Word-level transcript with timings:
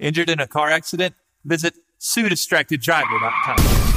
Injured 0.00 0.30
in 0.30 0.40
a 0.40 0.46
car 0.48 0.70
accident? 0.70 1.14
Visit 1.44 1.74
SueDistractedDriver.com. 2.00 3.90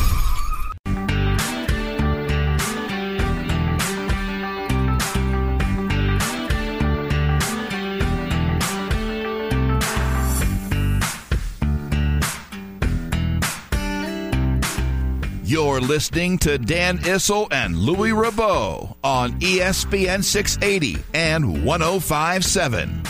You're 15.46 15.80
listening 15.82 16.38
to 16.40 16.58
Dan 16.58 16.98
Issel 17.00 17.48
and 17.52 17.78
Louis 17.78 18.10
Rabot 18.10 18.96
on 19.04 19.40
ESPN 19.40 20.24
680 20.24 20.98
and 21.14 21.64
1057. 21.64 23.04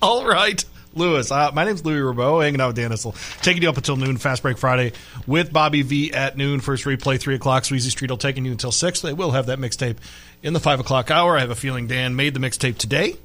All 0.01 0.25
right. 0.25 0.63
Lewis, 0.93 1.31
uh, 1.31 1.51
my 1.53 1.63
name's 1.63 1.85
Louis 1.85 2.01
Rabot, 2.01 2.43
hanging 2.43 2.59
out 2.59 2.67
with 2.67 2.75
Dan 2.75 2.91
Issel, 2.91 3.15
taking 3.41 3.63
you 3.63 3.69
up 3.69 3.77
until 3.77 3.95
noon, 3.95 4.17
Fast 4.17 4.41
Break 4.41 4.57
Friday 4.57 4.91
with 5.25 5.53
Bobby 5.53 5.83
V 5.83 6.11
at 6.11 6.35
noon. 6.35 6.59
First 6.59 6.83
replay, 6.83 7.17
3 7.17 7.35
o'clock, 7.35 7.63
Sweezy 7.63 7.91
Street 7.91 8.11
will 8.11 8.17
taking 8.17 8.43
you 8.43 8.51
until 8.51 8.73
6. 8.73 8.99
They 8.99 9.13
will 9.13 9.31
have 9.31 9.45
that 9.45 9.57
mixtape 9.57 9.95
in 10.43 10.51
the 10.51 10.59
5 10.59 10.81
o'clock 10.81 11.09
hour. 11.09 11.37
I 11.37 11.39
have 11.39 11.49
a 11.49 11.55
feeling 11.55 11.87
Dan 11.87 12.17
made 12.17 12.33
the 12.33 12.41
mixtape 12.41 12.77
today. 12.77 13.15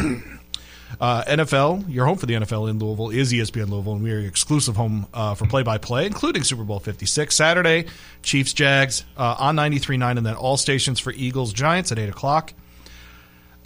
Uh, 1.02 1.24
NFL, 1.24 1.92
your 1.92 2.06
home 2.06 2.16
for 2.16 2.26
the 2.26 2.34
NFL 2.34 2.70
in 2.70 2.78
Louisville 2.78 3.10
is 3.10 3.32
ESPN 3.32 3.68
Louisville, 3.70 3.94
and 3.94 4.04
we 4.04 4.12
are 4.12 4.20
your 4.20 4.28
exclusive 4.28 4.76
home 4.76 5.08
uh, 5.12 5.34
for 5.34 5.46
play-by-play, 5.46 6.06
including 6.06 6.44
Super 6.44 6.62
Bowl 6.62 6.78
56 6.78 7.34
Saturday, 7.34 7.86
Chiefs, 8.22 8.52
Jags 8.52 9.04
uh, 9.16 9.34
on 9.36 9.56
93.9, 9.56 10.16
and 10.16 10.24
then 10.24 10.36
all 10.36 10.56
stations 10.56 11.00
for 11.00 11.10
Eagles, 11.10 11.52
Giants 11.52 11.90
at 11.90 11.98
8 11.98 12.08
o'clock. 12.08 12.52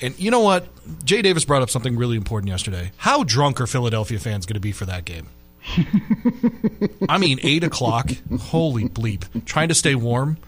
And 0.00 0.18
you 0.18 0.30
know 0.30 0.40
what? 0.40 0.66
Jay 1.04 1.20
Davis 1.20 1.44
brought 1.44 1.60
up 1.60 1.68
something 1.68 1.94
really 1.94 2.16
important 2.16 2.48
yesterday. 2.48 2.90
How 2.96 3.22
drunk 3.22 3.60
are 3.60 3.66
Philadelphia 3.66 4.18
fans 4.18 4.46
going 4.46 4.54
to 4.54 4.60
be 4.60 4.72
for 4.72 4.86
that 4.86 5.04
game? 5.04 5.28
I 7.08 7.18
mean, 7.18 7.38
eight 7.42 7.64
o'clock. 7.64 8.10
Holy 8.40 8.88
bleep! 8.88 9.44
Trying 9.44 9.68
to 9.68 9.74
stay 9.74 9.94
warm. 9.94 10.38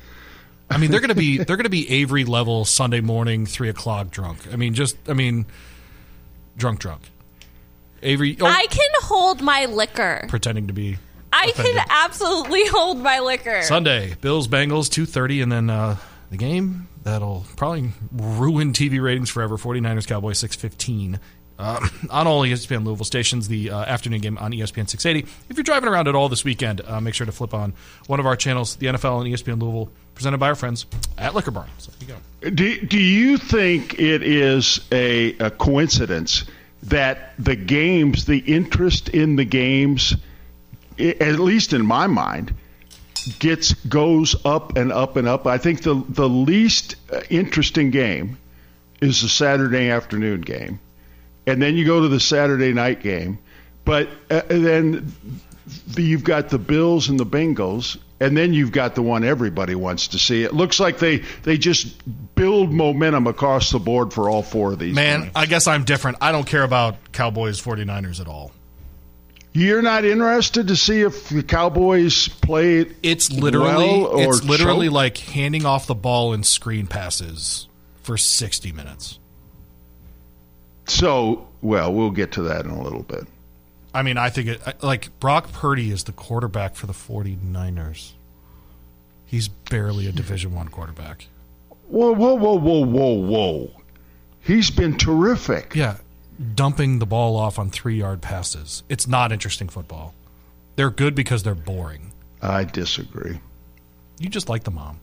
I 0.70 0.78
mean, 0.78 0.90
they're 0.90 1.00
going 1.00 1.08
to 1.08 1.14
be 1.14 1.38
they're 1.38 1.56
going 1.56 1.64
to 1.64 1.70
be 1.70 1.90
Avery 1.90 2.24
level 2.24 2.64
Sunday 2.64 3.00
morning, 3.00 3.44
three 3.46 3.68
o'clock 3.68 4.10
drunk. 4.10 4.38
I 4.52 4.56
mean, 4.56 4.74
just 4.74 4.96
I 5.08 5.14
mean 5.14 5.46
drunk, 6.58 6.80
drunk. 6.80 7.02
Avery, 8.02 8.36
oh, 8.40 8.46
I 8.46 8.66
can 8.66 8.90
hold 9.02 9.40
my 9.40 9.64
liquor. 9.64 10.26
Pretending 10.28 10.66
to 10.68 10.72
be. 10.72 10.98
I 11.32 11.46
offended. 11.46 11.76
can 11.76 11.86
absolutely 11.90 12.66
hold 12.66 12.98
my 12.98 13.20
liquor. 13.20 13.62
Sunday, 13.62 14.14
Bills 14.20 14.48
Bengals 14.48 14.90
two 14.90 15.06
thirty, 15.06 15.40
and 15.40 15.50
then 15.50 15.68
uh, 15.70 15.96
the 16.30 16.36
game 16.36 16.88
that'll 17.02 17.44
probably 17.56 17.90
ruin 18.12 18.72
TV 18.72 19.02
ratings 19.02 19.30
forever. 19.30 19.56
49ers 19.56 20.06
Cowboys 20.06 20.38
six 20.38 20.54
fifteen. 20.54 21.18
Uh, 21.58 21.86
on 22.10 22.26
all 22.26 22.42
ESPN 22.42 22.84
Louisville 22.84 23.04
stations, 23.04 23.48
the 23.48 23.70
uh, 23.70 23.80
afternoon 23.80 24.20
game 24.20 24.38
on 24.38 24.52
ESPN 24.52 24.88
680. 24.88 25.28
If 25.48 25.56
you're 25.56 25.64
driving 25.64 25.88
around 25.88 26.08
at 26.08 26.14
all 26.14 26.28
this 26.28 26.44
weekend, 26.44 26.80
uh, 26.86 27.00
make 27.00 27.14
sure 27.14 27.26
to 27.26 27.32
flip 27.32 27.54
on 27.54 27.72
one 28.06 28.20
of 28.20 28.26
our 28.26 28.36
channels, 28.36 28.76
the 28.76 28.86
NFL 28.86 29.24
and 29.24 29.34
ESPN 29.34 29.60
Louisville, 29.60 29.90
presented 30.14 30.38
by 30.38 30.48
our 30.48 30.54
friends 30.54 30.86
at 31.16 31.34
Liquor 31.34 31.50
Barn. 31.50 31.68
So 31.78 31.92
you 32.00 32.06
go. 32.06 32.50
Do, 32.50 32.80
do 32.86 32.98
you 32.98 33.38
think 33.38 33.98
it 33.98 34.22
is 34.22 34.80
a, 34.92 35.36
a 35.38 35.50
coincidence 35.50 36.44
that 36.84 37.32
the 37.38 37.56
games, 37.56 38.24
the 38.26 38.38
interest 38.38 39.08
in 39.08 39.36
the 39.36 39.44
games, 39.44 40.16
at 40.98 41.38
least 41.38 41.72
in 41.72 41.84
my 41.84 42.06
mind, 42.06 42.54
gets 43.38 43.74
goes 43.74 44.36
up 44.44 44.76
and 44.76 44.92
up 44.92 45.16
and 45.16 45.28
up. 45.28 45.46
I 45.46 45.58
think 45.58 45.82
the 45.82 46.02
the 46.08 46.28
least 46.28 46.96
uh, 47.12 47.20
interesting 47.30 47.90
game 47.90 48.38
is 49.00 49.22
the 49.22 49.28
Saturday 49.28 49.90
afternoon 49.90 50.40
game, 50.40 50.80
and 51.48 51.62
then 51.62 51.76
you 51.76 51.84
go 51.86 52.02
to 52.02 52.08
the 52.08 52.20
Saturday 52.20 52.72
night 52.72 53.00
game. 53.00 53.38
But 53.84 54.08
uh, 54.30 54.42
then 54.48 55.12
you've 55.96 56.24
got 56.24 56.50
the 56.50 56.58
Bills 56.58 57.08
and 57.08 57.18
the 57.18 57.24
Bengals, 57.24 57.96
and 58.20 58.36
then 58.36 58.52
you've 58.52 58.70
got 58.72 58.94
the 58.94 59.02
one 59.02 59.24
everybody 59.24 59.74
wants 59.74 60.08
to 60.08 60.18
see. 60.18 60.42
It 60.42 60.52
looks 60.52 60.78
like 60.78 60.98
they 60.98 61.18
they 61.44 61.56
just 61.56 61.94
build 62.34 62.70
momentum 62.70 63.26
across 63.26 63.70
the 63.70 63.78
board 63.78 64.12
for 64.12 64.28
all 64.28 64.42
four 64.42 64.72
of 64.72 64.78
these. 64.78 64.94
Man, 64.94 65.22
games. 65.22 65.32
I 65.34 65.46
guess 65.46 65.66
I'm 65.66 65.84
different. 65.84 66.18
I 66.20 66.32
don't 66.32 66.46
care 66.46 66.64
about 66.64 67.12
Cowboys 67.12 67.62
49ers 67.62 68.20
at 68.20 68.28
all. 68.28 68.52
You're 69.54 69.82
not 69.82 70.04
interested 70.04 70.68
to 70.68 70.76
see 70.76 71.00
if 71.00 71.30
the 71.30 71.42
Cowboys 71.42 72.28
play 72.28 72.76
it 72.80 72.96
It's 73.02 73.32
literally 73.32 73.86
well 73.86 74.18
it's 74.20 74.44
literally 74.44 74.88
choke? 74.88 74.94
like 74.94 75.16
handing 75.16 75.64
off 75.64 75.86
the 75.86 75.94
ball 75.94 76.34
in 76.34 76.42
screen 76.42 76.86
passes 76.86 77.66
for 78.02 78.18
60 78.18 78.70
minutes. 78.72 79.18
So, 80.90 81.46
well, 81.62 81.92
we'll 81.92 82.10
get 82.10 82.32
to 82.32 82.42
that 82.42 82.64
in 82.64 82.70
a 82.70 82.82
little 82.82 83.02
bit. 83.02 83.26
I 83.94 84.02
mean, 84.02 84.18
I 84.18 84.30
think 84.30 84.48
it 84.48 84.82
like 84.82 85.18
Brock 85.20 85.52
Purdy 85.52 85.90
is 85.90 86.04
the 86.04 86.12
quarterback 86.12 86.76
for 86.76 86.86
the 86.86 86.92
49ers. 86.92 88.12
He's 89.24 89.48
barely 89.48 90.06
a 90.06 90.12
Division 90.12 90.54
1 90.54 90.68
quarterback. 90.68 91.26
Whoa, 91.88 92.12
whoa, 92.12 92.34
whoa, 92.34 92.58
whoa, 92.58 92.84
whoa, 92.84 93.12
whoa. 93.12 93.70
He's 94.40 94.70
been 94.70 94.96
terrific. 94.96 95.74
Yeah, 95.74 95.96
dumping 96.54 96.98
the 96.98 97.06
ball 97.06 97.36
off 97.36 97.58
on 97.58 97.70
3-yard 97.70 98.22
passes. 98.22 98.82
It's 98.88 99.06
not 99.06 99.32
interesting 99.32 99.68
football. 99.68 100.14
They're 100.76 100.90
good 100.90 101.14
because 101.14 101.42
they're 101.42 101.54
boring. 101.54 102.12
I 102.40 102.64
disagree. 102.64 103.40
You 104.18 104.28
just 104.28 104.48
like 104.48 104.64
the 104.64 104.70
mom. 104.70 105.00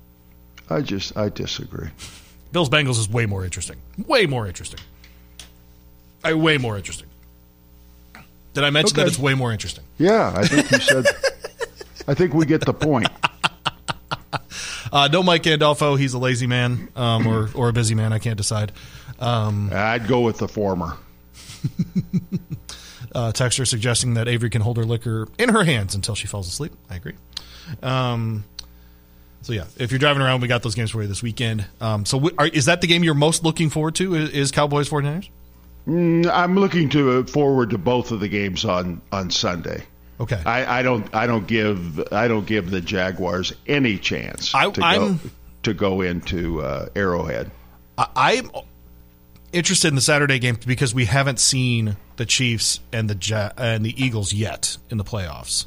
I 0.69 0.81
just 0.81 1.17
I 1.17 1.29
disagree. 1.29 1.89
Bills 2.51 2.69
Bengals 2.69 2.97
is 2.99 3.09
way 3.09 3.25
more 3.25 3.43
interesting. 3.43 3.77
Way 4.07 4.25
more 4.25 4.47
interesting. 4.47 4.79
I 6.25 6.33
way 6.33 6.57
more 6.57 6.75
interesting. 6.77 7.07
Did 8.53 8.63
I 8.63 8.69
mention 8.69 8.95
Okay. 8.97 9.03
that 9.03 9.07
it's 9.11 9.19
way 9.19 9.33
more 9.33 9.51
interesting? 9.51 9.83
Yeah, 9.97 10.33
I 10.35 10.45
think 10.47 10.71
you 10.71 10.79
said. 10.79 11.05
I 12.07 12.13
think 12.13 12.33
we 12.33 12.45
get 12.45 12.61
the 12.65 12.73
point. 12.73 13.07
Uh, 14.93 15.09
no 15.11 15.21
Mike 15.21 15.43
Gandolfo. 15.43 15.99
He's 15.99 16.13
a 16.13 16.17
lazy 16.19 16.47
man 16.47 16.87
um, 16.95 17.27
or, 17.27 17.49
or 17.53 17.67
a 17.67 17.73
busy 17.73 17.95
man. 17.95 18.13
I 18.13 18.19
can't 18.19 18.37
decide. 18.37 18.71
Um, 19.19 19.69
I'd 19.73 20.07
go 20.07 20.21
with 20.21 20.37
the 20.37 20.47
former. 20.47 20.95
uh, 23.13 23.31
texter 23.33 23.67
suggesting 23.67 24.13
that 24.13 24.29
Avery 24.29 24.49
can 24.49 24.61
hold 24.61 24.77
her 24.77 24.85
liquor 24.85 25.27
in 25.37 25.49
her 25.49 25.63
hands 25.65 25.95
until 25.95 26.15
she 26.15 26.27
falls 26.27 26.47
asleep. 26.47 26.71
I 26.89 26.95
agree. 26.95 27.15
Um, 27.83 28.45
so 29.41 29.51
yeah, 29.51 29.65
if 29.77 29.91
you're 29.91 29.99
driving 29.99 30.21
around, 30.21 30.41
we 30.41 30.47
got 30.47 30.63
those 30.63 30.75
games 30.75 30.91
for 30.91 31.01
you 31.01 31.07
this 31.09 31.21
weekend. 31.23 31.65
Um, 31.81 32.05
so 32.05 32.17
w- 32.17 32.35
are, 32.37 32.47
is 32.47 32.65
that 32.65 32.79
the 32.79 32.87
game 32.87 33.03
you're 33.03 33.15
most 33.15 33.43
looking 33.43 33.69
forward 33.69 33.95
to? 33.95 34.15
Is, 34.15 34.29
is 34.29 34.51
Cowboys 34.51 34.89
49ers? 34.89 35.27
Mm, 35.87 36.27
I'm 36.31 36.55
looking 36.55 36.89
to 36.89 37.23
forward 37.25 37.69
to 37.71 37.77
both 37.77 38.11
of 38.11 38.19
the 38.19 38.27
games 38.27 38.65
on 38.65 39.01
on 39.11 39.29
Sunday. 39.29 39.83
Okay. 40.19 40.41
I, 40.45 40.79
I 40.79 40.81
don't 40.81 41.13
I 41.13 41.27
don't 41.27 41.45
give 41.45 42.11
I 42.11 42.27
don't 42.27 42.45
give 42.47 42.71
the 42.71 42.81
Jaguars 42.81 43.53
any 43.67 43.97
chance 43.97 44.53
I- 44.55 44.69
to 44.71 44.81
I'm- 44.83 45.17
go 45.17 45.29
to 45.63 45.73
go 45.73 46.01
into 46.01 46.61
uh, 46.61 46.87
Arrowhead. 46.95 47.51
I, 47.97 48.07
I'm 48.15 48.49
interested 49.53 49.87
in 49.87 49.95
the 49.95 50.01
Saturday 50.01 50.37
game 50.39 50.57
because 50.65 50.93
we 50.93 51.05
haven't 51.05 51.39
seen 51.39 51.97
the 52.17 52.25
Chiefs 52.25 52.79
and 52.91 53.09
the 53.09 53.17
ja- 53.21 53.51
and 53.57 53.85
the 53.85 54.03
Eagles 54.03 54.31
yet 54.33 54.77
in 54.89 54.97
the 54.97 55.03
playoffs, 55.03 55.65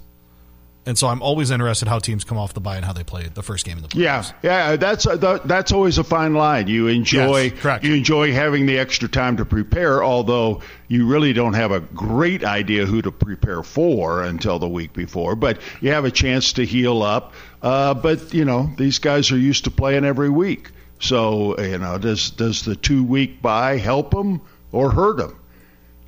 and 0.89 0.97
so 0.97 1.07
I'm 1.07 1.21
always 1.21 1.51
interested 1.51 1.87
how 1.87 1.99
teams 1.99 2.25
come 2.25 2.39
off 2.39 2.55
the 2.55 2.61
bye 2.61 2.77
and 2.77 2.85
how 2.85 2.95
they 2.95 3.05
play 3.05 3.29
the 3.29 3.43
first 3.43 3.67
game 3.67 3.77
in 3.77 3.83
the 3.83 3.91
playoffs. 3.91 4.33
Yeah, 4.43 4.71
yeah, 4.71 4.77
that's 4.77 5.07
uh, 5.07 5.39
that's 5.45 5.71
always 5.71 5.99
a 5.99 6.05
fine 6.05 6.33
line. 6.33 6.67
You 6.67 6.87
enjoy 6.87 7.53
Yes, 7.63 7.83
you 7.85 7.95
enjoy 7.95 8.33
having 8.33 8.65
the 8.65 8.79
extra 8.79 9.07
time 9.07 9.37
to 9.37 9.45
prepare, 9.45 10.03
although 10.03 10.63
you 10.89 11.07
really 11.07 11.35
don't 11.35 11.53
have 11.53 11.73
a 11.73 11.81
great 11.81 12.43
idea 12.43 12.87
who 12.87 13.03
to 13.03 13.13
prepare 13.13 13.63
for 13.63 14.23
until 14.23 14.59
the 14.59 14.69
week 14.69 14.95
before. 14.95 15.37
But 15.37 15.59
you 15.83 15.91
have 15.91 16.07
a 16.07 16.11
chance 16.11 16.55
to 16.55 16.65
heal 16.65 17.03
up. 17.03 17.35
Uh, 17.61 17.93
but 17.93 18.33
you 18.33 18.47
know 18.47 18.71
these 18.79 18.99
guys 18.99 19.31
are 19.31 19.39
used 19.39 19.65
to 19.65 19.71
playing 19.71 20.07
every 20.07 20.31
week, 20.31 20.71
so 21.01 21.61
you 21.61 21.77
know 21.77 21.99
does 21.99 22.31
does 22.31 22.65
the 22.65 22.77
two 22.77 23.05
week 23.05 23.43
bye 23.43 23.77
help 23.77 24.13
them 24.13 24.41
or 24.73 24.91
hurt 24.91 25.19
them? 25.19 25.39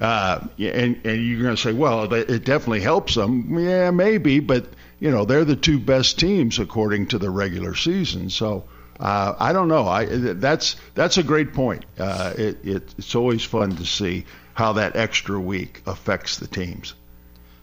Uh, 0.00 0.46
and 0.58 1.00
and 1.04 1.26
you're 1.26 1.42
going 1.42 1.54
to 1.54 1.60
say, 1.60 1.72
well, 1.72 2.12
it 2.12 2.30
it 2.30 2.44
definitely 2.44 2.80
helps 2.80 3.14
them. 3.14 3.58
Yeah, 3.58 3.90
maybe, 3.90 4.40
but 4.40 4.66
you 4.98 5.10
know 5.10 5.24
they're 5.24 5.44
the 5.44 5.56
two 5.56 5.78
best 5.78 6.18
teams 6.18 6.58
according 6.58 7.08
to 7.08 7.18
the 7.18 7.28
regular 7.30 7.74
season. 7.74 8.30
So 8.30 8.64
uh, 8.98 9.34
I 9.38 9.52
don't 9.52 9.68
know. 9.68 9.86
I 9.86 10.06
that's 10.06 10.76
that's 10.94 11.18
a 11.18 11.22
great 11.22 11.52
point. 11.52 11.84
Uh, 11.98 12.32
it, 12.36 12.64
it 12.64 12.94
it's 12.96 13.14
always 13.14 13.44
fun 13.44 13.76
to 13.76 13.84
see 13.84 14.24
how 14.54 14.74
that 14.74 14.96
extra 14.96 15.38
week 15.38 15.82
affects 15.86 16.38
the 16.38 16.46
teams. 16.46 16.94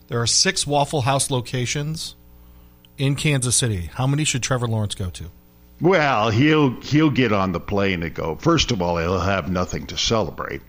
There 0.08 0.22
are 0.22 0.28
six 0.28 0.66
Waffle 0.66 1.02
House 1.02 1.30
locations 1.30 2.16
in 2.98 3.16
Kansas 3.16 3.56
City. 3.56 3.90
How 3.94 4.08
many 4.08 4.24
should 4.24 4.42
Trevor 4.42 4.68
Lawrence 4.68 4.96
go 4.96 5.10
to? 5.10 5.26
Well, 5.80 6.30
he'll 6.32 6.82
he'll 6.82 7.12
get 7.12 7.32
on 7.32 7.52
the 7.52 7.60
plane 7.60 8.02
and 8.04 8.14
go. 8.14 8.36
First 8.36 8.72
of 8.72 8.82
all, 8.82 8.98
he'll 8.98 9.20
have 9.20 9.52
nothing 9.52 9.86
to 9.88 9.98
celebrate, 9.98 10.62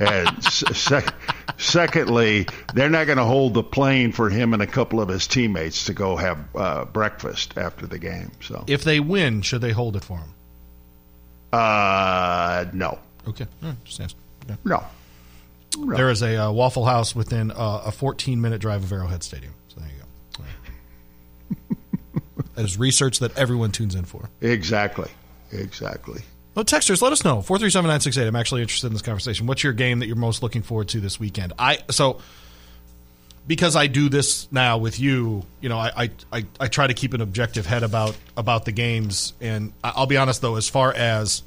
and 0.00 0.42
sec- 0.42 1.14
secondly, 1.58 2.46
they're 2.74 2.90
not 2.90 3.06
going 3.06 3.18
to 3.18 3.24
hold 3.24 3.54
the 3.54 3.62
plane 3.62 4.10
for 4.10 4.28
him 4.28 4.54
and 4.54 4.60
a 4.62 4.66
couple 4.66 5.00
of 5.00 5.08
his 5.08 5.28
teammates 5.28 5.84
to 5.84 5.92
go 5.92 6.16
have 6.16 6.38
uh, 6.56 6.84
breakfast 6.86 7.56
after 7.56 7.86
the 7.86 7.98
game. 8.00 8.32
So, 8.40 8.64
If 8.66 8.82
they 8.82 8.98
win, 8.98 9.42
should 9.42 9.60
they 9.60 9.70
hold 9.72 9.94
it 9.94 10.02
for 10.02 10.18
him? 10.18 10.34
uh, 11.52 12.64
no, 12.72 12.98
Okay, 13.28 13.46
right, 13.62 13.74
just 13.84 14.00
ask. 14.00 14.16
Yeah. 14.48 14.56
no, 14.64 14.82
no. 15.76 15.96
There 15.96 16.10
is 16.10 16.22
a 16.22 16.46
uh, 16.46 16.50
Waffle 16.50 16.84
House 16.86 17.14
within 17.14 17.50
uh, 17.52 17.82
a 17.86 17.92
14 17.92 18.40
minute 18.40 18.60
drive 18.60 18.82
of 18.82 18.90
Arrowhead 18.92 19.22
Stadium. 19.22 19.52
So 19.68 19.80
there 19.80 19.88
you 19.88 19.97
go. 19.97 19.97
That 22.58 22.64
is 22.64 22.76
research 22.76 23.20
that 23.20 23.38
everyone 23.38 23.70
tunes 23.70 23.94
in 23.94 24.04
for. 24.04 24.28
exactly, 24.40 25.08
exactly. 25.52 26.22
Well, 26.56 26.64
texters, 26.64 27.00
let 27.00 27.12
us 27.12 27.24
know. 27.24 27.40
Four 27.40 27.56
three 27.56 27.70
seven 27.70 27.88
nine 27.88 28.00
six 28.00 28.18
eight. 28.18 28.26
I'm 28.26 28.34
actually 28.34 28.62
interested 28.62 28.88
in 28.88 28.94
this 28.94 29.02
conversation. 29.02 29.46
What's 29.46 29.62
your 29.62 29.72
game 29.72 30.00
that 30.00 30.08
you're 30.08 30.16
most 30.16 30.42
looking 30.42 30.62
forward 30.62 30.88
to 30.88 30.98
this 30.98 31.20
weekend? 31.20 31.52
I 31.56 31.78
so 31.88 32.20
because 33.46 33.76
I 33.76 33.86
do 33.86 34.08
this 34.08 34.50
now 34.50 34.78
with 34.78 34.98
you. 34.98 35.44
You 35.60 35.68
know, 35.68 35.78
I 35.78 35.92
I, 35.96 36.10
I, 36.32 36.46
I 36.58 36.66
try 36.66 36.88
to 36.88 36.94
keep 36.94 37.14
an 37.14 37.20
objective 37.20 37.64
head 37.64 37.84
about 37.84 38.16
about 38.36 38.64
the 38.64 38.72
games, 38.72 39.34
and 39.40 39.72
I'll 39.84 40.06
be 40.06 40.16
honest 40.16 40.42
though, 40.42 40.56
as 40.56 40.68
far 40.68 40.92
as 40.92 41.44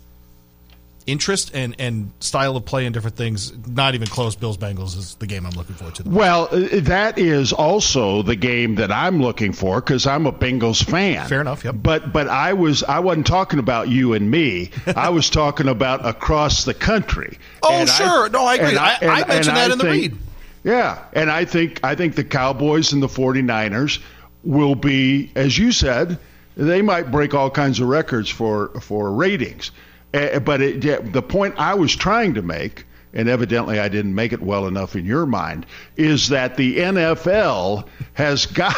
interest 1.07 1.51
and 1.53 1.75
and 1.79 2.11
style 2.19 2.55
of 2.55 2.65
play 2.65 2.85
and 2.85 2.93
different 2.93 3.15
things, 3.17 3.51
not 3.67 3.95
even 3.95 4.07
close. 4.07 4.35
Bills 4.35 4.57
Bengals 4.57 4.97
is 4.97 5.15
the 5.15 5.27
game 5.27 5.45
I'm 5.45 5.51
looking 5.53 5.75
forward 5.75 5.95
to. 5.95 6.03
Well, 6.09 6.47
uh, 6.51 6.67
that 6.81 7.17
is 7.17 7.53
also 7.53 8.21
the 8.21 8.35
game 8.35 8.75
that 8.75 8.91
I'm 8.91 9.21
looking 9.21 9.53
for 9.53 9.81
because 9.81 10.05
I'm 10.07 10.25
a 10.25 10.31
Bengals 10.31 10.83
fan. 10.83 11.27
Fair 11.27 11.41
enough, 11.41 11.63
yep. 11.63 11.75
But 11.81 12.11
but 12.13 12.27
I 12.27 12.53
was 12.53 12.83
I 12.83 12.99
wasn't 12.99 13.27
talking 13.27 13.59
about 13.59 13.89
you 13.89 14.13
and 14.13 14.29
me. 14.29 14.71
I 14.95 15.09
was 15.09 15.29
talking 15.29 15.67
about 15.67 16.05
across 16.05 16.65
the 16.65 16.73
country. 16.73 17.37
Oh, 17.63 17.71
And 17.73 17.89
sure. 17.89 18.29
No, 18.29 18.45
I 18.45 18.55
agree. 18.55 18.69
and 18.69 18.79
I- 18.79 18.97
I 19.01 19.25
mentioned 19.27 19.57
that 19.57 19.71
in 19.71 19.77
the 19.77 19.85
read. 19.85 20.17
Yeah, 20.63 20.99
and 21.13 21.31
I 21.31 21.45
think 21.45 21.79
I 21.83 21.95
think 21.95 22.15
the 22.15 22.23
Cowboys 22.23 22.93
and 22.93 23.01
the 23.01 23.07
49ers 23.07 23.99
will 24.43 24.75
be, 24.75 25.31
as 25.35 25.57
you 25.57 25.71
said, 25.71 26.17
they 26.57 26.81
might 26.81 27.11
break 27.11 27.33
all 27.33 27.49
kinds 27.49 27.79
of 27.79 27.87
records 27.87 28.29
for 28.29 28.67
for 28.81 29.11
ratings. 29.11 29.71
Uh, 30.13 30.39
but 30.39 30.61
it, 30.61 31.13
the 31.13 31.21
point 31.21 31.55
I 31.57 31.75
was 31.75 31.95
trying 31.95 32.33
to 32.33 32.41
make, 32.41 32.85
and 33.13 33.29
evidently 33.29 33.79
I 33.79 33.87
didn't 33.87 34.15
make 34.15 34.33
it 34.33 34.41
well 34.41 34.67
enough 34.67 34.95
in 34.95 35.05
your 35.05 35.25
mind, 35.25 35.65
is 35.95 36.29
that 36.29 36.57
the 36.57 36.77
NFL 36.77 37.87
has 38.13 38.45
got 38.47 38.75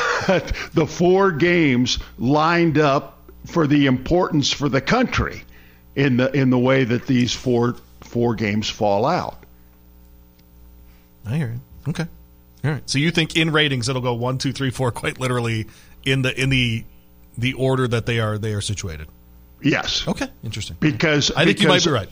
the 0.74 0.86
four 0.88 1.32
games 1.32 2.00
lined 2.18 2.78
up 2.78 3.20
for 3.46 3.68
the 3.68 3.88
importance 3.88 4.52
for 4.52 4.70
the 4.70 4.82
country 4.82 5.44
in 5.96 6.18
the 6.18 6.32
in 6.32 6.50
the 6.50 6.58
way 6.58 6.84
that 6.84 7.08
these 7.08 7.34
four 7.34 7.76
four 8.02 8.36
games 8.36 8.70
fall 8.70 9.06
out. 9.06 9.44
I 11.26 11.38
hear 11.38 11.54
you. 11.54 11.90
Okay. 11.90 12.06
All 12.64 12.72
right. 12.72 12.90
So 12.90 13.00
you 13.00 13.12
think 13.12 13.36
in 13.36 13.52
ratings 13.52 13.90
it'll 13.90 14.02
go 14.02 14.14
one, 14.14 14.38
two, 14.38 14.54
three, 14.54 14.70
four, 14.70 14.92
quite 14.92 15.20
literally 15.20 15.68
in 16.06 16.22
the 16.22 16.40
in 16.40 16.50
the 16.50 16.86
the 17.38 17.54
order 17.54 17.88
that 17.88 18.06
they 18.06 18.20
are 18.20 18.38
they 18.38 18.54
are 18.54 18.62
situated. 18.62 19.08
Yes. 19.64 20.08
Okay. 20.08 20.28
Interesting. 20.44 20.78
Because 20.80 21.32
I 21.32 21.46
think 21.46 21.62
you 21.62 21.68
might 21.68 21.84
because- 21.84 21.86
be 21.86 21.92
right. 21.92 22.10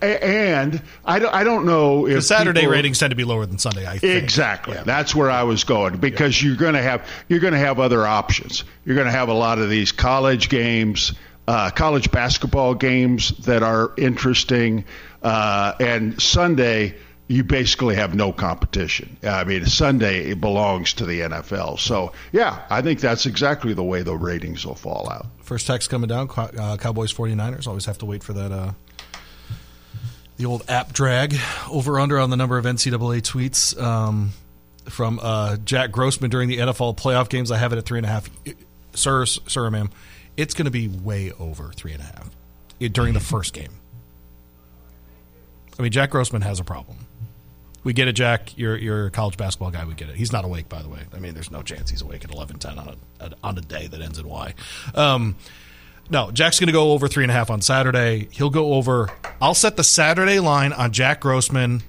And 0.00 0.80
I 1.04 1.18
don't, 1.18 1.34
I 1.34 1.44
don't 1.44 1.66
know 1.66 2.06
if 2.06 2.14
The 2.14 2.22
Saturday 2.22 2.60
people- 2.60 2.72
ratings 2.72 2.98
tend 2.98 3.10
to 3.10 3.16
be 3.16 3.24
lower 3.24 3.44
than 3.44 3.58
Sunday. 3.58 3.86
I 3.86 3.98
think. 3.98 4.22
Exactly. 4.22 4.78
That's 4.84 5.14
where 5.14 5.30
I 5.30 5.42
was 5.42 5.64
going 5.64 5.98
because 5.98 6.42
you're 6.42 6.56
going 6.56 6.74
to 6.74 6.82
have 6.82 7.06
you're 7.28 7.40
going 7.40 7.52
to 7.52 7.58
have 7.58 7.78
other 7.78 8.06
options. 8.06 8.64
You're 8.86 8.94
going 8.94 9.06
to 9.06 9.12
have 9.12 9.28
a 9.28 9.34
lot 9.34 9.58
of 9.58 9.68
these 9.68 9.92
college 9.92 10.48
games, 10.48 11.12
uh, 11.46 11.70
college 11.70 12.10
basketball 12.10 12.74
games 12.74 13.30
that 13.44 13.62
are 13.62 13.92
interesting, 13.98 14.86
uh, 15.22 15.74
and 15.78 16.20
Sunday 16.22 16.94
you 17.34 17.42
basically 17.42 17.96
have 17.96 18.14
no 18.14 18.32
competition. 18.32 19.16
I 19.24 19.42
mean, 19.42 19.66
Sunday 19.66 20.30
it 20.30 20.40
belongs 20.40 20.92
to 20.94 21.04
the 21.04 21.20
NFL. 21.20 21.80
So 21.80 22.12
yeah, 22.30 22.64
I 22.70 22.80
think 22.80 23.00
that's 23.00 23.26
exactly 23.26 23.74
the 23.74 23.82
way 23.82 24.02
the 24.02 24.14
ratings 24.14 24.64
will 24.64 24.76
fall 24.76 25.10
out. 25.10 25.26
First 25.42 25.66
text 25.66 25.90
coming 25.90 26.06
down. 26.06 26.30
Uh, 26.30 26.76
Cowboys 26.76 27.12
49ers. 27.12 27.66
Always 27.66 27.86
have 27.86 27.98
to 27.98 28.06
wait 28.06 28.22
for 28.22 28.34
that. 28.34 28.52
Uh, 28.52 28.72
the 30.36 30.46
old 30.46 30.62
app 30.68 30.92
drag 30.92 31.34
over 31.70 31.98
under 31.98 32.20
on 32.20 32.30
the 32.30 32.36
number 32.36 32.56
of 32.56 32.66
NCAA 32.66 33.20
tweets 33.22 33.80
um, 33.82 34.30
from 34.84 35.18
uh, 35.20 35.56
Jack 35.56 35.90
Grossman 35.90 36.30
during 36.30 36.48
the 36.48 36.58
NFL 36.58 36.96
playoff 36.96 37.28
games. 37.28 37.50
I 37.50 37.58
have 37.58 37.72
it 37.72 37.78
at 37.78 37.84
three 37.84 37.98
and 37.98 38.06
a 38.06 38.10
half. 38.10 38.30
Sir, 38.94 39.26
sir, 39.26 39.70
ma'am, 39.70 39.90
it's 40.36 40.54
going 40.54 40.66
to 40.66 40.70
be 40.70 40.86
way 40.86 41.32
over 41.32 41.72
three 41.72 41.92
and 41.92 42.00
a 42.00 42.04
half 42.04 42.30
it, 42.78 42.92
during 42.92 43.12
the 43.12 43.20
first 43.20 43.52
game. 43.52 43.72
I 45.76 45.82
mean, 45.82 45.90
Jack 45.90 46.10
Grossman 46.10 46.42
has 46.42 46.60
a 46.60 46.64
problem. 46.64 47.03
We 47.84 47.92
get 47.92 48.08
it, 48.08 48.14
Jack. 48.14 48.56
You're 48.58 48.76
you're 48.76 49.06
a 49.06 49.10
college 49.10 49.36
basketball 49.36 49.70
guy. 49.70 49.84
We 49.84 49.94
get 49.94 50.08
it. 50.08 50.16
He's 50.16 50.32
not 50.32 50.44
awake, 50.44 50.68
by 50.68 50.82
the 50.82 50.88
way. 50.88 51.00
I 51.14 51.18
mean, 51.18 51.34
there's 51.34 51.50
no 51.50 51.62
chance 51.62 51.90
he's 51.90 52.00
awake 52.02 52.24
at 52.24 52.30
11:10 52.30 52.78
on 52.78 52.96
a 53.20 53.30
on 53.44 53.58
a 53.58 53.60
day 53.60 53.86
that 53.88 54.00
ends 54.00 54.18
in 54.18 54.26
Y. 54.26 54.54
Um, 54.94 55.36
no, 56.10 56.30
Jack's 56.30 56.58
going 56.58 56.66
to 56.68 56.72
go 56.72 56.92
over 56.92 57.08
three 57.08 57.24
and 57.24 57.30
a 57.30 57.34
half 57.34 57.50
on 57.50 57.60
Saturday. 57.62 58.28
He'll 58.32 58.50
go 58.50 58.74
over. 58.74 59.10
I'll 59.40 59.54
set 59.54 59.76
the 59.76 59.84
Saturday 59.84 60.40
line 60.40 60.72
on 60.72 60.92
Jack 60.92 61.20
Grossman 61.20 61.82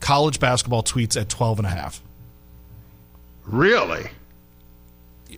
college 0.00 0.38
basketball 0.40 0.82
tweets 0.82 1.18
at 1.20 1.28
12 1.28 1.58
and 1.60 1.66
a 1.66 1.70
half. 1.70 2.00
Really? 3.44 4.06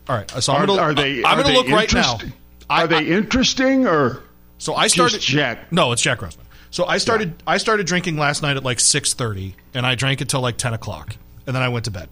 All 0.08 0.16
right, 0.16 0.30
so 0.30 0.52
I'm 0.54 0.68
Are, 0.70 0.80
are? 0.80 0.88
I'm 0.90 0.94
going 0.96 1.44
to 1.46 1.52
look 1.52 1.68
right 1.68 1.92
now. 1.92 2.14
interest- 2.14 2.34
I- 2.70 2.82
Are 2.82 2.86
they 2.86 3.06
interesting 3.06 3.86
or? 3.86 4.22
So 4.58 4.74
I 4.74 4.88
started 4.88 5.20
Jack? 5.20 5.70
No, 5.72 5.92
it's 5.92 6.02
Jack 6.02 6.18
Grossman. 6.18 6.46
So 6.70 6.84
I 6.84 6.98
started 6.98 7.42
I 7.46 7.58
started 7.58 7.86
drinking 7.86 8.18
last 8.18 8.42
night 8.42 8.56
at 8.56 8.64
like 8.64 8.80
six 8.80 9.14
thirty, 9.14 9.56
and 9.74 9.86
I 9.86 9.94
drank 9.94 10.20
until 10.20 10.40
like 10.40 10.56
ten 10.58 10.74
o'clock, 10.74 11.16
and 11.46 11.54
then 11.54 11.62
I 11.62 11.68
went 11.68 11.86
to 11.86 11.90
bed. 11.90 12.08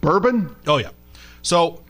Bourbon? 0.00 0.54
Oh 0.66 0.78
yeah. 0.78 0.90
So 1.42 1.82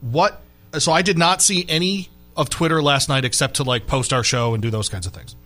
what? 0.00 0.42
So 0.78 0.92
I 0.92 1.02
did 1.02 1.16
not 1.18 1.40
see 1.40 1.64
any 1.68 2.08
of 2.36 2.50
Twitter 2.50 2.82
last 2.82 3.08
night 3.08 3.24
except 3.24 3.56
to 3.56 3.62
like 3.62 3.86
post 3.86 4.12
our 4.12 4.24
show 4.24 4.54
and 4.54 4.62
do 4.62 4.70
those 4.70 4.88
kinds 4.88 5.06
of 5.06 5.12
things. 5.12 5.36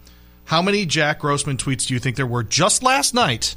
How 0.45 0.63
many 0.63 0.87
Jack 0.87 1.21
Grossman 1.21 1.59
tweets 1.59 1.87
do 1.87 1.95
you 1.95 2.01
think 2.01 2.17
there 2.17 2.27
were 2.27 2.43
just 2.43 2.83
last 2.83 3.13
night 3.13 3.55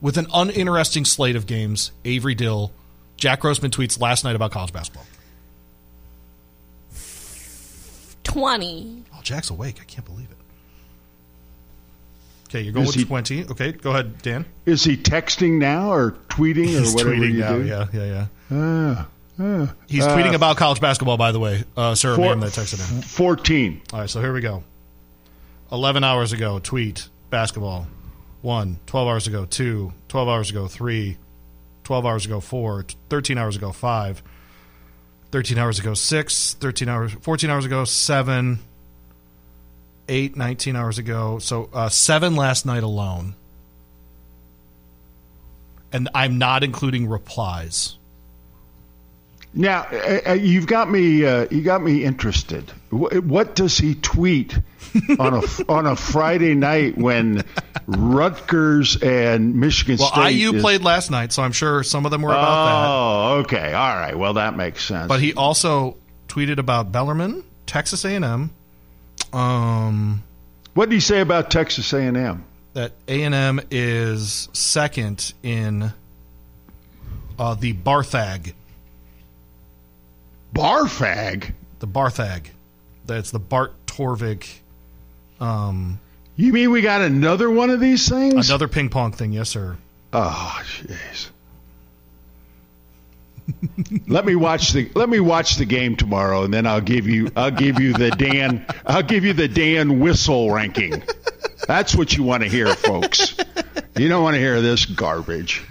with 0.00 0.16
an 0.16 0.26
uninteresting 0.32 1.04
slate 1.04 1.36
of 1.36 1.46
games? 1.46 1.92
Avery 2.04 2.34
Dill, 2.34 2.72
Jack 3.18 3.40
Grossman 3.40 3.70
tweets 3.70 4.00
last 4.00 4.24
night 4.24 4.34
about 4.34 4.50
college 4.50 4.72
basketball. 4.72 5.04
20. 8.24 9.04
Oh, 9.14 9.20
Jack's 9.22 9.50
awake. 9.50 9.78
I 9.80 9.84
can't 9.84 10.06
believe 10.06 10.30
it. 10.30 10.36
Okay, 12.50 12.62
you're 12.62 12.72
going 12.72 12.84
Is 12.84 12.96
with 12.96 12.96
he- 12.96 13.04
20. 13.04 13.44
Okay, 13.52 13.72
go 13.72 13.90
ahead, 13.90 14.20
Dan. 14.22 14.44
Is 14.66 14.82
he 14.82 14.96
texting 14.96 15.58
now 15.58 15.92
or 15.92 16.12
tweeting 16.28 16.66
He's 16.66 16.92
or 16.92 16.96
whatever 16.96 17.14
tweeting 17.14 17.34
now. 17.36 17.56
do? 17.56 17.64
Yeah, 17.64 17.86
yeah, 17.92 18.04
yeah. 18.04 18.26
Ah, 18.50 19.08
ah. 19.38 19.74
He's 19.86 20.04
Uh, 20.04 20.16
tweeting 20.16 20.34
about 20.34 20.56
college 20.56 20.80
basketball, 20.80 21.16
by 21.16 21.30
the 21.30 21.38
way. 21.38 21.62
Uh, 21.76 21.94
Sarah 21.94 22.16
Four- 22.16 22.34
that 22.34 22.50
texted 22.50 22.84
him. 22.90 23.02
14. 23.02 23.80
All 23.92 24.00
right, 24.00 24.10
so 24.10 24.20
here 24.20 24.32
we 24.32 24.40
go. 24.40 24.64
11 25.70 26.02
hours 26.02 26.32
ago, 26.32 26.58
tweet, 26.58 27.08
basketball. 27.30 27.86
One. 28.42 28.78
12 28.86 29.06
hours 29.06 29.26
ago, 29.28 29.44
two. 29.44 29.92
12 30.08 30.28
hours 30.28 30.50
ago, 30.50 30.66
three. 30.66 31.18
12 31.84 32.04
hours 32.04 32.24
ago, 32.26 32.40
4. 32.40 32.84
13 33.08 33.38
hours 33.38 33.54
ago, 33.54 33.70
5. 33.70 34.22
13 35.30 35.56
hours 35.58 35.78
ago, 35.78 35.94
6. 35.94 36.54
13 36.58 36.88
hours, 36.88 37.12
14 37.20 37.48
hours 37.50 37.64
ago, 37.64 37.84
7. 37.84 38.58
8, 40.10 40.36
19 40.36 40.76
hours 40.76 40.98
ago. 40.98 41.38
So 41.38 41.70
uh, 41.72 41.88
7 41.88 42.36
last 42.36 42.66
night 42.66 42.82
alone. 42.82 43.34
And 45.92 46.08
I'm 46.14 46.38
not 46.38 46.62
including 46.62 47.08
replies. 47.08 47.96
Now 49.52 49.86
uh, 49.90 50.20
uh, 50.28 50.32
you've 50.34 50.68
got 50.68 50.88
me. 50.88 51.24
Uh, 51.26 51.46
you 51.50 51.62
got 51.62 51.82
me 51.82 52.04
interested. 52.04 52.70
What, 52.90 53.24
what 53.24 53.56
does 53.56 53.76
he 53.76 53.96
tweet 53.96 54.56
on 55.18 55.34
a 55.34 55.42
on 55.68 55.86
a 55.86 55.96
Friday 55.96 56.54
night 56.54 56.96
when 56.96 57.42
Rutgers 57.88 59.02
and 59.02 59.56
Michigan 59.56 59.96
Well, 59.98 60.10
State? 60.10 60.20
Well, 60.20 60.30
IU 60.30 60.52
is- 60.54 60.62
played 60.62 60.82
last 60.82 61.10
night, 61.10 61.32
so 61.32 61.42
I'm 61.42 61.50
sure 61.50 61.82
some 61.82 62.04
of 62.04 62.12
them 62.12 62.22
were 62.22 62.30
about 62.30 62.66
that. 62.66 62.86
Oh, 62.86 63.40
okay. 63.40 63.72
All 63.72 63.96
right. 63.96 64.16
Well, 64.16 64.34
that 64.34 64.56
makes 64.56 64.84
sense. 64.84 65.08
But 65.08 65.20
he 65.20 65.34
also 65.34 65.96
tweeted 66.28 66.58
about 66.58 66.92
Bellarmine, 66.92 67.42
Texas 67.66 68.04
A&M, 68.04 68.50
um, 69.32 70.22
what 70.74 70.88
do 70.88 70.94
you 70.94 71.00
say 71.00 71.20
about 71.20 71.50
Texas 71.50 71.92
A&M? 71.92 72.44
that 72.72 72.92
A&M 73.08 73.60
is 73.72 74.48
second 74.52 75.32
in 75.42 75.92
uh, 77.38 77.54
the 77.54 77.72
Barthag, 77.72 78.52
Barthag. 80.54 81.52
the 81.80 81.86
Barthag. 81.88 82.46
That's 83.06 83.30
the 83.32 83.40
Bart 83.40 83.72
Torvik, 83.86 84.46
um, 85.40 85.98
You 86.36 86.52
mean 86.52 86.70
we 86.70 86.80
got 86.80 87.00
another 87.00 87.50
one 87.50 87.70
of 87.70 87.80
these 87.80 88.08
things? 88.08 88.48
another 88.48 88.68
ping 88.68 88.88
pong 88.88 89.10
thing. 89.12 89.32
Yes, 89.32 89.48
sir. 89.48 89.76
Oh, 90.12 90.60
jeez. 90.64 91.29
Let 94.08 94.24
me 94.24 94.34
watch 94.36 94.72
the 94.72 94.90
let 94.94 95.08
me 95.08 95.20
watch 95.20 95.56
the 95.56 95.64
game 95.64 95.96
tomorrow, 95.96 96.44
and 96.44 96.52
then 96.52 96.66
I'll 96.66 96.80
give 96.80 97.06
you 97.06 97.30
I'll 97.36 97.50
give 97.50 97.80
you 97.80 97.92
the 97.92 98.10
Dan 98.10 98.64
I'll 98.86 99.02
give 99.02 99.24
you 99.24 99.32
the 99.32 99.48
Dan 99.48 100.00
Whistle 100.00 100.50
ranking. 100.52 101.02
That's 101.66 101.94
what 101.94 102.16
you 102.16 102.22
want 102.22 102.42
to 102.42 102.48
hear, 102.48 102.74
folks. 102.74 103.36
You 103.96 104.08
don't 104.08 104.22
want 104.22 104.34
to 104.34 104.40
hear 104.40 104.60
this 104.60 104.86
garbage. 104.86 105.62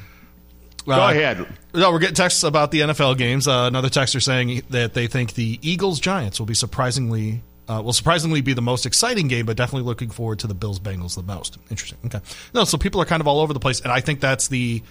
Go 0.86 0.94
Uh, 0.94 1.12
ahead. 1.12 1.48
No, 1.74 1.92
we're 1.92 2.00
getting 2.00 2.16
texts 2.16 2.44
about 2.44 2.72
the 2.72 2.80
NFL 2.82 3.18
games. 3.18 3.48
Uh, 3.48 3.66
another 3.68 3.90
texter 3.90 4.22
saying 4.22 4.64
that 4.70 4.94
they 4.94 5.08
think 5.08 5.34
the 5.34 5.60
Eagles 5.62 6.00
Giants 6.00 6.40
will 6.40 6.48
be 6.48 6.54
surprisingly 6.56 7.42
uh, 7.68 7.82
will 7.84 7.94
surprisingly 7.94 8.42
be 8.42 8.54
the 8.54 8.62
most 8.64 8.88
exciting 8.88 9.28
game, 9.28 9.46
but 9.46 9.56
definitely 9.56 9.86
looking 9.86 10.10
forward 10.10 10.40
to 10.40 10.48
the 10.48 10.56
Bills 10.56 10.80
Bengals 10.80 11.16
the 11.16 11.22
most. 11.22 11.58
Interesting. 11.70 12.00
Okay. 12.06 12.20
No, 12.56 12.64
so 12.64 12.80
people 12.80 13.00
are 13.02 13.06
kind 13.06 13.22
of 13.22 13.28
all 13.28 13.40
over 13.42 13.54
the 13.54 13.60
place, 13.60 13.82
and 13.82 13.92
I 13.92 14.00
think 14.00 14.20
that's 14.22 14.48
the 14.48 14.82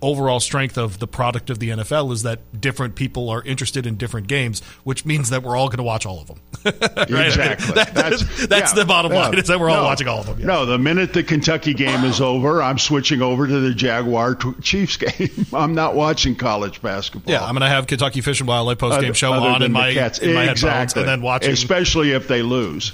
overall 0.00 0.38
strength 0.40 0.78
of 0.78 0.98
the 0.98 1.06
product 1.06 1.50
of 1.50 1.58
the 1.58 1.70
NFL 1.70 2.12
is 2.12 2.22
that 2.22 2.60
different 2.60 2.94
people 2.94 3.28
are 3.30 3.42
interested 3.42 3.86
in 3.86 3.96
different 3.96 4.28
games, 4.28 4.62
which 4.84 5.04
means 5.04 5.30
that 5.30 5.42
we're 5.42 5.56
all 5.56 5.68
going 5.68 5.78
to 5.78 5.82
watch 5.82 6.06
all 6.06 6.20
of 6.20 6.26
them. 6.28 6.40
Right? 7.08 7.26
Exactly. 7.28 7.74
That- 7.74 8.48
that's 8.48 8.72
the 8.72 8.84
bottom 8.84 9.12
line, 9.12 9.34
is 9.38 9.46
that 9.48 9.58
we're 9.58 9.70
all 9.70 9.84
watching 9.84 10.08
all 10.08 10.20
of 10.20 10.26
them, 10.26 10.40
yeah. 10.40 10.46
No, 10.46 10.66
the 10.66 10.78
minute 10.78 11.12
the 11.14 11.22
Kentucky 11.22 11.74
game 11.74 12.04
is 12.04 12.20
over, 12.20 12.62
I'm 12.62 12.78
switching 12.78 13.22
over 13.22 13.46
to 13.46 13.60
the 13.60 13.74
Jaguar 13.74 14.34
t- 14.34 14.52
Chiefs 14.62 14.96
game. 14.96 15.46
I'm 15.52 15.74
not 15.74 15.94
watching 15.94 16.34
college 16.36 16.82
basketball. 16.82 17.32
Yeah, 17.32 17.42
I'm 17.44 17.54
going 17.54 17.62
to 17.62 17.68
have 17.68 17.86
Kentucky 17.86 18.20
Fish 18.20 18.40
and 18.40 18.48
Wildlife 18.48 18.78
post 18.78 19.00
game 19.00 19.14
show 19.14 19.32
on 19.32 19.62
in 19.62 19.72
my 19.72 19.88
in 19.88 19.94
my 19.94 20.42
headphones, 20.44 20.50
exactly. 20.50 21.02
and 21.02 21.08
then 21.08 21.22
watching. 21.22 21.50
especially 21.52 22.12
if 22.12 22.28
they 22.28 22.42
lose. 22.42 22.92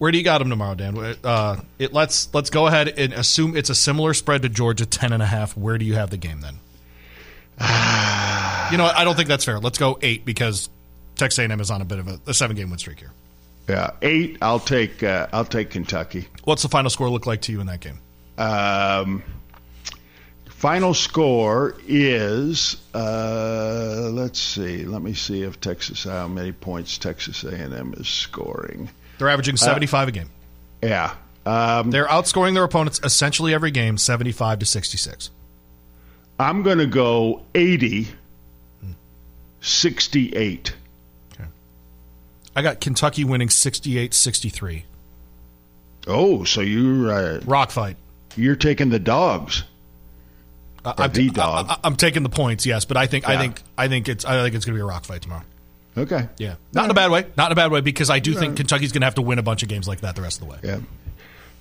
Where 0.00 0.10
do 0.10 0.16
you 0.16 0.24
got 0.24 0.38
them 0.38 0.48
tomorrow, 0.48 0.74
Dan? 0.74 0.96
Uh, 1.22 1.60
it, 1.78 1.92
let's 1.92 2.32
let's 2.32 2.48
go 2.48 2.66
ahead 2.66 2.88
and 2.88 3.12
assume 3.12 3.54
it's 3.54 3.68
a 3.68 3.74
similar 3.74 4.14
spread 4.14 4.40
to 4.40 4.48
Georgia, 4.48 4.86
ten 4.86 5.12
and 5.12 5.22
a 5.22 5.26
half. 5.26 5.54
Where 5.54 5.76
do 5.76 5.84
you 5.84 5.94
have 5.96 6.08
the 6.08 6.16
game 6.16 6.40
then? 6.40 6.54
you 8.72 8.78
know. 8.78 8.86
I 8.86 9.02
don't 9.04 9.14
think 9.14 9.28
that's 9.28 9.44
fair. 9.44 9.58
Let's 9.58 9.76
go 9.76 9.98
eight 10.00 10.24
because 10.24 10.70
Texas 11.16 11.38
A&M 11.40 11.60
is 11.60 11.70
on 11.70 11.82
a 11.82 11.84
bit 11.84 11.98
of 11.98 12.08
a, 12.08 12.18
a 12.28 12.32
seven 12.32 12.56
game 12.56 12.70
win 12.70 12.78
streak 12.78 12.98
here. 12.98 13.12
Yeah, 13.68 13.90
eight. 14.00 14.38
I'll 14.40 14.58
take. 14.58 15.02
Uh, 15.02 15.26
I'll 15.34 15.44
take 15.44 15.68
Kentucky. 15.68 16.28
What's 16.44 16.62
the 16.62 16.70
final 16.70 16.88
score 16.88 17.10
look 17.10 17.26
like 17.26 17.42
to 17.42 17.52
you 17.52 17.60
in 17.60 17.66
that 17.66 17.80
game? 17.80 17.98
Um, 18.38 19.22
final 20.46 20.94
score 20.94 21.76
is. 21.86 22.78
Uh, 22.94 24.08
let's 24.14 24.40
see. 24.40 24.86
Let 24.86 25.02
me 25.02 25.12
see 25.12 25.42
if 25.42 25.60
Texas. 25.60 26.04
How 26.04 26.26
many 26.26 26.52
points 26.52 26.96
Texas 26.96 27.44
A&M 27.44 27.92
is 27.98 28.08
scoring? 28.08 28.88
They're 29.20 29.28
averaging 29.28 29.58
seventy 29.58 29.86
five 29.86 30.08
a 30.08 30.12
game. 30.12 30.30
Yeah. 30.82 31.14
Um, 31.44 31.90
They're 31.90 32.06
outscoring 32.06 32.54
their 32.54 32.64
opponents 32.64 33.00
essentially 33.04 33.52
every 33.52 33.70
game, 33.70 33.98
seventy 33.98 34.32
five 34.32 34.58
to 34.60 34.66
sixty 34.66 34.96
six. 34.96 35.30
I'm 36.38 36.62
going 36.62 36.78
to 36.78 36.86
go 36.86 37.42
80, 37.54 38.08
68. 39.60 40.74
I 42.56 42.62
got 42.62 42.80
Kentucky 42.80 43.24
winning 43.24 43.48
68-63. 43.48 44.84
Oh, 46.06 46.44
so 46.44 46.62
you're 46.62 47.12
uh, 47.12 47.40
Rock 47.44 47.70
fight. 47.70 47.98
you're 48.36 48.56
taking 48.56 48.88
the 48.88 48.98
dogs. 48.98 49.64
I'm, 50.82 51.12
the 51.12 51.28
dog. 51.28 51.66
I, 51.68 51.86
am 51.86 51.96
taking 51.96 52.22
the 52.22 52.30
points, 52.30 52.64
yes, 52.64 52.86
but 52.86 52.96
I 52.96 53.06
think 53.06 53.28
I 53.28 53.36
think 53.36 53.62
I 53.76 53.88
think 53.88 54.08
it's 54.08 54.24
I 54.24 54.42
think 54.42 54.54
it's 54.54 54.64
going 54.64 54.74
to 54.74 54.78
be 54.78 54.82
a 54.82 54.86
rock 54.86 55.04
fight 55.04 55.20
tomorrow. 55.20 55.44
Okay. 55.96 56.28
Yeah, 56.38 56.54
not 56.72 56.84
in 56.84 56.90
a 56.90 56.94
bad 56.94 57.10
way. 57.10 57.26
Not 57.36 57.46
in 57.48 57.52
a 57.52 57.56
bad 57.56 57.70
way 57.72 57.80
because 57.80 58.10
I 58.10 58.20
do 58.20 58.34
think 58.34 58.56
Kentucky's 58.56 58.92
going 58.92 59.00
to 59.02 59.06
have 59.06 59.16
to 59.16 59.22
win 59.22 59.38
a 59.38 59.42
bunch 59.42 59.62
of 59.62 59.68
games 59.68 59.88
like 59.88 60.00
that 60.02 60.14
the 60.16 60.22
rest 60.22 60.40
of 60.40 60.46
the 60.46 60.52
way. 60.52 60.58
Yeah. 60.62 60.78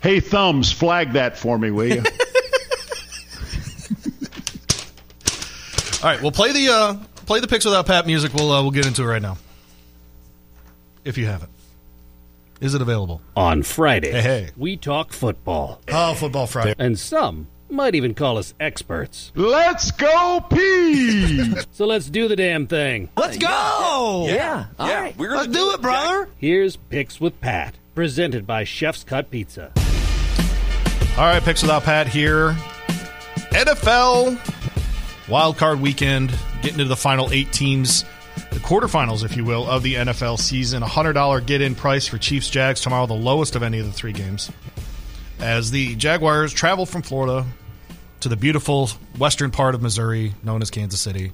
Hey, 0.01 0.19
thumbs, 0.19 0.71
flag 0.71 1.13
that 1.13 1.37
for 1.37 1.57
me, 1.57 1.71
will 1.71 1.87
you? 1.87 2.03
All 6.01 6.09
right, 6.09 6.21
we'll 6.21 6.31
play 6.31 6.53
the 6.53 6.69
uh, 6.71 6.93
play 7.25 7.41
the 7.41 7.47
picks 7.47 7.65
without 7.65 7.85
Pat 7.85 8.05
music. 8.07 8.33
We'll 8.33 8.49
uh, 8.51 8.61
we'll 8.61 8.71
get 8.71 8.85
into 8.85 9.03
it 9.03 9.07
right 9.07 9.21
now. 9.21 9.37
If 11.03 11.17
you 11.17 11.25
have 11.25 11.43
it, 11.43 11.49
is 12.61 12.73
it 12.73 12.81
available? 12.81 13.21
On 13.35 13.63
Friday, 13.63 14.11
Hey, 14.11 14.21
hey. 14.21 14.49
we 14.55 14.77
talk 14.77 15.11
football. 15.11 15.81
Oh, 15.89 16.13
football 16.13 16.47
Friday. 16.47 16.73
And 16.79 16.97
some 16.97 17.47
might 17.71 17.95
even 17.95 18.13
call 18.13 18.37
us 18.37 18.53
experts. 18.59 19.31
Let's 19.35 19.91
go, 19.91 20.45
P. 20.49 21.53
So 21.71 21.85
let's 21.85 22.09
do 22.09 22.27
the 22.27 22.35
damn 22.35 22.67
thing. 22.67 23.09
Let's 23.15 23.37
go! 23.37 24.25
Yeah. 24.27 24.65
All 24.77 24.87
right. 24.93 25.17
We're 25.17 25.29
gonna 25.33 25.51
do 25.51 25.71
it, 25.71 25.81
brother. 25.81 26.29
Here's 26.37 26.75
Picks 26.75 27.21
with 27.21 27.39
Pat, 27.39 27.75
presented 27.95 28.45
by 28.45 28.65
Chef's 28.65 29.03
Cut 29.03 29.31
Pizza. 29.31 29.71
All 31.17 31.25
right, 31.25 31.41
picks 31.43 31.61
without 31.61 31.83
Pat 31.83 32.07
here. 32.07 32.51
NFL 33.51 34.37
wild 35.29 35.57
card 35.57 35.79
weekend, 35.81 36.33
getting 36.61 36.79
into 36.79 36.85
the 36.89 36.95
final 36.95 37.29
eight 37.31 37.51
teams, 37.51 38.03
the 38.51 38.59
quarterfinals, 38.59 39.23
if 39.23 39.35
you 39.37 39.43
will, 39.45 39.69
of 39.69 39.83
the 39.83 39.95
NFL 39.95 40.39
season. 40.39 40.83
A 40.83 40.87
hundred 40.87 41.13
dollar 41.13 41.39
get 41.41 41.61
in 41.61 41.75
price 41.75 42.07
for 42.07 42.17
Chiefs 42.17 42.49
Jags 42.49 42.81
tomorrow, 42.81 43.05
the 43.05 43.13
lowest 43.13 43.55
of 43.55 43.63
any 43.63 43.79
of 43.79 43.85
the 43.85 43.91
three 43.93 44.13
games. 44.13 44.51
As 45.39 45.71
the 45.71 45.95
Jaguars 45.95 46.51
travel 46.53 46.85
from 46.85 47.01
Florida 47.01 47.45
to 48.21 48.29
the 48.29 48.35
beautiful 48.35 48.89
western 49.17 49.51
part 49.51 49.75
of 49.75 49.81
Missouri, 49.81 50.33
known 50.43 50.61
as 50.61 50.69
Kansas 50.69 50.99
City, 50.99 51.31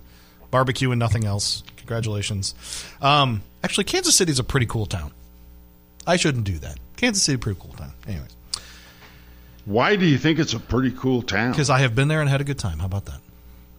barbecue 0.51 0.92
and 0.92 1.00
nothing 1.00 1.25
else. 1.25 1.63
Congratulations. 1.77 2.56
Um, 3.01 3.42
actually, 3.63 3.86
Kansas 3.86 4.15
City 4.15 4.32
is 4.32 4.39
a 4.39 4.44
pretty 4.44 4.65
cool 4.65 4.86
town. 4.86 5.12
I 6.08 6.18
shouldn't 6.18 6.46
do 6.46 6.58
that. 6.60 6.77
Kansas 6.98 7.24
City, 7.24 7.38
pretty 7.38 7.60
cool 7.60 7.74
town. 7.74 7.94
Anyways. 8.08 8.36
Why 9.65 9.96
do 9.96 10.06
you 10.06 10.18
think 10.18 10.38
it's 10.39 10.54
a 10.54 10.60
pretty 10.60 10.92
cool 10.92 11.24
town? 11.24 11.51
Because 11.51 11.70
I 11.70 11.80
have 11.80 11.96
been 11.96 12.08
there 12.08 12.22
and 12.22 12.30
had 12.30 12.42
a 12.42 12.44
good 12.44 12.60
time. 12.60 12.80
How 12.80 12.86
about 12.86 13.06
that? 13.06 13.20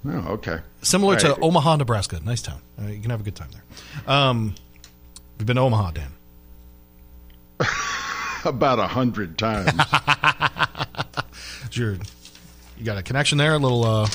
Oh, 0.05 0.33
okay. 0.35 0.61
Similar 0.83 1.17
to 1.17 1.39
Omaha, 1.41 1.77
Nebraska. 1.77 2.21
Nice 2.25 2.43
town. 2.43 2.61
Uh, 2.81 2.89
you 2.89 3.01
can 3.01 3.11
have 3.11 3.21
a 3.21 3.25
good 3.25 3.37
time 3.37 3.49
there. 3.53 3.63
Um, 4.15 4.55
we've 5.39 5.47
been 5.47 5.57
to 5.57 5.63
Omaha, 5.63 5.93
Dan. 5.93 6.13
About 8.45 8.79
a 8.79 8.87
hundred 8.87 9.39
times. 9.39 9.73
Your, 11.73 11.97
you 12.79 12.85
got 12.85 12.99
a 12.99 13.03
connection 13.03 13.39
there? 13.39 13.55
A 13.55 13.59
little. 13.59 13.85
Uh, 13.85 14.09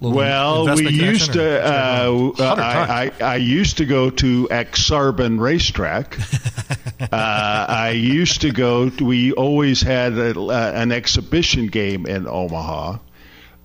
little 0.00 0.16
well, 0.16 0.76
we 0.76 0.88
used 0.88 1.32
to. 1.32 1.62
Uh, 1.62 2.32
uh, 2.38 2.54
I, 2.58 3.12
I, 3.20 3.32
I 3.32 3.36
used 3.36 3.78
to 3.78 3.86
go 3.86 4.10
to 4.10 4.48
Ak-Sar-Ben 4.50 5.38
Racetrack. 5.40 6.18
uh, 7.00 7.06
I 7.12 7.90
used 7.90 8.42
to 8.42 8.50
go. 8.50 8.90
We 9.00 9.32
always 9.32 9.80
had 9.82 10.14
a, 10.14 10.38
uh, 10.38 10.72
an 10.74 10.92
exhibition 10.92 11.68
game 11.68 12.06
in 12.06 12.26
Omaha. 12.26 12.98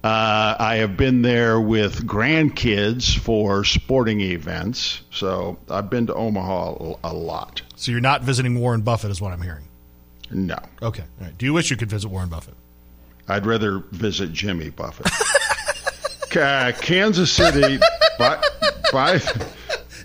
Uh, 0.01 0.55
I 0.57 0.77
have 0.77 0.95
been 0.95 1.23
there 1.23 1.59
with 1.59 2.07
grandkids 2.07 3.17
for 3.17 3.65
sporting 3.65 4.21
events, 4.21 5.01
so 5.11 5.59
I've 5.69 5.89
been 5.89 6.07
to 6.07 6.13
Omaha 6.13 6.71
a, 6.71 6.95
a 7.11 7.13
lot. 7.13 7.61
So 7.75 7.91
you're 7.91 7.99
not 7.99 8.21
visiting 8.21 8.57
Warren 8.59 8.81
Buffett, 8.81 9.11
is 9.11 9.19
what 9.19 9.33
I'm 9.33 9.41
hearing. 9.41 9.65
No, 10.31 10.57
Okay. 10.81 11.03
All 11.19 11.25
right. 11.25 11.37
Do 11.37 11.45
you 11.45 11.53
wish 11.53 11.69
you 11.69 11.75
could 11.75 11.89
visit 11.89 12.07
Warren 12.07 12.29
Buffett? 12.29 12.53
I'd 13.29 13.45
rather 13.45 13.79
visit 13.91 14.33
Jimmy 14.33 14.69
Buffett. 14.71 15.07
Ka- 16.29 16.73
Kansas 16.81 17.31
City, 17.31 17.79
by, 18.17 18.41
by, 18.91 19.21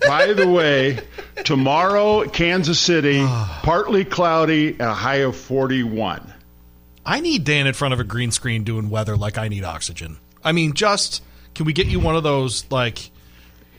by 0.07 0.33
the 0.33 0.49
way, 0.49 1.01
tomorrow, 1.45 2.29
Kansas 2.29 2.79
City, 2.79 3.25
partly 3.63 4.05
cloudy, 4.05 4.73
and 4.73 4.83
a 4.83 4.95
high 4.95 5.17
of 5.17 5.37
41. 5.37 6.33
I 7.07 7.21
need 7.21 7.45
Dan 7.45 7.67
in 7.67 7.75
front 7.75 7.95
of 7.95 8.01
a 8.01 8.05
green 8.05 8.31
screen 8.31 8.65
doing 8.65 8.91
weather 8.91 9.17
like 9.17 9.37
I 9.37 9.49
need 9.49 9.65
oxygen. 9.65 10.19
I 10.43 10.53
mean, 10.53 10.75
just 10.75 11.23
can 11.55 11.67
we 11.67 11.73
get 11.73 11.87
you 11.87 12.01
one 12.01 12.17
of 12.17 12.23
those 12.23 12.71
like 12.71 13.11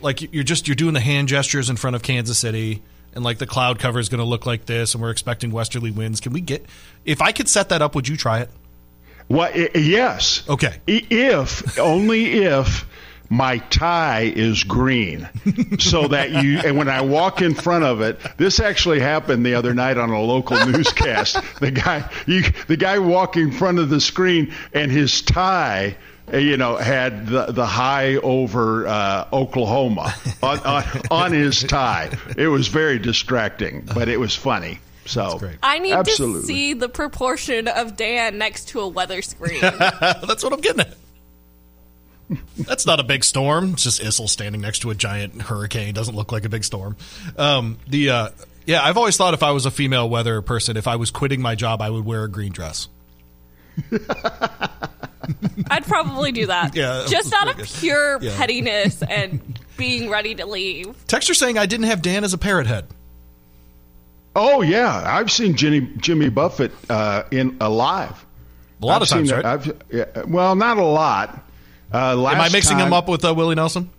like 0.01 0.33
you're 0.33 0.43
just 0.43 0.67
you're 0.67 0.75
doing 0.75 0.93
the 0.93 0.99
hand 0.99 1.27
gestures 1.27 1.69
in 1.69 1.75
front 1.75 1.95
of 1.95 2.03
Kansas 2.03 2.37
City 2.37 2.81
and 3.13 3.23
like 3.23 3.39
the 3.39 3.47
cloud 3.47 3.79
cover 3.79 3.99
is 3.99 4.09
going 4.09 4.19
to 4.19 4.25
look 4.25 4.45
like 4.45 4.65
this 4.65 4.93
and 4.93 5.01
we're 5.01 5.09
expecting 5.09 5.51
westerly 5.51 5.89
winds. 5.89 6.19
Can 6.19 6.33
we 6.33 6.41
get 6.41 6.65
if 7.03 7.21
I 7.21 7.31
could 7.31 7.49
set 7.49 7.69
that 7.69 7.81
up, 7.81 7.95
would 7.95 8.07
you 8.07 8.15
try 8.17 8.41
it? 8.41 8.49
What? 9.27 9.75
Yes. 9.75 10.43
Okay. 10.47 10.79
If 10.87 11.79
only 11.79 12.43
if 12.43 12.85
my 13.29 13.57
tie 13.57 14.31
is 14.35 14.63
green 14.63 15.27
so 15.79 16.07
that 16.07 16.31
you 16.31 16.59
and 16.59 16.77
when 16.77 16.89
I 16.89 17.01
walk 17.01 17.41
in 17.41 17.55
front 17.55 17.83
of 17.83 18.01
it 18.01 18.19
this 18.37 18.59
actually 18.59 18.99
happened 18.99 19.45
the 19.45 19.55
other 19.55 19.73
night 19.73 19.97
on 19.97 20.09
a 20.09 20.21
local 20.21 20.63
newscast 20.67 21.37
the 21.59 21.71
guy 21.71 22.09
you, 22.27 22.43
the 22.67 22.77
guy 22.77 22.99
walking 22.99 23.49
in 23.49 23.51
front 23.51 23.79
of 23.79 23.89
the 23.89 23.99
screen 23.99 24.53
and 24.73 24.91
his 24.91 25.21
tie 25.21 25.97
uh, 26.31 26.37
you 26.37 26.57
know 26.57 26.75
had 26.75 27.27
the, 27.27 27.47
the 27.47 27.65
high 27.65 28.15
over 28.17 28.87
uh, 28.87 29.27
Oklahoma 29.33 30.13
on, 30.43 30.59
on, 30.59 30.83
on 31.09 31.31
his 31.33 31.63
tie 31.67 32.11
it 32.37 32.47
was 32.47 32.67
very 32.67 32.99
distracting 32.99 33.87
but 33.93 34.07
it 34.07 34.19
was 34.19 34.35
funny 34.35 34.79
so 35.05 35.39
I 35.61 35.79
need 35.79 35.93
absolutely. 35.93 36.41
to 36.41 36.47
see 36.47 36.73
the 36.73 36.89
proportion 36.89 37.67
of 37.67 37.95
Dan 37.95 38.37
next 38.37 38.69
to 38.69 38.79
a 38.81 38.87
weather 38.87 39.21
screen. 39.21 39.61
That's 39.61 40.43
what 40.43 40.51
I'm 40.53 40.61
getting 40.61 40.81
at. 40.81 40.97
That's 42.57 42.85
not 42.87 42.99
a 42.99 43.03
big 43.03 43.23
storm. 43.23 43.73
It's 43.73 43.83
just 43.83 44.01
Issel 44.01 44.27
standing 44.27 44.61
next 44.61 44.79
to 44.79 44.89
a 44.89 44.95
giant 44.95 45.43
hurricane. 45.43 45.93
Doesn't 45.93 46.15
look 46.15 46.31
like 46.31 46.43
a 46.43 46.49
big 46.49 46.63
storm. 46.63 46.97
Um, 47.37 47.77
the 47.87 48.09
uh, 48.09 48.29
yeah, 48.65 48.81
I've 48.83 48.97
always 48.97 49.15
thought 49.15 49.35
if 49.35 49.43
I 49.43 49.51
was 49.51 49.65
a 49.67 49.71
female 49.71 50.09
weather 50.09 50.41
person, 50.41 50.75
if 50.75 50.87
I 50.87 50.95
was 50.95 51.11
quitting 51.11 51.39
my 51.41 51.53
job, 51.53 51.81
I 51.81 51.89
would 51.91 52.03
wear 52.03 52.23
a 52.23 52.29
green 52.29 52.51
dress. 52.51 52.87
I'd 55.69 55.85
probably 55.85 56.31
do 56.31 56.47
that. 56.47 56.75
Yeah, 56.75 57.05
Just 57.07 57.33
out 57.33 57.47
of 57.47 57.67
pure 57.79 58.19
Yeah. 58.21 58.35
pettiness 58.37 59.01
and 59.03 59.59
being 59.77 60.09
ready 60.09 60.35
to 60.35 60.45
leave. 60.45 60.95
Texture 61.07 61.33
saying 61.33 61.57
I 61.57 61.65
didn't 61.65 61.85
have 61.87 62.01
Dan 62.01 62.23
as 62.23 62.33
a 62.33 62.37
parrot 62.37 62.67
head. 62.67 62.85
Oh 64.35 64.61
yeah, 64.61 65.03
I've 65.05 65.31
seen 65.31 65.55
Jimmy 65.55 65.81
Jimmy 65.97 66.29
Buffett 66.29 66.71
uh, 66.89 67.23
in 67.31 67.57
alive. 67.61 68.25
A 68.81 68.85
lot 68.85 68.97
I've 68.97 69.01
of 69.03 69.07
times, 69.09 69.29
seen- 69.29 69.35
right? 69.37 69.45
I've, 69.45 69.81
yeah, 69.91 70.05
well, 70.27 70.55
not 70.55 70.77
a 70.77 70.83
lot. 70.83 71.41
Uh, 71.93 72.11
Am 72.27 72.41
I 72.41 72.49
mixing 72.49 72.77
time- 72.77 72.87
him 72.87 72.93
up 72.93 73.07
with 73.07 73.23
uh, 73.23 73.33
Willie 73.33 73.55
Nelson? 73.55 73.89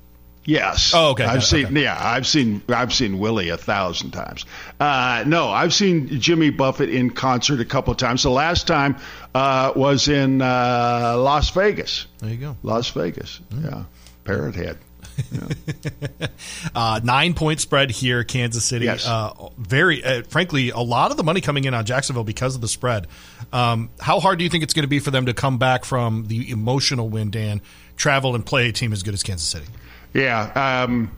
Yes. 0.48 0.92
Oh, 0.94 1.10
okay. 1.10 1.24
I've 1.24 1.38
Okay. 1.38 1.64
seen. 1.64 1.74
Yeah, 1.74 1.96
I've 1.98 2.24
seen. 2.26 2.62
I've 2.68 2.92
seen 2.94 3.18
Willie 3.18 3.48
a 3.48 3.56
thousand 3.56 4.12
times. 4.12 4.44
Uh, 4.78 5.24
no, 5.26 5.48
I've 5.48 5.74
seen 5.74 6.20
Jimmy 6.20 6.50
Buffett 6.50 6.88
in 6.90 7.10
concert 7.10 7.58
a 7.60 7.64
couple 7.64 7.90
of 7.90 7.96
times. 7.96 8.22
The 8.22 8.30
last 8.30 8.66
time 8.68 8.96
uh, 9.34 9.72
was 9.74 10.06
in 10.06 10.40
uh, 10.42 11.16
Las 11.18 11.50
Vegas. 11.50 12.06
There 12.18 12.30
you 12.30 12.36
go. 12.36 12.56
Las 12.62 12.90
Vegas. 12.90 13.40
Yeah, 13.60 13.84
Parrot 14.24 14.54
Head. 14.54 14.78
Uh, 16.74 17.00
nine 17.02 17.32
point 17.34 17.60
spread 17.60 17.90
here, 17.90 18.22
Kansas 18.24 18.64
City. 18.64 18.84
Yes. 18.84 19.06
Uh, 19.06 19.32
very, 19.56 20.04
uh, 20.04 20.22
frankly, 20.28 20.70
a 20.70 20.78
lot 20.78 21.10
of 21.10 21.16
the 21.16 21.22
money 21.24 21.40
coming 21.40 21.64
in 21.64 21.72
on 21.74 21.84
Jacksonville 21.86 22.24
because 22.24 22.54
of 22.54 22.60
the 22.60 22.68
spread. 22.68 23.06
Um, 23.52 23.88
how 24.00 24.20
hard 24.20 24.38
do 24.38 24.44
you 24.44 24.50
think 24.50 24.62
it's 24.62 24.74
going 24.74 24.82
to 24.82 24.88
be 24.88 24.98
for 24.98 25.10
them 25.10 25.26
to 25.26 25.34
come 25.34 25.58
back 25.58 25.84
from 25.84 26.26
the 26.26 26.50
emotional 26.50 27.08
win, 27.08 27.30
Dan, 27.30 27.62
travel 27.96 28.34
and 28.34 28.44
play 28.44 28.68
a 28.68 28.72
team 28.72 28.92
as 28.92 29.02
good 29.02 29.14
as 29.14 29.22
Kansas 29.22 29.46
City? 29.48 29.66
Yeah. 30.12 30.82
Um, 30.84 31.10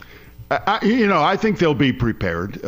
I, 0.50 0.78
I- 0.81 0.85
you 0.85 1.07
know, 1.07 1.23
I 1.23 1.37
think 1.37 1.59
they'll 1.59 1.75
be 1.75 1.93
prepared. 1.93 2.64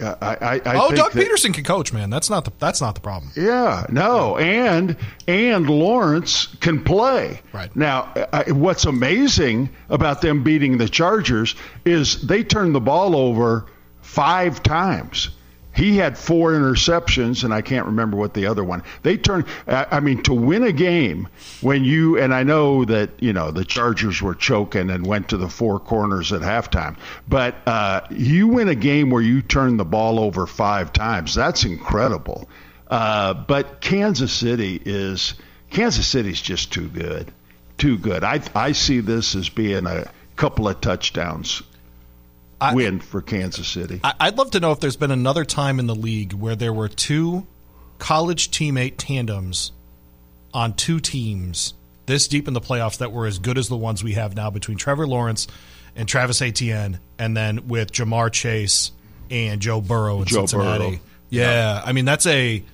I, 0.00 0.14
I, 0.24 0.60
I 0.64 0.76
oh, 0.76 0.86
think 0.88 0.96
Doug 0.96 1.12
that- 1.12 1.26
Pederson 1.26 1.52
can 1.52 1.64
coach, 1.64 1.92
man. 1.92 2.10
That's 2.10 2.30
not 2.30 2.44
the 2.44 2.52
that's 2.58 2.80
not 2.80 2.94
the 2.94 3.00
problem. 3.00 3.32
Yeah, 3.36 3.86
no, 3.90 4.36
and 4.38 4.96
and 5.28 5.68
Lawrence 5.68 6.46
can 6.60 6.82
play. 6.82 7.40
Right. 7.52 7.74
now, 7.76 8.12
I, 8.32 8.52
what's 8.52 8.84
amazing 8.84 9.70
about 9.88 10.22
them 10.22 10.42
beating 10.42 10.78
the 10.78 10.88
Chargers 10.88 11.54
is 11.84 12.22
they 12.22 12.44
turned 12.44 12.74
the 12.74 12.80
ball 12.80 13.14
over 13.14 13.66
five 14.00 14.62
times. 14.62 15.30
He 15.72 15.96
had 15.96 16.18
four 16.18 16.52
interceptions, 16.52 17.44
and 17.44 17.54
I 17.54 17.62
can't 17.62 17.86
remember 17.86 18.16
what 18.16 18.34
the 18.34 18.46
other 18.46 18.64
one. 18.64 18.82
They 19.02 19.16
turned. 19.16 19.44
I 19.68 20.00
mean, 20.00 20.22
to 20.24 20.34
win 20.34 20.64
a 20.64 20.72
game 20.72 21.28
when 21.60 21.84
you 21.84 22.18
and 22.18 22.34
I 22.34 22.42
know 22.42 22.84
that 22.84 23.10
you 23.20 23.32
know 23.32 23.50
the 23.50 23.64
Chargers 23.64 24.20
were 24.20 24.34
choking 24.34 24.90
and 24.90 25.06
went 25.06 25.28
to 25.28 25.36
the 25.36 25.48
four 25.48 25.78
corners 25.78 26.32
at 26.32 26.42
halftime, 26.42 26.96
but 27.28 27.56
uh, 27.66 28.00
you 28.10 28.48
win 28.48 28.68
a 28.68 28.74
game 28.74 29.10
where 29.10 29.22
you 29.22 29.42
turn 29.42 29.76
the 29.76 29.84
ball 29.84 30.18
over 30.18 30.46
five 30.46 30.92
times. 30.92 31.34
That's 31.34 31.64
incredible. 31.64 32.48
Uh, 32.88 33.34
but 33.34 33.80
Kansas 33.80 34.32
City 34.32 34.80
is 34.84 35.34
Kansas 35.70 36.06
City's 36.06 36.40
just 36.40 36.72
too 36.72 36.88
good, 36.88 37.32
too 37.78 37.96
good. 37.96 38.24
I 38.24 38.40
I 38.56 38.72
see 38.72 38.98
this 38.98 39.36
as 39.36 39.48
being 39.48 39.86
a 39.86 40.10
couple 40.34 40.68
of 40.68 40.80
touchdowns 40.80 41.62
win 42.72 43.00
for 43.00 43.22
Kansas 43.22 43.68
City. 43.68 44.00
I, 44.02 44.14
I'd 44.20 44.38
love 44.38 44.52
to 44.52 44.60
know 44.60 44.72
if 44.72 44.80
there's 44.80 44.96
been 44.96 45.10
another 45.10 45.44
time 45.44 45.78
in 45.78 45.86
the 45.86 45.94
league 45.94 46.32
where 46.32 46.56
there 46.56 46.72
were 46.72 46.88
two 46.88 47.46
college 47.98 48.50
teammate 48.50 48.94
tandems 48.96 49.72
on 50.52 50.72
two 50.74 51.00
teams 51.00 51.74
this 52.10 52.26
deep 52.26 52.48
in 52.48 52.54
the 52.54 52.60
playoffs 52.60 52.98
that 52.98 53.12
were 53.12 53.26
as 53.26 53.38
good 53.38 53.56
as 53.56 53.68
the 53.68 53.76
ones 53.76 54.02
we 54.02 54.14
have 54.14 54.34
now 54.34 54.50
between 54.50 54.76
Trevor 54.76 55.06
Lawrence 55.06 55.46
and 55.94 56.08
Travis 56.08 56.42
Etienne, 56.42 56.98
and 57.18 57.36
then 57.36 57.68
with 57.68 57.92
Ja'Marr 57.92 58.32
Chase 58.32 58.90
and 59.30 59.60
Joe 59.60 59.80
Burrow 59.80 60.18
in 60.18 60.24
Joe 60.24 60.40
Cincinnati. 60.40 60.90
Burrow. 60.90 61.00
Yeah, 61.28 61.80
I 61.84 61.92
mean 61.92 62.04
that's 62.04 62.26
a. 62.26 62.64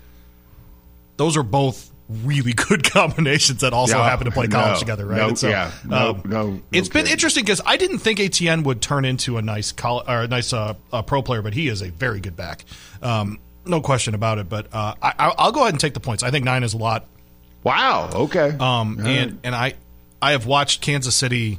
Those 1.18 1.36
are 1.36 1.42
both 1.42 1.90
really 2.22 2.52
good 2.52 2.84
combinations 2.92 3.62
that 3.62 3.72
also 3.72 3.98
happen 3.98 4.26
to 4.26 4.30
play 4.30 4.46
college 4.46 4.74
no, 4.74 4.78
together, 4.78 5.06
right? 5.06 5.16
no, 5.16 5.34
so, 5.34 5.48
yeah, 5.48 5.70
no, 5.84 6.10
um, 6.10 6.22
no, 6.24 6.62
It's 6.72 6.88
been 6.88 7.02
kidding. 7.02 7.12
interesting 7.12 7.44
because 7.44 7.60
I 7.66 7.76
didn't 7.76 7.98
think 7.98 8.20
Etienne 8.20 8.62
would 8.62 8.80
turn 8.80 9.04
into 9.04 9.38
a 9.38 9.42
nice 9.42 9.72
coll- 9.72 10.04
or 10.06 10.22
a 10.22 10.28
nice 10.28 10.52
uh, 10.52 10.74
uh, 10.92 11.02
pro 11.02 11.22
player, 11.22 11.42
but 11.42 11.54
he 11.54 11.68
is 11.68 11.82
a 11.82 11.90
very 11.90 12.20
good 12.20 12.36
back, 12.36 12.64
um, 13.02 13.38
no 13.64 13.80
question 13.80 14.14
about 14.14 14.38
it. 14.38 14.48
But 14.48 14.68
uh, 14.72 14.94
I, 15.02 15.34
I'll 15.36 15.52
go 15.52 15.62
ahead 15.62 15.74
and 15.74 15.80
take 15.80 15.94
the 15.94 16.00
points. 16.00 16.22
I 16.22 16.30
think 16.30 16.44
nine 16.44 16.62
is 16.62 16.74
a 16.74 16.78
lot. 16.78 17.06
Wow. 17.64 18.10
Okay. 18.14 18.50
Um, 18.50 18.98
All 19.00 19.06
and 19.06 19.40
and 19.42 19.54
I 19.54 19.74
I 20.22 20.30
have 20.32 20.46
watched 20.46 20.82
Kansas 20.82 21.16
City 21.16 21.58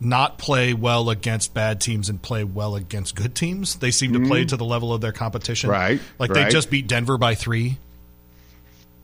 not 0.00 0.38
play 0.38 0.74
well 0.74 1.10
against 1.10 1.54
bad 1.54 1.80
teams 1.80 2.08
and 2.08 2.20
play 2.22 2.44
well 2.44 2.76
against 2.76 3.14
good 3.16 3.34
teams. 3.34 3.76
They 3.76 3.90
seem 3.90 4.12
to 4.12 4.20
play 4.28 4.44
to 4.44 4.56
the 4.56 4.64
level 4.64 4.92
of 4.92 5.00
their 5.00 5.12
competition. 5.12 5.70
Mm-hmm. 5.70 5.80
Right, 5.80 6.00
Like 6.18 6.32
they 6.32 6.48
just 6.50 6.70
beat 6.70 6.86
Denver 6.86 7.18
by 7.18 7.34
three. 7.34 7.78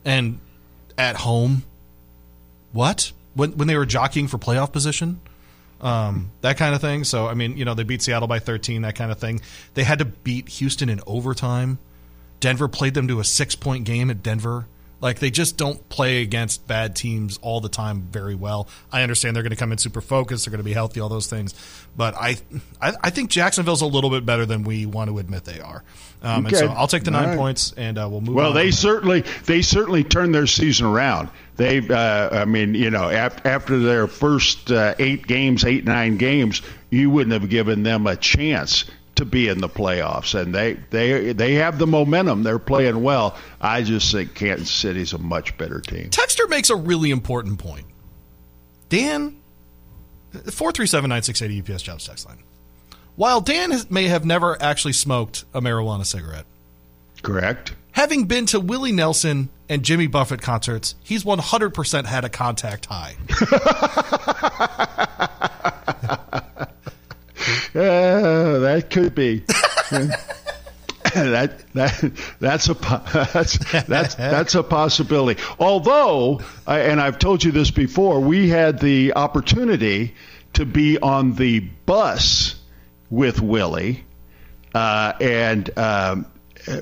And 0.05 0.39
at 0.97 1.17
home. 1.17 1.63
What? 2.71 3.11
When 3.33 3.57
when 3.57 3.67
they 3.67 3.75
were 3.75 3.85
jockeying 3.85 4.27
for 4.27 4.37
playoff 4.37 4.71
position? 4.71 5.19
Um, 5.81 6.31
that 6.41 6.57
kind 6.57 6.73
of 6.73 6.81
thing. 6.81 7.03
So 7.03 7.27
I 7.27 7.33
mean, 7.33 7.57
you 7.57 7.65
know, 7.65 7.73
they 7.73 7.83
beat 7.83 8.01
Seattle 8.01 8.27
by 8.27 8.39
13, 8.39 8.81
that 8.83 8.95
kind 8.95 9.11
of 9.11 9.19
thing. 9.19 9.41
They 9.73 9.83
had 9.83 9.99
to 9.99 10.05
beat 10.05 10.49
Houston 10.49 10.89
in 10.89 11.01
overtime. 11.05 11.79
Denver 12.39 12.67
played 12.67 12.93
them 12.93 13.07
to 13.07 13.19
a 13.19 13.23
six 13.23 13.55
point 13.55 13.85
game 13.85 14.09
at 14.09 14.23
Denver. 14.23 14.67
Like 15.05 15.19
they 15.19 15.29
just 15.29 15.55
don't 15.55 15.87
play 15.87 16.23
against 16.23 16.65
bad 16.65 16.95
teams 16.95 17.37
all 17.43 17.61
the 17.61 17.69
time 17.69 18.01
very 18.01 18.33
well. 18.33 18.67
I 18.91 19.03
understand 19.03 19.35
they're 19.35 19.43
going 19.43 19.51
to 19.51 19.55
come 19.55 19.71
in 19.71 19.77
super 19.77 20.01
focused, 20.01 20.45
they're 20.45 20.51
going 20.51 20.63
to 20.63 20.65
be 20.65 20.73
healthy, 20.73 20.99
all 20.99 21.09
those 21.09 21.27
things. 21.27 21.53
But 21.95 22.15
I, 22.15 22.37
I, 22.81 22.93
I 23.03 23.09
think 23.11 23.29
Jacksonville's 23.29 23.83
a 23.83 23.85
little 23.85 24.09
bit 24.09 24.25
better 24.25 24.47
than 24.47 24.63
we 24.63 24.87
want 24.87 25.11
to 25.11 25.19
admit 25.19 25.45
they 25.45 25.59
are. 25.59 25.83
Um, 26.23 26.47
And 26.47 26.57
so 26.57 26.69
I'll 26.69 26.87
take 26.87 27.03
the 27.03 27.11
nine 27.11 27.29
right. 27.29 27.37
points 27.37 27.71
and 27.77 27.99
uh, 27.99 28.07
we'll 28.09 28.21
move. 28.21 28.33
Well, 28.33 28.49
on. 28.49 28.55
they 28.55 28.71
certainly 28.71 29.23
they 29.45 29.61
certainly 29.61 30.03
turned 30.03 30.33
their 30.33 30.47
season 30.47 30.87
around. 30.87 31.29
They, 31.55 31.87
uh, 31.87 32.41
I 32.41 32.45
mean, 32.45 32.73
you 32.73 32.89
know, 32.89 33.07
ap- 33.07 33.45
after 33.45 33.77
their 33.77 34.07
first 34.07 34.71
uh, 34.71 34.95
eight 34.97 35.27
games, 35.27 35.65
eight 35.65 35.85
nine 35.85 36.17
games, 36.17 36.63
you 36.89 37.11
wouldn't 37.11 37.39
have 37.39 37.47
given 37.51 37.83
them 37.83 38.07
a 38.07 38.15
chance 38.15 38.85
to 39.15 39.25
be 39.25 39.47
in 39.47 39.59
the 39.61 39.69
playoffs, 39.69 40.39
and 40.39 40.53
they 40.53 40.73
they 40.89 41.33
they 41.33 41.53
have 41.55 41.77
the 41.79 41.87
momentum. 41.87 42.43
They're 42.43 42.59
playing 42.59 43.01
well. 43.01 43.37
I 43.61 43.81
just 43.81 44.11
think 44.11 44.35
Kansas 44.35 44.69
City's 44.69 45.13
a 45.13 45.17
much 45.17 45.57
better 45.57 45.79
team. 45.79 46.09
Texter 46.09 46.49
makes 46.49 46.69
a 46.69 46.75
really 46.75 47.11
important 47.11 47.59
point. 47.59 47.85
Dan, 48.89 49.37
four 50.51 50.71
three 50.71 50.87
seven 50.87 51.09
nine 51.09 51.23
six 51.23 51.41
eighty 51.41 51.61
UPS 51.61 51.81
jobs 51.83 52.05
text 52.05 52.27
line. 52.27 52.39
While 53.15 53.39
Dan 53.41 53.71
has, 53.71 53.89
may 53.89 54.07
have 54.07 54.25
never 54.25 54.61
actually 54.61 54.93
smoked 54.93 55.45
a 55.53 55.61
marijuana 55.61 56.05
cigarette, 56.05 56.45
Correct. 57.21 57.73
having 57.93 58.25
been 58.25 58.45
to 58.47 58.59
Willie 58.59 58.91
Nelson 58.91 59.47
and 59.69 59.83
Jimmy 59.83 60.07
Buffett 60.07 60.41
concerts, 60.41 60.95
he's 61.01 61.23
one 61.23 61.39
hundred 61.39 61.73
percent 61.73 62.07
had 62.07 62.25
a 62.25 62.29
contact 62.29 62.87
high. 62.87 63.15
That 68.75 68.89
could 68.89 69.15
be. 69.15 69.39
that 71.13 71.63
that 71.73 72.11
that's 72.41 72.67
a 72.67 72.73
that's 73.33 73.57
that's 73.85 74.15
that's 74.15 74.55
a 74.55 74.63
possibility. 74.63 75.41
Although, 75.57 76.41
I, 76.67 76.79
and 76.79 76.99
I've 76.99 77.17
told 77.17 77.41
you 77.41 77.53
this 77.53 77.71
before, 77.71 78.19
we 78.19 78.49
had 78.49 78.79
the 78.79 79.13
opportunity 79.13 80.13
to 80.53 80.65
be 80.65 80.99
on 80.99 81.35
the 81.35 81.61
bus 81.61 82.55
with 83.09 83.41
Willie, 83.41 84.03
uh, 84.73 85.13
and 85.21 85.77
um, 85.79 86.25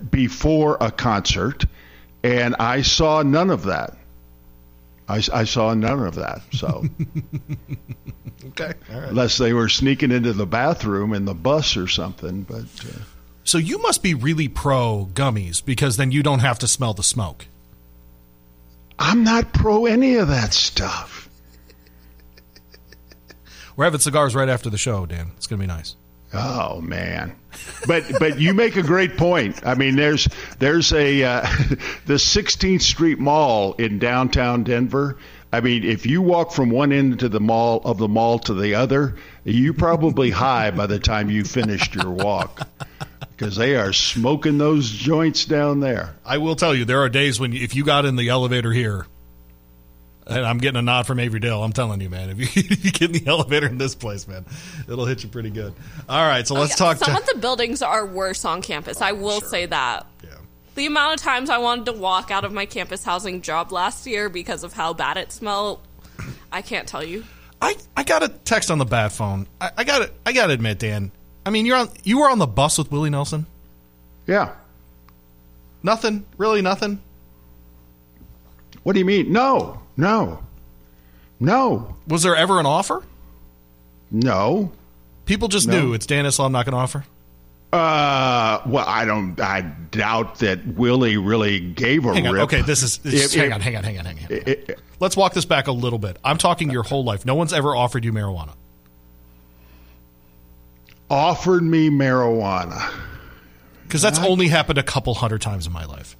before 0.10 0.78
a 0.82 0.90
concert. 0.90 1.66
and 2.24 2.56
I 2.58 2.82
saw 2.82 3.22
none 3.22 3.52
of 3.52 3.66
that. 3.66 3.96
I, 5.14 5.22
I 5.42 5.44
saw 5.44 5.74
none 5.74 6.00
of 6.00 6.16
that. 6.16 6.42
So, 6.52 6.86
okay, 8.48 8.74
unless 8.90 9.38
they 9.38 9.54
were 9.54 9.70
sneaking 9.70 10.12
into 10.12 10.34
the 10.34 10.46
bathroom 10.46 11.14
in 11.14 11.26
the 11.26 11.36
bus 11.36 11.78
or 11.78 11.88
something, 11.88 12.44
but. 12.44 12.66
Uh, 12.84 13.00
so 13.44 13.58
you 13.58 13.78
must 13.80 14.02
be 14.02 14.14
really 14.14 14.48
pro 14.48 15.10
gummies 15.14 15.64
because 15.64 15.98
then 15.98 16.12
you 16.12 16.24
don't 16.24 16.40
have 16.40 16.60
to 16.60 16.68
smell 16.68 16.94
the 16.94 17.04
smoke. 17.04 17.46
I'm 18.98 19.24
not 19.24 19.54
pro 19.54 19.86
any 19.86 20.16
of 20.16 20.30
that 20.30 20.54
stuff. 20.54 21.30
We're 23.76 23.86
having 23.86 24.00
cigars 24.00 24.36
right 24.36 24.50
after 24.50 24.70
the 24.70 24.78
show, 24.78 25.06
Dan. 25.06 25.32
It's 25.36 25.48
going 25.48 25.60
to 25.60 25.64
be 25.64 25.68
nice. 25.68 25.96
Oh 26.34 26.82
man, 26.82 27.36
but 27.86 28.04
but 28.20 28.40
you 28.40 28.54
make 28.54 28.76
a 28.76 28.84
great 28.84 29.18
point. 29.18 29.66
I 29.66 29.76
mean, 29.76 29.96
there's 29.96 30.28
there's 30.58 30.92
a 30.92 31.24
uh, 31.24 31.42
the 32.06 32.16
16th 32.16 32.82
Street 32.82 33.20
Mall 33.20 33.74
in 33.74 34.00
downtown 34.00 34.64
Denver. 34.64 35.18
I 35.52 35.62
mean, 35.62 35.84
if 35.84 36.08
you 36.08 36.24
walk 36.24 36.52
from 36.52 36.72
one 36.72 36.92
end 36.92 37.22
of 37.22 37.32
the 37.32 37.40
mall 37.40 37.82
of 37.86 38.00
the 38.00 38.08
mall 38.08 38.40
to 38.40 38.56
the 38.56 38.74
other, 38.74 39.18
you 39.44 39.74
probably 39.74 40.32
high 40.32 40.72
by 40.72 40.88
the 40.88 40.98
time 40.98 41.30
you 41.30 41.44
finished 41.44 41.94
your 41.94 42.10
walk 42.10 42.68
because 43.38 43.56
they 43.56 43.76
are 43.76 43.94
smoking 43.94 44.58
those 44.58 44.90
joints 44.90 45.46
down 45.46 45.80
there. 45.80 46.16
I 46.26 46.40
will 46.40 46.56
tell 46.56 46.74
you, 46.74 46.86
there 46.86 47.02
are 47.02 47.10
days 47.10 47.40
when 47.40 47.54
if 47.54 47.76
you 47.76 47.86
got 47.86 48.06
in 48.06 48.16
the 48.16 48.30
elevator 48.30 48.72
here, 48.72 49.06
and 50.28 50.46
I'm 50.46 50.58
getting 50.58 50.78
a 50.78 50.82
nod 50.82 51.06
from 51.06 51.20
Avery 51.20 51.40
Dale. 51.40 51.64
I'm 51.64 51.74
telling 51.74 52.02
you, 52.02 52.10
man, 52.10 52.30
if 52.30 52.40
you, 52.40 52.64
you, 52.82 52.92
get 52.92 53.04
in 53.04 53.12
the 53.12 53.28
elevator 53.28 53.68
in 53.68 53.78
this 53.78 53.96
place, 53.96 54.28
man, 54.28 54.46
it'll 54.88 55.06
hit 55.06 55.24
you 55.24 55.30
pretty 55.30 55.50
good. 55.50 55.74
All 56.08 56.26
right, 56.26 56.48
so 56.48 56.56
let's 56.56 56.80
oh, 56.80 56.86
yeah. 56.86 56.94
talk. 56.94 57.04
Some 57.04 57.16
to- 57.16 57.22
of 57.22 57.28
the 57.28 57.40
buildings 57.40 57.82
are 57.82 58.06
worse 58.06 58.46
on 58.46 58.62
campus. 58.62 59.02
I 59.02 59.12
will 59.12 59.40
sure. 59.40 59.50
say 59.50 59.66
that. 59.68 60.06
Yeah. 60.24 60.30
The 60.76 60.86
amount 60.86 61.16
of 61.16 61.22
times 61.22 61.50
I 61.50 61.58
wanted 61.60 61.86
to 61.88 61.94
walk 61.94 62.32
out 62.32 62.46
of 62.46 62.54
my 62.54 62.66
campus 62.66 63.04
housing 63.04 63.42
job 63.42 63.72
last 63.72 64.08
year 64.08 64.30
because 64.30 64.64
of 64.64 64.74
how 64.74 64.94
bad 64.94 65.18
it 65.18 65.32
smelled, 65.32 65.80
I 66.52 66.62
can't 66.62 66.88
tell 66.88 67.04
you. 67.04 67.26
I, 67.62 67.76
I 67.96 68.04
got 68.04 68.24
a 68.24 68.30
text 68.30 68.72
on 68.72 68.78
the 68.78 68.86
bad 68.86 69.12
phone. 69.12 69.48
I, 69.62 69.72
I 69.78 69.84
got 69.84 70.10
I 70.26 70.34
got 70.34 70.48
to 70.48 70.54
admit, 70.54 70.80
Dan. 70.80 71.12
I 71.46 71.50
mean, 71.50 71.66
you're 71.66 71.78
on 71.78 71.90
you 72.04 72.20
were 72.20 72.30
on 72.30 72.40
the 72.40 72.48
bus 72.48 72.78
with 72.78 72.92
Willie 72.92 73.10
Nelson. 73.10 73.46
Yeah. 74.28 74.54
Nothing, 75.82 76.26
really, 76.38 76.62
nothing. 76.62 77.02
What 78.84 78.94
do 78.94 79.00
you 79.00 79.06
mean? 79.06 79.32
No, 79.32 79.83
no, 79.98 80.40
no. 81.40 81.96
Was 82.08 82.24
there 82.24 82.36
ever 82.36 82.60
an 82.60 82.66
offer? 82.66 83.04
No. 84.12 84.72
People 85.26 85.48
just 85.48 85.68
no. 85.68 85.80
knew 85.80 85.94
it's 85.94 86.06
Dan 86.06 86.26
Issel. 86.26 86.46
I'm 86.46 86.52
not 86.52 86.66
going 86.66 86.74
to 86.74 86.80
offer. 86.80 87.06
Uh, 87.74 88.62
well, 88.68 88.86
I 88.88 89.04
don't. 89.04 89.40
I 89.42 89.62
doubt 89.62 90.40
that 90.40 90.66
Willie 90.68 91.18
really 91.18 91.60
gave 91.60 92.06
a 92.06 92.14
hang 92.14 92.28
on. 92.28 92.34
rip. 92.36 92.44
Okay, 92.44 92.62
this 92.62 92.84
is. 92.84 93.00
This, 93.00 93.34
hang, 93.34 93.52
on, 93.52 93.62
hang 93.62 93.76
on, 93.76 93.84
hang 93.84 93.98
on, 93.98 94.06
hang 94.06 94.18
on, 94.20 94.30
hang 94.30 94.58
on. 94.70 94.76
Let's 95.00 95.18
walk 95.18 95.34
this 95.34 95.46
back 95.46 95.66
a 95.68 95.72
little 95.72 95.98
bit. 95.98 96.18
I'm 96.24 96.38
talking 96.38 96.70
your 96.70 96.84
whole 96.84 97.04
life. 97.04 97.26
No 97.26 97.34
one's 97.34 97.52
ever 97.52 97.76
offered 97.76 98.06
you 98.06 98.14
marijuana. 98.14 98.52
Offered 101.10 101.64
me 101.64 101.90
marijuana. 101.90 102.92
Because 103.84 104.04
that's 104.04 104.20
I, 104.20 104.28
only 104.28 104.50
happened 104.50 104.78
a 104.78 104.84
couple 104.84 105.16
hundred 105.16 105.42
times 105.42 105.66
in 105.66 105.74
my 105.74 105.86
life. 105.86 106.16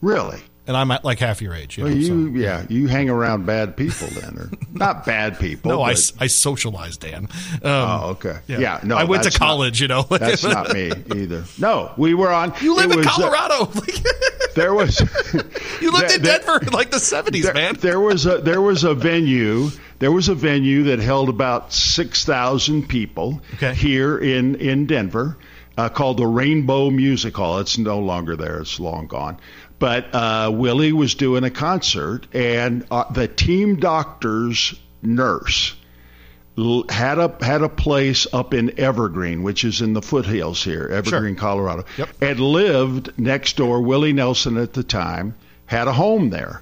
Really? 0.00 0.40
And 0.70 0.76
I'm 0.76 0.92
at 0.92 1.04
like 1.04 1.18
half 1.18 1.42
your 1.42 1.52
age. 1.52 1.76
You 1.76 1.82
well, 1.82 1.92
know, 1.92 1.98
you 1.98 2.06
so, 2.06 2.38
yeah, 2.38 2.64
you 2.68 2.86
hang 2.86 3.10
around 3.10 3.44
bad 3.44 3.76
people 3.76 4.06
then, 4.06 4.38
or 4.38 4.50
not 4.72 5.04
bad 5.04 5.36
people. 5.36 5.72
no, 5.72 5.78
but, 5.78 6.12
I, 6.20 6.24
I 6.24 6.26
socialize, 6.28 6.96
Dan. 6.96 7.24
Um, 7.54 7.60
oh, 7.64 8.00
okay. 8.10 8.38
Yeah. 8.46 8.58
yeah, 8.60 8.80
no, 8.84 8.96
I 8.96 9.02
went 9.02 9.24
to 9.24 9.36
college. 9.36 9.80
Not, 9.80 9.82
you 9.82 9.88
know, 9.88 10.18
that's 10.18 10.44
not 10.44 10.72
me 10.72 10.92
either. 11.12 11.44
No, 11.58 11.92
we 11.96 12.14
were 12.14 12.30
on. 12.30 12.54
You 12.60 12.76
live 12.76 12.92
in 12.92 12.98
was, 12.98 13.06
Colorado. 13.08 13.64
Uh, 13.64 13.80
there 14.54 14.72
was. 14.72 15.00
you 15.80 15.90
lived 15.90 16.14
in 16.14 16.22
Denver 16.22 16.60
in 16.62 16.68
like 16.72 16.92
the 16.92 16.98
'70s, 16.98 17.42
there, 17.42 17.54
man. 17.54 17.74
There 17.74 17.98
was 17.98 18.24
a 18.26 18.38
there 18.38 18.62
was 18.62 18.84
a 18.84 18.94
venue. 18.94 19.70
There 19.98 20.12
was 20.12 20.28
a 20.28 20.36
venue 20.36 20.84
that 20.84 21.00
held 21.00 21.28
about 21.28 21.72
six 21.72 22.24
thousand 22.24 22.88
people 22.88 23.42
okay. 23.54 23.74
here 23.74 24.16
in 24.16 24.54
in 24.54 24.86
Denver. 24.86 25.36
Uh, 25.76 25.88
called 25.88 26.18
the 26.18 26.26
Rainbow 26.26 26.90
Music 26.90 27.34
Hall. 27.34 27.58
It's 27.58 27.78
no 27.78 28.00
longer 28.00 28.36
there; 28.36 28.60
it's 28.60 28.78
long 28.78 29.06
gone. 29.06 29.38
But 29.80 30.14
uh, 30.14 30.52
Willie 30.54 30.92
was 30.92 31.14
doing 31.14 31.42
a 31.42 31.50
concert, 31.50 32.26
and 32.34 32.86
uh, 32.90 33.10
the 33.10 33.26
team 33.26 33.76
doctor's 33.76 34.78
nurse 35.02 35.74
had 36.90 37.18
a 37.18 37.34
had 37.40 37.62
a 37.62 37.68
place 37.68 38.26
up 38.32 38.52
in 38.52 38.78
Evergreen, 38.78 39.42
which 39.42 39.64
is 39.64 39.80
in 39.80 39.94
the 39.94 40.02
foothills 40.02 40.62
here, 40.62 40.86
Evergreen, 40.92 41.34
sure. 41.34 41.40
Colorado, 41.40 41.84
yep. 41.96 42.10
and 42.20 42.38
lived 42.38 43.18
next 43.18 43.56
door. 43.56 43.80
Willie 43.80 44.12
Nelson 44.12 44.58
at 44.58 44.74
the 44.74 44.82
time 44.82 45.34
had 45.64 45.88
a 45.88 45.92
home 45.92 46.28
there, 46.28 46.60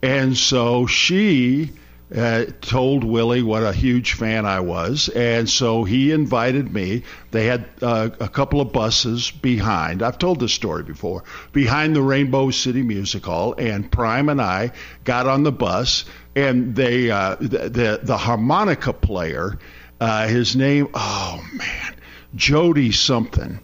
and 0.00 0.36
so 0.36 0.86
she 0.86 1.72
uh, 2.14 2.44
told 2.60 3.02
Willie 3.02 3.42
what 3.42 3.62
a 3.62 3.72
huge 3.72 4.12
fan 4.12 4.46
I 4.46 4.60
was, 4.60 5.08
and 5.08 5.48
so 5.48 5.84
he 5.84 6.12
invited 6.12 6.72
me. 6.72 7.02
They 7.30 7.46
had 7.46 7.66
uh, 7.80 8.10
a 8.20 8.28
couple 8.28 8.60
of 8.60 8.72
buses 8.72 9.30
behind. 9.30 10.02
I've 10.02 10.18
told 10.18 10.40
this 10.40 10.52
story 10.52 10.82
before. 10.82 11.24
Behind 11.52 11.96
the 11.96 12.02
Rainbow 12.02 12.50
City 12.50 12.82
Music 12.82 13.24
Hall, 13.24 13.54
and 13.56 13.90
Prime 13.90 14.28
and 14.28 14.40
I 14.40 14.72
got 15.04 15.26
on 15.26 15.42
the 15.42 15.52
bus, 15.52 16.04
and 16.36 16.74
they 16.74 17.10
uh, 17.10 17.36
the, 17.40 17.68
the, 17.68 18.00
the 18.02 18.16
harmonica 18.16 18.92
player, 18.92 19.58
uh, 20.00 20.28
his 20.28 20.54
name, 20.54 20.88
oh 20.94 21.44
man, 21.52 21.94
Jody 22.34 22.92
something, 22.92 23.58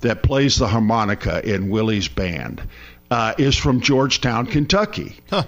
that 0.00 0.22
plays 0.22 0.58
the 0.58 0.68
harmonica 0.68 1.48
in 1.48 1.70
Willie's 1.70 2.08
band, 2.08 2.62
uh, 3.10 3.34
is 3.38 3.56
from 3.56 3.80
Georgetown, 3.80 4.46
Kentucky. 4.46 5.16
Huh. 5.30 5.44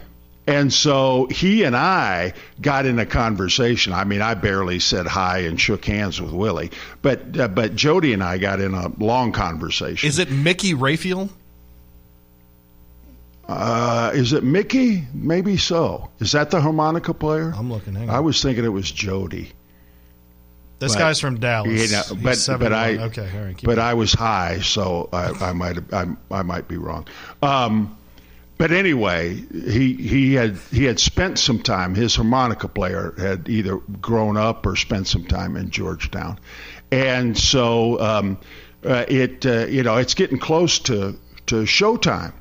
And 0.48 0.72
so 0.72 1.26
he 1.30 1.64
and 1.64 1.76
I 1.76 2.32
got 2.58 2.86
in 2.86 2.98
a 2.98 3.04
conversation. 3.04 3.92
I 3.92 4.04
mean, 4.04 4.22
I 4.22 4.32
barely 4.32 4.78
said 4.78 5.06
hi 5.06 5.40
and 5.40 5.60
shook 5.60 5.84
hands 5.84 6.22
with 6.22 6.32
Willie, 6.32 6.70
but 7.02 7.38
uh, 7.38 7.48
but 7.48 7.76
Jody 7.76 8.14
and 8.14 8.24
I 8.24 8.38
got 8.38 8.58
in 8.58 8.72
a 8.72 8.88
long 8.98 9.32
conversation. 9.32 10.08
Is 10.08 10.18
it 10.18 10.30
Mickey 10.30 10.72
Raphael? 10.72 11.28
Uh, 13.46 14.12
is 14.14 14.32
it 14.32 14.42
Mickey? 14.42 15.04
Maybe 15.12 15.58
so. 15.58 16.08
Is 16.18 16.32
that 16.32 16.50
the 16.50 16.62
harmonica 16.62 17.12
player? 17.12 17.52
I'm 17.54 17.70
looking. 17.70 17.94
Hang 17.94 18.08
on. 18.08 18.16
I 18.16 18.20
was 18.20 18.42
thinking 18.42 18.64
it 18.64 18.68
was 18.68 18.90
Jody. 18.90 19.52
This 20.78 20.94
but, 20.94 20.98
guy's 20.98 21.20
from 21.20 21.40
Dallas. 21.40 21.90
You 21.90 21.94
know, 21.94 22.22
but 22.22 22.58
but 22.58 22.72
I 22.72 22.96
okay, 22.96 23.28
all 23.34 23.44
right, 23.44 23.60
but 23.62 23.78
I 23.78 23.92
was 23.92 24.14
high, 24.14 24.60
so 24.60 25.10
I, 25.12 25.48
I 25.48 25.52
might 25.52 25.92
I, 25.92 26.06
I 26.30 26.40
might 26.40 26.68
be 26.68 26.78
wrong. 26.78 27.06
Um, 27.42 27.97
but 28.58 28.72
anyway, 28.72 29.36
he 29.36 29.94
he 29.94 30.34
had 30.34 30.56
he 30.72 30.84
had 30.84 30.98
spent 30.98 31.38
some 31.38 31.62
time. 31.62 31.94
His 31.94 32.16
harmonica 32.16 32.66
player 32.66 33.14
had 33.16 33.48
either 33.48 33.76
grown 33.76 34.36
up 34.36 34.66
or 34.66 34.74
spent 34.74 35.06
some 35.06 35.24
time 35.24 35.56
in 35.56 35.70
Georgetown, 35.70 36.40
and 36.90 37.38
so 37.38 38.00
um, 38.00 38.38
uh, 38.84 39.04
it 39.08 39.46
uh, 39.46 39.66
you 39.66 39.84
know 39.84 39.96
it's 39.96 40.14
getting 40.14 40.40
close 40.40 40.80
to 40.80 41.16
to 41.46 41.62
showtime, 41.62 42.32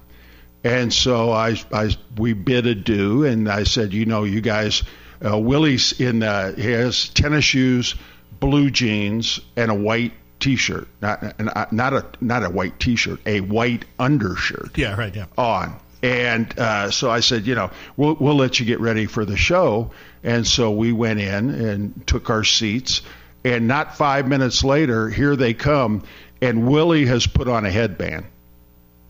and 0.64 0.92
so 0.92 1.32
I 1.32 1.56
I 1.72 1.96
we 2.18 2.34
bid 2.34 2.66
adieu, 2.66 3.24
and 3.24 3.48
I 3.48 3.64
said, 3.64 3.94
you 3.94 4.06
know, 4.06 4.24
you 4.24 4.42
guys, 4.42 4.82
uh, 5.24 5.38
Willie's 5.38 6.00
in 6.00 6.24
uh, 6.24 6.56
has 6.56 7.10
tennis 7.10 7.46
shoes, 7.46 7.94
blue 8.40 8.72
jeans, 8.72 9.40
and 9.56 9.70
a 9.70 9.76
white 9.76 10.14
T-shirt, 10.40 10.88
not 11.00 11.72
not 11.72 11.94
a 11.94 12.06
not 12.22 12.44
a 12.44 12.50
white 12.50 12.80
T-shirt, 12.80 13.20
a 13.28 13.42
white 13.42 13.86
undershirt. 14.00 14.76
Yeah, 14.78 14.96
right. 14.96 15.16
Yeah. 15.16 15.26
On 15.38 15.80
and 16.04 16.58
uh, 16.60 16.92
so 16.92 17.10
I 17.10 17.22
said, 17.22 17.48
you 17.48 17.56
know, 17.56 17.72
we'll, 17.96 18.16
we'll 18.16 18.36
let 18.36 18.60
you 18.60 18.66
get 18.66 18.80
ready 18.80 19.06
for 19.06 19.26
the 19.26 19.38
show. 19.38 19.92
And 20.24 20.46
so 20.46 20.72
we 20.72 20.92
went 20.92 21.20
in 21.20 21.50
and 21.50 22.08
took 22.08 22.30
our 22.30 22.44
seats. 22.44 23.02
And 23.44 23.68
not 23.68 23.98
five 23.98 24.28
minutes 24.28 24.64
later, 24.64 25.10
here 25.10 25.36
they 25.36 25.54
come. 25.54 26.04
And 26.42 26.68
Willie 26.68 27.06
has 27.06 27.26
put 27.26 27.48
on 27.48 27.66
a 27.66 27.72
headband. 27.72 28.26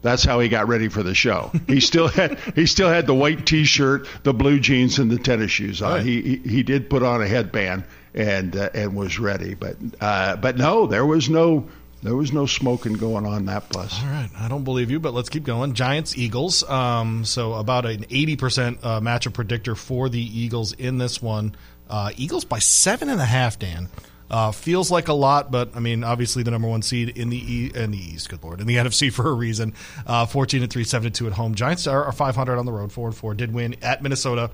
That's 0.02 0.24
how 0.24 0.40
he 0.40 0.48
got 0.48 0.68
ready 0.68 0.90
for 0.90 1.04
the 1.04 1.16
show. 1.16 1.52
He 1.68 1.80
still 1.82 2.08
had 2.08 2.40
he 2.56 2.66
still 2.66 2.88
had 2.88 3.08
the 3.08 3.16
white 3.16 3.46
T-shirt, 3.46 4.08
the 4.24 4.34
blue 4.34 4.60
jeans, 4.60 5.00
and 5.00 5.10
the 5.12 5.18
tennis 5.18 5.52
shoes 5.52 5.82
on. 5.82 5.94
Right. 5.94 6.06
He, 6.06 6.22
he, 6.22 6.36
he 6.38 6.64
did 6.64 6.90
put 6.90 7.04
on 7.04 7.22
a 7.22 7.28
headband 7.28 7.84
and 8.14 8.56
uh, 8.56 8.70
and 8.74 8.96
was 8.96 9.20
ready. 9.20 9.56
But 9.56 9.76
uh, 10.00 10.38
but 10.38 10.58
no, 10.58 10.86
there 10.86 11.06
was 11.06 11.30
no 11.30 11.68
there 12.04 12.16
was 12.16 12.32
no 12.32 12.46
smoking 12.46 12.94
going 12.94 13.26
on 13.26 13.46
that 13.46 13.70
bus. 13.70 14.00
All 14.02 14.10
right, 14.10 14.30
I 14.38 14.48
don't 14.48 14.64
believe 14.64 14.92
you, 14.92 15.00
but 15.00 15.14
let's 15.14 15.30
keep 15.30 15.44
going. 15.44 15.74
Giants 15.74 16.18
Eagles. 16.18 16.64
Um, 16.64 17.26
so 17.26 17.54
about 17.54 17.86
an 17.86 18.06
eighty 18.10 18.36
percent 18.36 18.80
uh, 18.84 19.00
matchup 19.02 19.34
predictor 19.34 19.76
for 19.76 20.10
the 20.10 20.20
Eagles 20.22 20.74
in 20.74 20.98
this 20.98 21.22
one. 21.22 21.56
Uh, 21.90 22.12
Eagles 22.16 22.46
by 22.46 22.60
seven 22.60 23.10
and 23.10 23.20
a 23.20 23.26
half. 23.26 23.58
Dan 23.58 23.90
uh, 24.30 24.52
feels 24.52 24.92
like 24.92 25.08
a 25.08 25.14
lot, 25.14 25.52
but 25.52 25.76
I 25.76 25.80
mean, 25.80 26.04
obviously 26.04 26.44
the 26.44 26.52
number 26.52 26.68
one 26.68 26.82
seed 26.82 27.10
in 27.18 27.30
the 27.30 27.38
e- 27.38 27.72
in 27.74 27.92
the 27.92 27.98
East. 27.98 28.30
Good 28.30 28.44
lord, 28.44 28.62
in 28.62 28.68
the 28.68 28.76
NFC 28.78 29.12
for 29.12 29.28
a 29.30 29.34
reason. 29.34 29.74
Uh, 30.06 30.26
Fourteen 30.26 30.62
and 30.62 30.72
three, 30.72 30.84
seven 30.84 31.08
and 31.08 31.16
two 31.16 31.28
at 31.28 31.34
home. 31.34 31.56
Giants 31.56 31.88
are, 31.88 32.06
are 32.06 32.12
five 32.12 32.36
hundred 32.36 32.58
on 32.58 32.66
the 32.66 32.72
road. 32.74 32.92
Four 32.92 33.08
and 33.08 33.16
four. 33.16 33.34
Did 33.34 33.54
win 33.54 33.76
at 33.82 34.02
Minnesota 34.04 34.52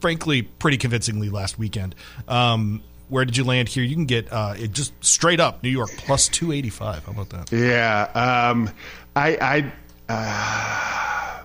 frankly 0.00 0.42
pretty 0.42 0.78
convincingly 0.78 1.28
last 1.28 1.58
weekend. 1.58 1.94
Um, 2.26 2.82
where 3.10 3.24
did 3.24 3.36
you 3.36 3.44
land 3.44 3.68
here? 3.68 3.84
You 3.84 3.94
can 3.94 4.06
get 4.06 4.32
uh, 4.32 4.54
it 4.56 4.72
just 4.72 4.92
straight 5.04 5.40
up 5.40 5.62
New 5.62 5.68
York 5.68 5.90
plus 5.98 6.28
two 6.28 6.52
eighty 6.52 6.70
five. 6.70 7.04
How 7.04 7.12
about 7.12 7.28
that? 7.30 7.52
Yeah, 7.52 8.02
um, 8.14 8.70
I, 9.14 9.36
I 9.40 9.72
uh, 10.08 11.42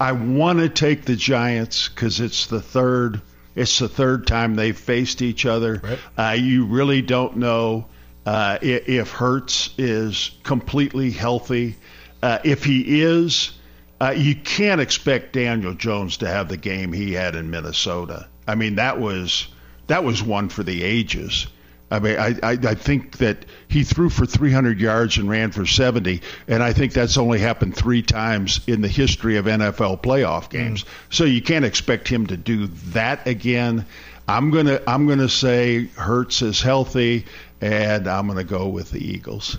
I 0.00 0.12
want 0.12 0.60
to 0.60 0.68
take 0.68 1.04
the 1.04 1.16
Giants 1.16 1.88
because 1.88 2.20
it's 2.20 2.46
the 2.46 2.62
third. 2.62 3.20
It's 3.54 3.80
the 3.80 3.88
third 3.88 4.26
time 4.28 4.54
they've 4.54 4.78
faced 4.78 5.20
each 5.20 5.44
other. 5.44 5.80
Right. 5.82 5.98
Uh, 6.16 6.36
you 6.38 6.66
really 6.66 7.02
don't 7.02 7.38
know 7.38 7.86
uh, 8.24 8.58
if, 8.62 8.88
if 8.88 9.10
Hurts 9.10 9.74
is 9.76 10.30
completely 10.44 11.10
healthy. 11.10 11.74
Uh, 12.22 12.38
if 12.44 12.62
he 12.62 13.02
is, 13.02 13.52
uh, 14.00 14.14
you 14.16 14.36
can't 14.36 14.80
expect 14.80 15.32
Daniel 15.32 15.74
Jones 15.74 16.18
to 16.18 16.28
have 16.28 16.48
the 16.48 16.56
game 16.56 16.92
he 16.92 17.12
had 17.12 17.34
in 17.34 17.50
Minnesota. 17.50 18.28
I 18.46 18.54
mean, 18.54 18.76
that 18.76 19.00
was 19.00 19.48
that 19.88 20.04
was 20.04 20.22
one 20.22 20.48
for 20.48 20.62
the 20.62 20.82
ages. 20.84 21.48
I 21.90 22.00
mean, 22.00 22.18
I, 22.18 22.34
I, 22.42 22.50
I 22.52 22.74
think 22.74 23.16
that 23.18 23.46
he 23.68 23.82
threw 23.82 24.10
for 24.10 24.26
300 24.26 24.78
yards 24.78 25.16
and 25.16 25.28
ran 25.28 25.52
for 25.52 25.64
70, 25.64 26.20
and 26.46 26.62
I 26.62 26.72
think 26.74 26.92
that's 26.92 27.16
only 27.16 27.38
happened 27.38 27.74
three 27.74 28.02
times 28.02 28.60
in 28.66 28.82
the 28.82 28.88
history 28.88 29.36
of 29.36 29.46
NFL 29.46 30.02
playoff 30.02 30.50
games. 30.50 30.84
Mm. 30.84 30.88
So 31.10 31.24
you 31.24 31.40
can't 31.40 31.64
expect 31.64 32.06
him 32.06 32.26
to 32.26 32.36
do 32.36 32.66
that 32.66 33.26
again. 33.26 33.86
I'm 34.28 34.50
gonna 34.50 34.80
I'm 34.86 35.08
gonna 35.08 35.30
say 35.30 35.86
Hurts 35.86 36.42
is 36.42 36.60
healthy, 36.60 37.24
and 37.62 38.06
I'm 38.06 38.26
gonna 38.28 38.44
go 38.44 38.68
with 38.68 38.90
the 38.90 39.02
Eagles. 39.02 39.56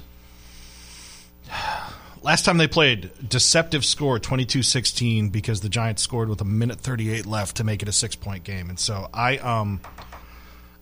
Last 2.22 2.44
time 2.44 2.58
they 2.58 2.68
played, 2.68 3.12
deceptive 3.28 3.86
score 3.86 4.20
22-16 4.20 5.32
because 5.32 5.62
the 5.62 5.70
Giants 5.70 6.04
scored 6.04 6.28
with 6.28 6.42
a 6.42 6.46
minute 6.46 6.78
38 6.78 7.26
left 7.26 7.56
to 7.58 7.64
make 7.64 7.82
it 7.82 7.88
a 7.88 7.94
six 7.94 8.16
point 8.16 8.44
game, 8.44 8.70
and 8.70 8.78
so 8.80 9.10
I 9.12 9.38
um 9.38 9.82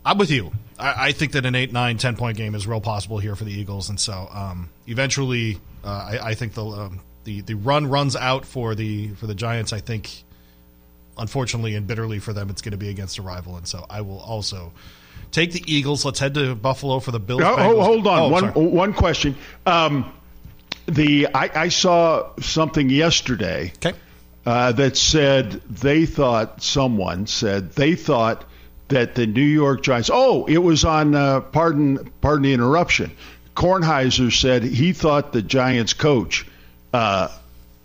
I'm 0.07 0.17
with 0.17 0.31
you. 0.31 0.53
I, 0.79 1.07
I, 1.07 1.11
think 1.11 1.33
that 1.33 1.45
an 1.45 1.53
8, 1.53 1.73
9, 1.73 1.97
10 1.97 2.15
point 2.15 2.37
game 2.37 2.55
is 2.55 2.65
real 2.65 2.79
possible 2.79 3.17
here 3.19 3.35
for 3.35 3.43
the 3.43 3.51
Eagles. 3.51 3.89
And 3.89 3.99
so 3.99 4.29
um, 4.31 4.69
eventually, 4.87 5.59
uh, 5.83 5.87
I, 5.89 6.29
I, 6.29 6.33
think 6.33 6.53
the, 6.53 6.63
um, 6.63 7.01
the 7.25 7.41
the 7.41 7.55
run 7.55 7.87
runs 7.87 8.15
out 8.15 8.45
for 8.45 8.73
the 8.73 9.09
for 9.15 9.27
the 9.27 9.35
Giants. 9.35 9.73
I 9.73 9.81
think, 9.81 10.23
unfortunately 11.17 11.75
and 11.75 11.85
bitterly 11.85 12.19
for 12.19 12.31
them, 12.31 12.49
it's 12.49 12.61
going 12.61 12.71
to 12.71 12.77
be 12.77 12.87
against 12.87 13.17
a 13.17 13.21
rival. 13.21 13.57
And 13.57 13.67
so 13.67 13.85
I 13.89 13.99
will 13.99 14.19
also 14.19 14.71
take 15.31 15.51
the 15.51 15.61
Eagles. 15.67 16.05
Let's 16.05 16.19
head 16.19 16.35
to 16.35 16.55
Buffalo 16.55 17.01
for 17.01 17.11
the 17.11 17.19
Bills. 17.19 17.41
Oh, 17.43 17.81
hold 17.81 18.07
on. 18.07 18.19
Oh, 18.19 18.29
one, 18.29 18.71
one 18.71 18.93
question. 18.93 19.35
Um, 19.65 20.13
the 20.85 21.27
I, 21.35 21.51
I, 21.53 21.67
saw 21.67 22.29
something 22.39 22.89
yesterday 22.89 23.73
okay. 23.75 23.97
uh, 24.45 24.71
that 24.71 24.95
said 24.95 25.51
they 25.69 26.05
thought, 26.05 26.63
someone 26.63 27.27
said 27.27 27.73
they 27.73 27.95
thought– 27.95 28.45
that 28.89 29.15
the 29.15 29.27
New 29.27 29.41
York 29.41 29.83
Giants. 29.83 30.09
Oh, 30.11 30.45
it 30.45 30.59
was 30.59 30.85
on. 30.85 31.15
Uh, 31.15 31.41
pardon, 31.41 32.11
pardon 32.21 32.43
the 32.43 32.53
interruption. 32.53 33.11
Kornheiser 33.55 34.31
said 34.31 34.63
he 34.63 34.93
thought 34.93 35.33
the 35.33 35.41
Giants 35.41 35.93
coach 35.93 36.45
uh, 36.93 37.29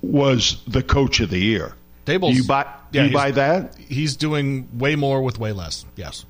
was 0.02 0.62
the 0.66 0.82
coach 0.82 1.20
of 1.20 1.30
the 1.30 1.38
year. 1.38 1.74
Do 2.04 2.18
you 2.30 2.44
buy? 2.44 2.66
Yeah, 2.92 3.04
you 3.04 3.12
buy 3.12 3.30
that? 3.32 3.76
He's 3.76 4.16
doing 4.16 4.68
way 4.78 4.96
more 4.96 5.22
with 5.22 5.38
way 5.38 5.52
less. 5.52 5.86
Yes. 5.96 6.26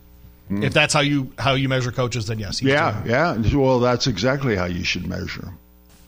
Mm. 0.50 0.62
If 0.62 0.74
that's 0.74 0.92
how 0.92 1.00
you 1.00 1.32
how 1.38 1.54
you 1.54 1.68
measure 1.68 1.92
coaches, 1.92 2.26
then 2.26 2.38
yes. 2.38 2.62
yeah, 2.62 3.02
yeah. 3.06 3.36
Well, 3.54 3.80
that's 3.80 4.06
exactly 4.06 4.54
how 4.54 4.66
you 4.66 4.84
should 4.84 5.06
measure 5.06 5.42
them. 5.42 5.58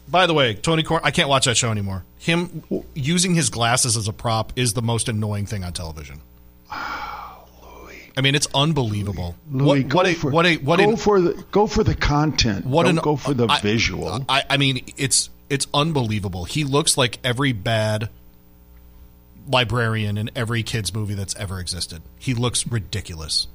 By 0.07 0.27
the 0.27 0.35
way, 0.35 0.55
Tony 0.55 0.83
Corn, 0.83 1.01
I 1.03 1.11
can't 1.11 1.29
watch 1.29 1.47
that 1.47 1.57
show 1.57 1.71
anymore. 1.71 2.05
Him 2.19 2.63
using 2.95 3.35
his 3.35 3.49
glasses 3.49 3.97
as 3.97 4.07
a 4.07 4.13
prop 4.13 4.53
is 4.55 4.75
the 4.75 4.83
most 4.83 5.09
annoying 5.09 5.47
thing 5.47 5.65
on 5.65 5.73
television. 5.73 6.21
I 8.17 8.21
mean, 8.21 8.35
it's 8.35 8.47
unbelievable. 8.55 9.35
Louis, 9.51 9.85
what, 9.85 9.95
what, 9.95 10.07
a, 10.07 10.15
for, 10.15 10.31
what 10.31 10.47
a 10.47 10.57
what 10.57 10.79
go 10.79 10.97
for 10.97 11.21
the 11.21 11.45
go 11.51 11.67
for 11.67 11.83
the 11.83 11.95
content. 11.95 12.65
What 12.65 12.85
Don't 12.85 12.99
an, 12.99 13.03
go 13.03 13.17
for 13.17 13.35
the 13.35 13.49
I, 13.49 13.61
visual. 13.61 14.25
I, 14.29 14.45
I 14.49 14.57
mean, 14.57 14.85
it's 14.97 15.31
it's 15.51 15.67
unbelievable. 15.75 16.45
He 16.45 16.65
looks 16.65 16.97
like 16.97 17.19
every 17.25 17.53
bad 17.53 18.09
librarian 19.49 20.17
in 20.17 20.31
every 20.35 20.63
kids 20.63 20.95
movie 20.95 21.15
that's 21.15 21.35
ever 21.37 21.59
existed. 21.59 22.03
He 22.19 22.35
looks 22.35 22.67
ridiculous. 22.67 23.49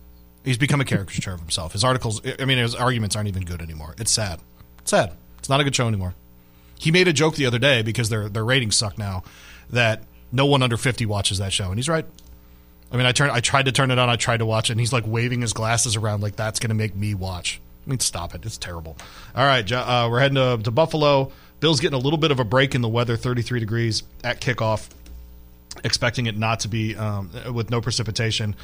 He's 0.43 0.57
become 0.57 0.81
a 0.81 0.85
caricature 0.85 1.33
of 1.33 1.39
himself. 1.39 1.73
His 1.73 1.83
articles, 1.83 2.21
I 2.39 2.45
mean, 2.45 2.57
his 2.57 2.75
arguments 2.75 3.15
aren't 3.15 3.27
even 3.27 3.43
good 3.43 3.61
anymore. 3.61 3.95
It's 3.97 4.11
sad. 4.11 4.39
It's 4.79 4.91
sad. 4.91 5.13
It's 5.37 5.49
not 5.49 5.59
a 5.59 5.63
good 5.63 5.75
show 5.75 5.87
anymore. 5.87 6.15
He 6.77 6.91
made 6.91 7.07
a 7.07 7.13
joke 7.13 7.35
the 7.35 7.45
other 7.45 7.59
day 7.59 7.81
because 7.81 8.09
their 8.09 8.29
their 8.29 8.45
ratings 8.45 8.75
suck 8.75 8.97
now 8.97 9.23
that 9.69 10.03
no 10.31 10.45
one 10.45 10.61
under 10.63 10.77
50 10.77 11.05
watches 11.05 11.37
that 11.39 11.53
show, 11.53 11.69
and 11.69 11.77
he's 11.77 11.89
right. 11.89 12.05
I 12.91 12.97
mean, 12.97 13.05
I 13.05 13.11
turned, 13.11 13.31
I 13.31 13.39
tried 13.39 13.65
to 13.65 13.71
turn 13.71 13.91
it 13.91 13.99
on, 13.99 14.09
I 14.09 14.15
tried 14.15 14.37
to 14.37 14.45
watch 14.45 14.69
it, 14.69 14.73
and 14.73 14.79
he's 14.79 14.93
like 14.93 15.03
waving 15.05 15.41
his 15.41 15.53
glasses 15.53 15.95
around 15.95 16.21
like 16.21 16.35
that's 16.35 16.59
going 16.59 16.69
to 16.69 16.75
make 16.75 16.95
me 16.95 17.13
watch. 17.13 17.61
I 17.85 17.89
mean, 17.89 17.99
stop 17.99 18.35
it. 18.35 18.45
It's 18.45 18.57
terrible. 18.57 18.97
All 19.35 19.45
right, 19.45 19.69
uh, 19.71 20.07
we're 20.09 20.19
heading 20.19 20.35
to, 20.35 20.59
to 20.63 20.71
Buffalo. 20.71 21.31
Bill's 21.59 21.79
getting 21.79 21.99
a 21.99 22.01
little 22.01 22.17
bit 22.17 22.31
of 22.31 22.39
a 22.39 22.43
break 22.43 22.73
in 22.75 22.81
the 22.81 22.89
weather, 22.89 23.17
33 23.17 23.59
degrees 23.59 24.03
at 24.23 24.41
kickoff. 24.41 24.89
Expecting 25.83 26.25
it 26.25 26.37
not 26.37 26.61
to 26.61 26.67
be 26.67 26.95
um, 26.95 27.29
with 27.53 27.69
no 27.69 27.79
precipitation. 27.79 28.55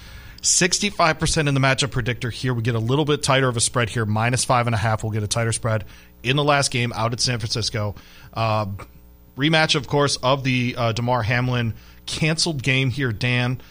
65% 0.41 1.47
in 1.47 1.53
the 1.53 1.59
matchup 1.59 1.91
predictor 1.91 2.29
here. 2.29 2.53
We 2.53 2.61
get 2.61 2.75
a 2.75 2.79
little 2.79 3.05
bit 3.05 3.23
tighter 3.23 3.47
of 3.47 3.57
a 3.57 3.61
spread 3.61 3.89
here, 3.89 4.05
minus 4.05 4.43
five 4.43 4.67
and 4.67 4.73
a 4.73 4.77
half. 4.77 5.03
We'll 5.03 5.11
get 5.11 5.23
a 5.23 5.27
tighter 5.27 5.51
spread 5.51 5.85
in 6.23 6.35
the 6.35 6.43
last 6.43 6.71
game 6.71 6.91
out 6.93 7.13
at 7.13 7.19
San 7.19 7.39
Francisco. 7.39 7.95
Uh, 8.33 8.67
rematch, 9.37 9.75
of 9.75 9.87
course, 9.87 10.17
of 10.17 10.43
the 10.43 10.75
uh, 10.77 10.91
Damar 10.91 11.23
Hamlin 11.23 11.73
canceled 12.05 12.61
game 12.61 12.89
here, 12.89 13.11
Dan. 13.11 13.61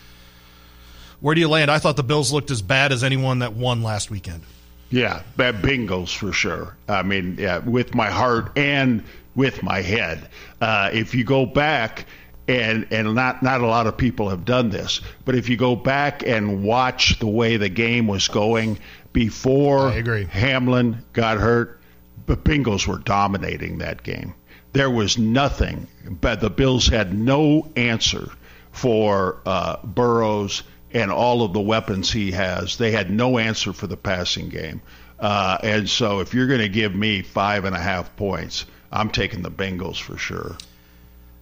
Where 1.24 1.34
do 1.34 1.40
you 1.40 1.48
land? 1.48 1.70
I 1.70 1.78
thought 1.78 1.96
the 1.96 2.02
Bills 2.02 2.34
looked 2.34 2.50
as 2.50 2.60
bad 2.60 2.92
as 2.92 3.02
anyone 3.02 3.38
that 3.38 3.54
won 3.54 3.82
last 3.82 4.10
weekend. 4.10 4.42
Yeah, 4.90 5.22
bad 5.38 5.62
Bengals 5.62 6.14
for 6.14 6.34
sure. 6.34 6.76
I 6.86 7.02
mean, 7.02 7.36
yeah, 7.38 7.60
with 7.60 7.94
my 7.94 8.10
heart 8.10 8.58
and 8.58 9.02
with 9.34 9.62
my 9.62 9.80
head. 9.80 10.28
Uh, 10.60 10.90
if 10.92 11.14
you 11.14 11.24
go 11.24 11.46
back 11.46 12.04
and 12.46 12.88
and 12.90 13.14
not 13.14 13.42
not 13.42 13.62
a 13.62 13.66
lot 13.66 13.86
of 13.86 13.96
people 13.96 14.28
have 14.28 14.44
done 14.44 14.68
this, 14.68 15.00
but 15.24 15.34
if 15.34 15.48
you 15.48 15.56
go 15.56 15.74
back 15.74 16.22
and 16.26 16.62
watch 16.62 17.18
the 17.20 17.26
way 17.26 17.56
the 17.56 17.70
game 17.70 18.06
was 18.06 18.28
going 18.28 18.78
before 19.14 19.92
Hamlin 19.92 20.98
got 21.14 21.38
hurt, 21.38 21.80
the 22.26 22.36
Bengals 22.36 22.86
were 22.86 22.98
dominating 22.98 23.78
that 23.78 24.02
game. 24.02 24.34
There 24.74 24.90
was 24.90 25.16
nothing, 25.16 25.88
but 26.06 26.42
the 26.42 26.50
Bills 26.50 26.86
had 26.86 27.14
no 27.14 27.72
answer 27.76 28.28
for 28.72 29.40
uh, 29.46 29.78
Burrows 29.84 30.64
and 30.94 31.10
all 31.10 31.42
of 31.42 31.52
the 31.52 31.60
weapons 31.60 32.10
he 32.10 32.30
has. 32.30 32.78
They 32.78 32.92
had 32.92 33.10
no 33.10 33.38
answer 33.38 33.72
for 33.72 33.88
the 33.88 33.96
passing 33.96 34.48
game. 34.48 34.80
Uh, 35.18 35.58
and 35.62 35.90
so 35.90 36.20
if 36.20 36.32
you're 36.32 36.46
going 36.46 36.60
to 36.60 36.68
give 36.68 36.94
me 36.94 37.22
five 37.22 37.64
and 37.64 37.74
a 37.74 37.80
half 37.80 38.14
points, 38.16 38.64
I'm 38.92 39.10
taking 39.10 39.42
the 39.42 39.50
Bengals 39.50 40.00
for 40.00 40.16
sure. 40.16 40.56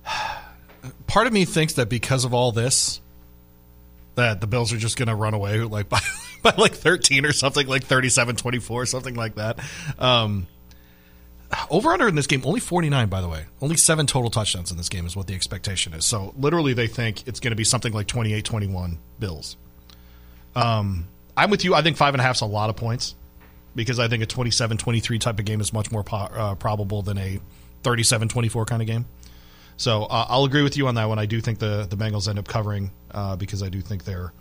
Part 1.06 1.26
of 1.26 1.32
me 1.32 1.44
thinks 1.44 1.74
that 1.74 1.88
because 1.88 2.24
of 2.24 2.32
all 2.34 2.50
this, 2.50 3.00
that 4.14 4.40
the 4.40 4.46
Bills 4.46 4.72
are 4.72 4.78
just 4.78 4.96
going 4.96 5.08
to 5.08 5.14
run 5.14 5.34
away 5.34 5.60
like 5.60 5.88
by, 5.90 6.00
by 6.42 6.54
like 6.56 6.74
13 6.74 7.26
or 7.26 7.32
something, 7.32 7.66
like 7.66 7.84
37 7.84 8.36
24, 8.36 8.86
something 8.86 9.14
like 9.14 9.34
that. 9.36 9.58
Um, 9.98 10.46
over 11.70 11.90
under 11.90 12.08
in 12.08 12.14
this 12.14 12.26
game 12.26 12.42
only 12.44 12.60
49 12.60 13.08
by 13.08 13.20
the 13.20 13.28
way. 13.28 13.44
Only 13.60 13.76
seven 13.76 14.06
total 14.06 14.30
touchdowns 14.30 14.70
in 14.70 14.76
this 14.76 14.88
game 14.88 15.06
is 15.06 15.16
what 15.16 15.26
the 15.26 15.34
expectation 15.34 15.92
is. 15.94 16.04
So 16.04 16.32
literally 16.36 16.74
they 16.74 16.86
think 16.86 17.26
it's 17.26 17.40
going 17.40 17.52
to 17.52 17.56
be 17.56 17.64
something 17.64 17.92
like 17.92 18.06
28-21 18.06 18.98
bills. 19.18 19.56
Um, 20.54 21.08
i'm 21.36 21.50
with 21.50 21.64
you. 21.64 21.74
I 21.74 21.82
think 21.82 21.96
five 21.96 22.14
and 22.14 22.20
a 22.20 22.24
half 22.24 22.36
is 22.36 22.42
a 22.42 22.46
lot 22.46 22.70
of 22.70 22.76
points 22.76 23.14
because 23.74 23.98
i 23.98 24.06
think 24.06 24.22
a 24.22 24.26
27-23 24.26 25.18
type 25.18 25.38
of 25.38 25.44
game 25.46 25.60
is 25.60 25.72
much 25.72 25.90
more 25.90 26.04
po- 26.04 26.16
uh, 26.16 26.54
probable 26.56 27.00
than 27.02 27.16
a 27.16 27.40
37-24 27.82 28.66
kind 28.66 28.82
of 28.82 28.88
game. 28.88 29.06
So 29.76 30.04
uh, 30.04 30.26
i'll 30.28 30.44
agree 30.44 30.62
with 30.62 30.76
you 30.76 30.86
on 30.88 30.94
that 30.96 31.08
one. 31.08 31.18
I 31.18 31.26
do 31.26 31.40
think 31.40 31.58
the, 31.58 31.86
the 31.88 31.96
bengals 31.96 32.28
end 32.28 32.38
up 32.38 32.46
covering 32.48 32.90
uh, 33.10 33.36
because 33.36 33.62
i 33.62 33.68
do 33.68 33.80
think 33.80 34.04
they're 34.04 34.32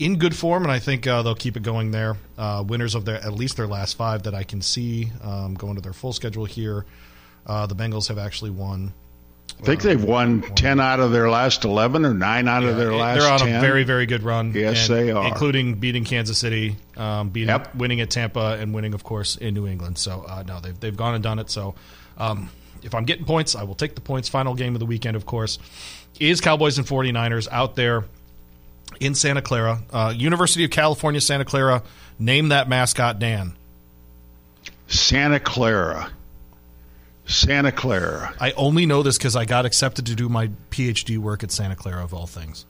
in 0.00 0.16
good 0.16 0.34
form, 0.34 0.62
and 0.64 0.72
I 0.72 0.78
think 0.78 1.06
uh, 1.06 1.22
they'll 1.22 1.34
keep 1.34 1.56
it 1.56 1.62
going 1.62 1.90
there. 1.90 2.16
Uh, 2.36 2.64
winners 2.66 2.94
of 2.94 3.04
their 3.04 3.16
at 3.16 3.34
least 3.34 3.58
their 3.58 3.68
last 3.68 3.96
five 3.96 4.24
that 4.24 4.34
I 4.34 4.42
can 4.42 4.62
see 4.62 5.10
um, 5.22 5.54
going 5.54 5.76
to 5.76 5.82
their 5.82 5.92
full 5.92 6.12
schedule 6.12 6.46
here. 6.46 6.86
Uh, 7.46 7.66
the 7.66 7.76
Bengals 7.76 8.08
have 8.08 8.18
actually 8.18 8.50
won. 8.50 8.94
I 9.60 9.62
think 9.62 9.82
they've 9.82 10.02
won, 10.02 10.40
won 10.40 10.54
ten 10.54 10.80
out 10.80 11.00
of 11.00 11.12
their 11.12 11.28
last 11.28 11.66
eleven, 11.66 12.06
or 12.06 12.14
nine 12.14 12.48
out 12.48 12.62
yeah, 12.62 12.70
of 12.70 12.76
their 12.78 12.94
last. 12.94 13.20
They're 13.20 13.30
on 13.30 13.38
10. 13.40 13.56
a 13.56 13.60
very, 13.60 13.84
very 13.84 14.06
good 14.06 14.22
run. 14.22 14.54
Yes, 14.54 14.88
and, 14.88 14.98
they 14.98 15.10
are, 15.12 15.28
including 15.28 15.74
beating 15.74 16.04
Kansas 16.04 16.38
City, 16.38 16.76
um, 16.96 17.28
beating, 17.28 17.50
yep. 17.50 17.74
winning 17.74 18.00
at 18.00 18.08
Tampa, 18.08 18.56
and 18.58 18.72
winning, 18.72 18.94
of 18.94 19.04
course, 19.04 19.36
in 19.36 19.52
New 19.52 19.66
England. 19.66 19.98
So 19.98 20.24
uh, 20.26 20.42
no, 20.46 20.60
they've 20.60 20.80
they've 20.80 20.96
gone 20.96 21.14
and 21.14 21.22
done 21.22 21.38
it. 21.38 21.50
So 21.50 21.74
um, 22.16 22.48
if 22.82 22.94
I'm 22.94 23.04
getting 23.04 23.26
points, 23.26 23.54
I 23.54 23.64
will 23.64 23.74
take 23.74 23.94
the 23.94 24.00
points. 24.00 24.30
Final 24.30 24.54
game 24.54 24.74
of 24.74 24.78
the 24.78 24.86
weekend, 24.86 25.14
of 25.14 25.26
course, 25.26 25.58
is 26.18 26.40
Cowboys 26.40 26.78
and 26.78 26.86
49ers 26.86 27.46
out 27.52 27.76
there 27.76 28.04
in 29.00 29.14
Santa 29.14 29.42
Clara. 29.42 29.80
Uh, 29.90 30.14
University 30.16 30.64
of 30.64 30.70
California, 30.70 31.20
Santa 31.20 31.44
Clara. 31.44 31.82
Name 32.18 32.50
that 32.50 32.68
mascot, 32.68 33.18
Dan. 33.18 33.56
Santa 34.86 35.40
Clara. 35.40 36.10
Santa 37.24 37.72
Clara. 37.72 38.34
I 38.40 38.52
only 38.52 38.86
know 38.86 39.02
this 39.02 39.16
because 39.16 39.36
I 39.36 39.44
got 39.46 39.64
accepted 39.64 40.06
to 40.06 40.14
do 40.14 40.28
my 40.28 40.48
PhD 40.70 41.16
work 41.16 41.42
at 41.42 41.50
Santa 41.50 41.76
Clara, 41.76 42.04
of 42.04 42.12
all 42.12 42.26
things. 42.26 42.66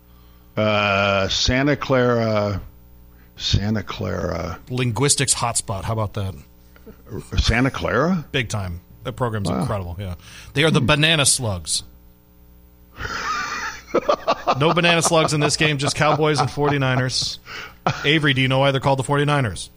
Uh, 0.57 1.29
Santa 1.29 1.77
Clara. 1.77 2.61
Santa 3.37 3.83
Clara. 3.83 4.61
Linguistics 4.69 5.35
hotspot. 5.35 5.85
How 5.85 5.95
about 5.95 6.15
that? 6.15 6.35
Santa 7.39 7.71
Clara? 7.71 8.25
Big 8.33 8.51
time. 8.51 8.81
That 9.05 9.15
program's 9.15 9.49
wow. 9.49 9.61
incredible. 9.61 9.97
Yeah. 9.99 10.17
They 10.53 10.63
are 10.65 10.71
the 10.71 10.81
hmm. 10.81 10.87
banana 10.87 11.27
slugs. 11.27 11.83
no 14.59 14.73
banana 14.75 15.03
slugs 15.03 15.33
in 15.33 15.41
this 15.41 15.57
game, 15.57 15.79
just 15.79 15.97
Cowboys 15.97 16.41
and 16.41 16.49
49ers. 16.49 17.39
Avery, 18.05 18.35
do 18.35 18.41
you 18.41 18.49
know 18.49 18.59
why 18.59 18.71
they're 18.71 18.81
called 18.81 18.99
the 18.99 19.05
49ers? 19.05 19.69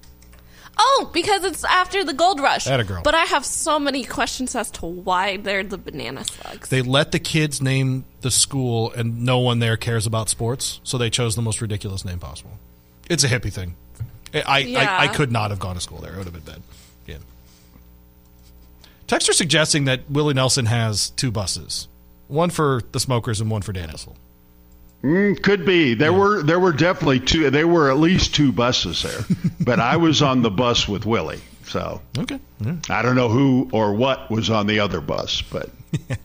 Oh, 0.77 1.09
because 1.13 1.43
it's 1.43 1.63
after 1.63 2.03
the 2.03 2.13
gold 2.13 2.39
rush. 2.39 2.65
Atta 2.67 2.83
girl. 2.83 3.01
But 3.03 3.13
I 3.13 3.25
have 3.25 3.45
so 3.45 3.79
many 3.79 4.03
questions 4.03 4.55
as 4.55 4.71
to 4.71 4.85
why 4.87 5.37
they're 5.37 5.63
the 5.63 5.77
banana 5.77 6.23
slugs. 6.25 6.69
They 6.69 6.81
let 6.81 7.11
the 7.11 7.19
kids 7.19 7.61
name 7.61 8.05
the 8.21 8.31
school, 8.31 8.91
and 8.93 9.23
no 9.23 9.39
one 9.39 9.59
there 9.59 9.77
cares 9.77 10.07
about 10.07 10.29
sports, 10.29 10.79
so 10.83 10.97
they 10.97 11.09
chose 11.11 11.35
the 11.35 11.43
most 11.43 11.61
ridiculous 11.61 12.03
name 12.03 12.19
possible. 12.19 12.57
It's 13.09 13.23
a 13.23 13.27
hippie 13.27 13.53
thing. 13.53 13.75
I, 14.33 14.59
Yeah. 14.59 14.79
I, 14.97 15.03
I 15.03 15.07
could 15.09 15.31
not 15.31 15.51
have 15.51 15.59
gone 15.59 15.75
to 15.75 15.81
school 15.81 15.99
there. 15.99 16.13
It 16.13 16.17
would 16.17 16.25
have 16.25 16.33
been 16.33 16.53
bad. 16.53 16.63
Yeah. 17.05 17.17
Texter 19.07 19.33
suggesting 19.33 19.85
that 19.85 20.09
Willie 20.09 20.33
Nelson 20.33 20.65
has 20.65 21.11
two 21.11 21.29
buses, 21.29 21.87
one 22.33 22.49
for 22.49 22.81
the 22.91 22.99
smokers 22.99 23.39
and 23.39 23.49
one 23.49 23.61
for 23.61 23.71
Dan 23.71 23.89
Issel. 23.89 24.15
Mm, 25.03 25.41
could 25.41 25.65
be. 25.65 25.93
There 25.93 26.13
were 26.13 26.43
there 26.43 26.59
were 26.59 26.71
definitely 26.71 27.19
two. 27.19 27.49
There 27.49 27.67
were 27.67 27.91
at 27.91 27.97
least 27.97 28.33
two 28.33 28.51
buses 28.51 29.03
there, 29.03 29.25
but 29.59 29.79
I 29.79 29.97
was 29.97 30.21
on 30.21 30.41
the 30.41 30.51
bus 30.51 30.87
with 30.87 31.05
Willie. 31.05 31.41
So 31.65 32.01
Okay. 32.17 32.39
I 32.89 33.01
don't 33.01 33.15
know 33.15 33.29
who 33.29 33.69
or 33.73 33.93
what 33.93 34.29
was 34.31 34.49
on 34.49 34.67
the 34.67 34.79
other 34.79 35.01
bus, 35.01 35.41
but 35.41 35.69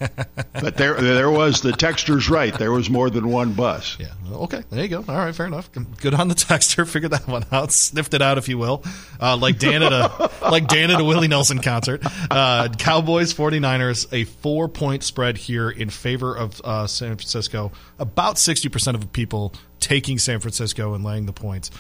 but 0.55 0.77
there 0.77 0.95
there 0.95 1.31
was 1.31 1.61
the 1.61 1.73
texter's 1.73 2.29
right. 2.31 2.57
There 2.57 2.73
was 2.73 2.89
more 2.89 3.11
than 3.11 3.29
one 3.29 3.53
bus. 3.53 3.97
Yeah. 3.99 4.13
Okay. 4.33 4.63
There 4.71 4.83
you 4.83 4.89
go. 4.89 5.05
All 5.09 5.17
right. 5.17 5.35
Fair 5.35 5.47
enough. 5.47 5.71
Good 6.01 6.15
on 6.15 6.29
the 6.29 6.35
texter. 6.35 6.87
Figured 6.89 7.13
that 7.13 7.27
one 7.27 7.45
out. 7.53 7.73
Sniffed 7.73 8.15
it 8.15 8.23
out, 8.23 8.39
if 8.39 8.49
you 8.49 8.57
will. 8.57 8.83
Uh, 9.21 9.37
like 9.37 9.59
Dan 9.59 9.83
at 9.83 9.93
a 9.93 10.31
like 10.43 10.69
Dan 10.69 10.91
at 10.91 11.01
a 11.01 11.05
Willie 11.05 11.29
Nelson 11.29 11.59
concert. 11.61 12.03
Uh, 12.31 12.69
Cowboys 12.79 13.35
49ers 13.35 14.07
a 14.13 14.25
four 14.25 14.69
point 14.69 15.03
spread 15.03 15.37
here 15.37 15.69
in 15.71 15.91
favor 15.91 16.35
of 16.37 16.61
uh, 16.65 16.87
San 16.87 17.17
Francisco. 17.17 17.73
About 17.99 18.39
sixty 18.39 18.69
percent 18.69 18.97
of 18.97 19.13
people 19.13 19.53
taking 19.81 20.19
San 20.19 20.41
Francisco 20.41 20.95
and 20.95 21.05
laying 21.05 21.27
the 21.27 21.33
points. 21.33 21.71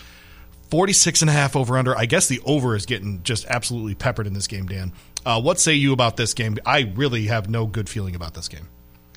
46 0.70 1.22
and 1.22 1.31
a 1.31 1.33
half 1.33 1.57
over 1.57 1.78
under. 1.78 1.96
I 1.96 2.07
guess 2.07 2.26
the 2.28 2.40
over 2.44 2.76
is 2.76 2.87
getting 2.87 3.22
just 3.22 3.46
absolutely 3.46 3.94
peppered 3.94 4.26
in 4.26 4.35
this 4.35 4.46
game, 4.46 4.66
Dan. 4.66 4.92
Uh, 5.24 5.40
what 5.40 5.59
say 5.61 5.74
you 5.74 5.92
about 5.92 6.16
this 6.16 6.35
game? 6.35 6.57
I 6.64 6.92
really 6.94 7.26
have 7.26 7.48
no 7.48 7.66
good 7.66 7.88
feeling 7.88 8.14
about 8.14 8.35
this 8.35 8.48
game. 8.48 8.68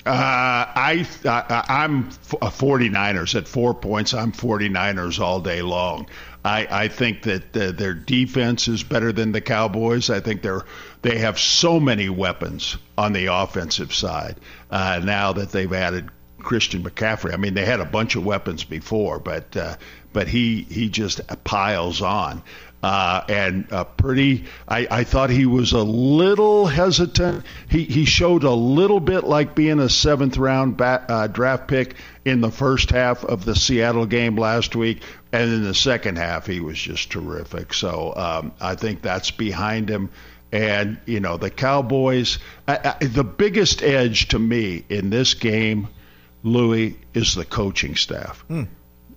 Uh, 0.04 0.10
I, 0.10 1.06
I 1.24 1.64
I'm 1.68 2.08
f- 2.08 2.32
a 2.42 2.46
49ers 2.46 3.36
at 3.36 3.46
four 3.46 3.72
points. 3.72 4.14
I'm 4.14 4.32
49ers 4.32 5.20
all 5.20 5.40
day 5.40 5.62
long. 5.62 6.08
I, 6.44 6.66
I 6.68 6.88
think 6.88 7.22
that 7.22 7.56
uh, 7.56 7.70
their 7.70 7.94
defense 7.94 8.66
is 8.66 8.82
better 8.82 9.12
than 9.12 9.30
the 9.30 9.40
Cowboys. 9.40 10.10
I 10.10 10.18
think 10.18 10.42
they're 10.42 10.64
they 11.02 11.18
have 11.18 11.38
so 11.38 11.78
many 11.78 12.08
weapons 12.08 12.76
on 12.98 13.12
the 13.12 13.26
offensive 13.26 13.94
side 13.94 14.40
uh, 14.72 15.00
now 15.04 15.34
that 15.34 15.50
they've 15.50 15.72
added 15.72 16.10
Christian 16.42 16.82
McCaffrey. 16.82 17.32
I 17.32 17.36
mean, 17.36 17.54
they 17.54 17.64
had 17.64 17.80
a 17.80 17.84
bunch 17.84 18.16
of 18.16 18.24
weapons 18.24 18.64
before, 18.64 19.18
but 19.18 19.56
uh, 19.56 19.76
but 20.12 20.28
he 20.28 20.62
he 20.62 20.88
just 20.88 21.20
piles 21.44 22.02
on. 22.02 22.42
Uh, 22.82 23.22
and 23.28 23.72
uh, 23.72 23.84
pretty, 23.84 24.44
I, 24.66 24.88
I 24.90 25.04
thought 25.04 25.30
he 25.30 25.46
was 25.46 25.70
a 25.70 25.84
little 25.84 26.66
hesitant. 26.66 27.44
He 27.68 27.84
he 27.84 28.04
showed 28.04 28.42
a 28.42 28.50
little 28.50 28.98
bit 28.98 29.22
like 29.22 29.54
being 29.54 29.78
a 29.78 29.88
seventh 29.88 30.36
round 30.36 30.76
bat, 30.76 31.04
uh, 31.08 31.28
draft 31.28 31.68
pick 31.68 31.94
in 32.24 32.40
the 32.40 32.50
first 32.50 32.90
half 32.90 33.24
of 33.24 33.44
the 33.44 33.54
Seattle 33.54 34.06
game 34.06 34.34
last 34.34 34.74
week, 34.74 35.02
and 35.30 35.44
in 35.44 35.62
the 35.62 35.74
second 35.74 36.18
half 36.18 36.46
he 36.46 36.58
was 36.58 36.76
just 36.76 37.12
terrific. 37.12 37.72
So 37.72 38.14
um, 38.16 38.52
I 38.60 38.74
think 38.74 39.00
that's 39.00 39.30
behind 39.30 39.88
him. 39.88 40.10
And 40.50 40.98
you 41.06 41.20
know 41.20 41.36
the 41.36 41.50
Cowboys. 41.50 42.38
I, 42.66 42.96
I, 43.00 43.04
the 43.04 43.24
biggest 43.24 43.84
edge 43.84 44.28
to 44.28 44.40
me 44.40 44.84
in 44.88 45.08
this 45.08 45.34
game, 45.34 45.86
Louis, 46.42 46.98
is 47.14 47.34
the 47.34 47.44
coaching 47.44 47.96
staff. 47.96 48.44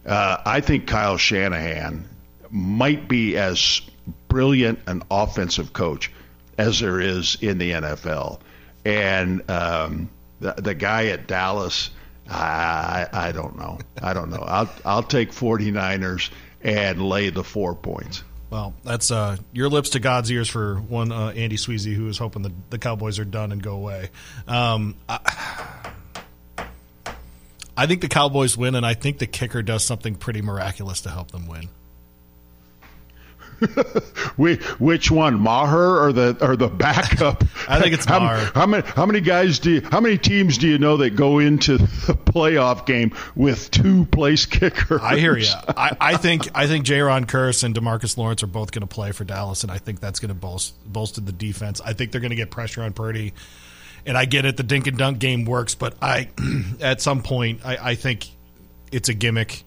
Uh, 0.06 0.38
I 0.46 0.62
think 0.62 0.88
Kyle 0.88 1.18
Shanahan 1.18 2.08
might 2.52 3.08
be 3.08 3.38
as 3.38 3.82
brilliant 4.28 4.80
an 4.88 5.04
offensive 5.10 5.74
coach 5.74 6.12
as 6.58 6.80
there 6.80 7.00
is 7.00 7.38
in 7.42 7.58
the 7.58 7.72
NFL. 7.72 8.40
And 8.86 9.50
um, 9.50 10.10
the, 10.40 10.54
the 10.54 10.74
guy 10.76 11.08
at 11.08 11.28
Dallas, 11.28 11.90
I, 12.30 13.08
I 13.12 13.32
don't 13.32 13.58
know. 13.58 13.80
I 14.02 14.14
don't 14.14 14.30
know. 14.30 14.44
I'll, 14.46 14.70
I'll 14.86 15.04
take 15.04 15.32
49ers 15.32 16.30
and 16.62 17.02
lay 17.02 17.30
the 17.30 17.44
four 17.44 17.76
points. 17.76 18.24
Well, 18.50 18.74
that's 18.84 19.12
uh, 19.12 19.38
your 19.54 19.70
lips 19.70 19.92
to 19.92 20.00
God's 20.00 20.32
ears 20.32 20.48
for 20.48 20.76
one 20.76 21.12
uh, 21.12 21.30
Andy 21.30 21.58
Sweezy 21.58 21.94
who 21.94 22.08
is 22.08 22.18
hoping 22.18 22.44
the, 22.44 22.52
the 22.70 22.78
Cowboys 22.78 23.20
are 23.20 23.26
done 23.26 23.52
and 23.52 23.62
go 23.62 23.74
away. 23.74 24.10
Um, 24.48 24.96
I, 25.10 25.20
I 27.78 27.88
think 27.88 28.02
the 28.02 28.08
Cowboys 28.08 28.56
win, 28.58 28.76
and 28.76 28.86
I 28.86 28.94
think 28.94 29.20
the 29.20 29.28
kicker 29.28 29.62
does 29.62 29.84
something 29.84 30.16
pretty 30.16 30.42
miraculous 30.42 31.02
to 31.02 31.10
help 31.10 31.32
them 31.32 31.48
win. 31.48 31.70
Whi- 34.38 34.56
Which 34.80 35.10
one, 35.10 35.40
Maher 35.40 36.00
or 36.00 36.12
the 36.12 36.38
or 36.42 36.56
the 36.58 36.68
backup? 36.68 37.44
I 37.70 37.80
think 37.80 37.94
it's 37.94 38.06
how, 38.06 38.20
Maher. 38.20 38.52
How 38.54 38.66
many 38.66 38.86
how 38.86 39.06
many 39.06 39.22
guys 39.22 39.60
do 39.60 39.72
you, 39.76 39.82
how 39.82 40.02
many 40.02 40.18
teams 40.18 40.58
do 40.58 40.68
you 40.68 40.78
know 40.78 40.98
that 40.98 41.12
go 41.16 41.40
into 41.40 41.78
the 41.78 42.14
playoff 42.14 42.86
game 42.86 43.14
with 43.36 43.72
two 43.72 44.06
place 44.06 44.46
kickers? 44.46 45.00
I 45.02 45.18
hear 45.18 45.38
you. 45.38 45.48
I, 45.70 45.96
I 46.00 46.18
think 46.18 46.50
I 46.54 46.68
think 46.68 46.86
Jayron 46.86 47.26
Kearse 47.28 47.64
and 47.64 47.74
DeMarcus 47.74 48.18
Lawrence 48.18 48.44
are 48.44 48.48
both 48.48 48.72
going 48.72 48.82
to 48.82 48.94
play 48.94 49.12
for 49.14 49.24
Dallas, 49.24 49.64
and 49.64 49.72
I 49.72 49.78
think 49.78 50.02
that's 50.02 50.20
going 50.20 50.30
to 50.30 50.36
bolster, 50.36 50.76
bolster 50.86 51.22
the 51.22 51.32
defense. 51.32 51.80
I 51.80 51.94
think 51.94 52.12
they're 52.12 52.22
going 52.22 52.32
to 52.32 52.36
get 52.36 52.52
pressure 52.52 52.84
on 52.84 52.92
Purdy. 52.94 53.34
And 54.06 54.18
I 54.18 54.26
get 54.26 54.46
it, 54.46 54.58
the 54.58 54.64
dink 54.64 54.88
and 54.88 54.98
dunk 54.98 55.20
game 55.20 55.46
works, 55.46 55.74
but 55.74 55.96
I, 56.02 56.30
at 56.82 57.02
some 57.02 57.24
point, 57.24 57.62
I, 57.66 57.92
I 57.92 57.96
think 57.96 58.28
it's 58.92 59.10
a 59.10 59.14
gimmick, 59.14 59.64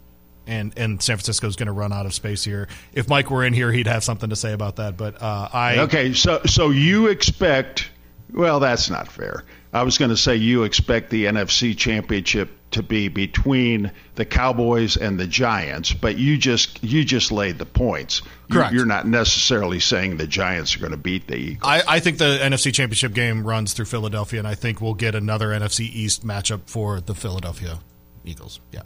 and 0.47 0.73
and 0.77 1.03
San 1.03 1.17
Francisco's 1.17 1.57
going 1.57 1.67
to 1.67 1.73
run 1.73 1.93
out 1.93 2.07
of 2.07 2.15
space 2.15 2.45
here. 2.45 2.69
If 2.93 3.09
Mike 3.09 3.31
were 3.31 3.45
in 3.45 3.53
here, 3.53 3.73
he'd 3.73 3.87
have 3.87 4.05
something 4.05 4.31
to 4.31 4.37
say 4.37 4.53
about 4.53 4.77
that. 4.77 4.97
But 4.97 5.21
uh, 5.21 5.49
I 5.53 5.79
Okay, 5.81 6.15
so 6.15 6.41
so 6.47 6.71
you 6.71 7.09
expect? 7.09 7.91
Well, 8.33 8.61
that's 8.61 8.91
not 8.91 9.09
fair. 9.09 9.45
I 9.73 9.83
was 9.83 9.99
going 9.99 10.11
to 10.11 10.17
say 10.17 10.37
you 10.37 10.63
expect 10.63 11.11
the 11.11 11.27
NFC 11.27 11.77
Championship 11.77 12.51
to 12.71 12.83
be 12.83 13.09
between 13.09 13.91
the 14.15 14.25
Cowboys 14.25 14.97
and 14.97 15.19
the 15.19 15.27
Giants, 15.27 15.93
but 15.93 16.19
you 16.19 16.37
just 16.37 16.83
you 16.85 17.05
just 17.05 17.33
laid 17.33 17.59
the 17.59 17.67
points. 17.67 18.23
Correct. 18.51 18.73
You're 18.75 18.87
not 18.87 19.07
necessarily 19.07 19.81
saying 19.81 20.17
the 20.17 20.27
Giants 20.27 20.77
are 20.77 20.81
going 20.81 20.93
to 20.93 20.97
beat 20.99 21.27
the 21.27 21.37
Eagles. 21.37 21.63
I, 21.63 21.83
I 21.87 22.01
think 22.01 22.19
the 22.19 22.39
NFC 22.43 22.73
Championship 22.73 23.15
game 23.15 23.47
runs 23.47 23.73
through 23.73 23.87
Philadelphia, 23.87 24.39
and 24.39 24.49
I 24.49 24.55
think 24.55 24.81
we'll 24.81 24.95
get 24.95 25.15
another 25.15 25.49
NFC 25.49 25.81
East 25.81 26.27
matchup 26.27 26.63
for 26.67 27.01
the 27.01 27.15
Philadelphia 27.15 27.79
Eagles. 28.25 28.61
Yeah. 28.73 28.83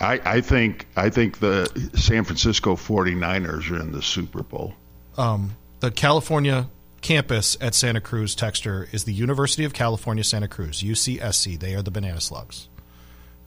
I, 0.00 0.20
I 0.24 0.40
think 0.40 0.86
I 0.96 1.10
think 1.10 1.38
the 1.38 1.66
San 1.94 2.24
Francisco 2.24 2.74
49ers 2.74 3.70
are 3.70 3.80
in 3.80 3.92
the 3.92 4.02
Super 4.02 4.42
Bowl. 4.42 4.74
um, 5.16 5.56
the 5.80 5.90
California 5.90 6.68
campus 7.02 7.56
at 7.60 7.74
Santa 7.74 8.00
Cruz 8.00 8.34
Texter 8.36 8.92
is 8.94 9.04
the 9.04 9.12
University 9.12 9.64
of 9.64 9.72
California 9.72 10.22
Santa 10.24 10.48
Cruz, 10.48 10.82
UCSC. 10.82 11.58
They 11.58 11.74
are 11.74 11.82
the 11.82 11.90
Banana 11.90 12.20
Slugs. 12.20 12.68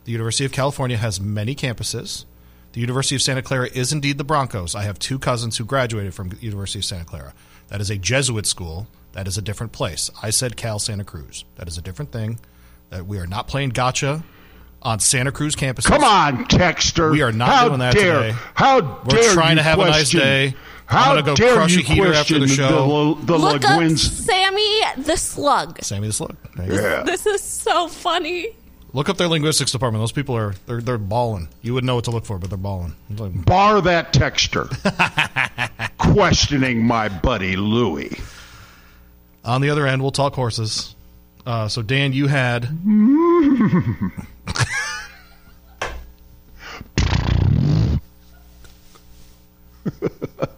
The 0.05 0.11
University 0.11 0.45
of 0.45 0.51
California 0.51 0.97
has 0.97 1.19
many 1.19 1.55
campuses. 1.55 2.25
The 2.73 2.81
University 2.81 3.15
of 3.15 3.21
Santa 3.21 3.41
Clara 3.41 3.67
is 3.73 3.91
indeed 3.91 4.17
the 4.17 4.23
Broncos. 4.23 4.75
I 4.75 4.83
have 4.83 4.99
two 4.99 5.17
cousins 5.19 5.57
who 5.57 5.65
graduated 5.65 6.13
from 6.13 6.29
the 6.29 6.37
University 6.37 6.79
of 6.79 6.85
Santa 6.85 7.05
Clara. 7.05 7.33
That 7.69 7.81
is 7.81 7.89
a 7.89 7.97
Jesuit 7.97 8.45
school. 8.45 8.87
That 9.13 9.27
is 9.27 9.37
a 9.37 9.41
different 9.41 9.71
place. 9.71 10.09
I 10.21 10.29
said 10.29 10.57
Cal 10.57 10.77
Santa 10.77 11.03
Cruz. 11.05 11.45
That 11.55 11.67
is 11.67 11.77
a 11.77 11.81
different 11.81 12.11
thing. 12.11 12.39
That 12.89 13.05
we 13.07 13.17
are 13.17 13.25
not 13.27 13.47
playing 13.47 13.69
gotcha 13.69 14.23
on 14.81 14.99
Santa 14.99 15.31
Cruz 15.31 15.55
campuses. 15.55 15.85
Come 15.85 16.03
on, 16.03 16.45
Texter. 16.45 17.11
We 17.11 17.21
are 17.23 17.31
not 17.31 17.49
How 17.49 17.67
doing 17.69 17.79
that 17.79 17.93
dare, 17.95 18.21
today. 18.21 18.35
How 18.53 18.81
dare 18.81 19.19
We're 19.21 19.33
trying 19.33 19.51
you 19.51 19.55
to 19.55 19.63
have 19.63 19.79
a 19.79 19.85
nice 19.85 19.93
question- 20.11 20.19
day. 20.19 20.55
I'm 20.87 20.97
How 20.97 21.05
gonna 21.15 21.23
go 21.23 21.35
dare 21.35 21.55
crush 21.55 21.71
you 21.73 21.79
a 21.79 21.81
heater 21.81 22.13
after 22.13 22.33
the 22.35 22.39
question 22.41 22.57
show. 22.57 23.15
The, 23.15 23.25
the 23.25 23.37
Look 23.39 23.55
up 23.65 23.79
Laguins. 23.81 23.97
Sammy 23.97 24.81
the 24.97 25.17
Slug. 25.17 25.81
Sammy 25.81 26.05
the 26.07 26.13
Slug. 26.13 26.35
There 26.55 26.67
you. 26.67 26.79
Yeah. 26.79 27.01
This 27.01 27.25
is 27.25 27.41
so 27.41 27.87
funny. 27.87 28.49
Look 28.95 29.09
up 29.09 29.17
their 29.17 29.27
linguistics 29.27 29.73
department. 29.73 30.01
Those 30.01 30.13
people 30.13 30.37
are 30.37 30.55
they're 30.67 30.79
they're 30.79 30.97
balling. 30.97 31.49
You 31.61 31.73
wouldn't 31.73 31.85
know 31.85 31.95
what 31.95 32.05
to 32.05 32.11
look 32.11 32.25
for, 32.25 32.37
but 32.37 32.49
they're 32.49 32.57
balling. 32.57 32.95
Like- 33.09 33.43
Bar 33.43 33.81
that 33.81 34.13
texture. 34.13 34.69
questioning 35.97 36.81
my 36.81 37.09
buddy 37.09 37.57
Louie. 37.57 38.17
On 39.43 39.59
the 39.59 39.69
other 39.69 39.85
end, 39.85 40.01
we'll 40.01 40.11
talk 40.11 40.33
horses. 40.33 40.95
Uh, 41.45 41.67
so 41.67 41.81
Dan, 41.81 42.13
you 42.13 42.27
had 42.27 42.63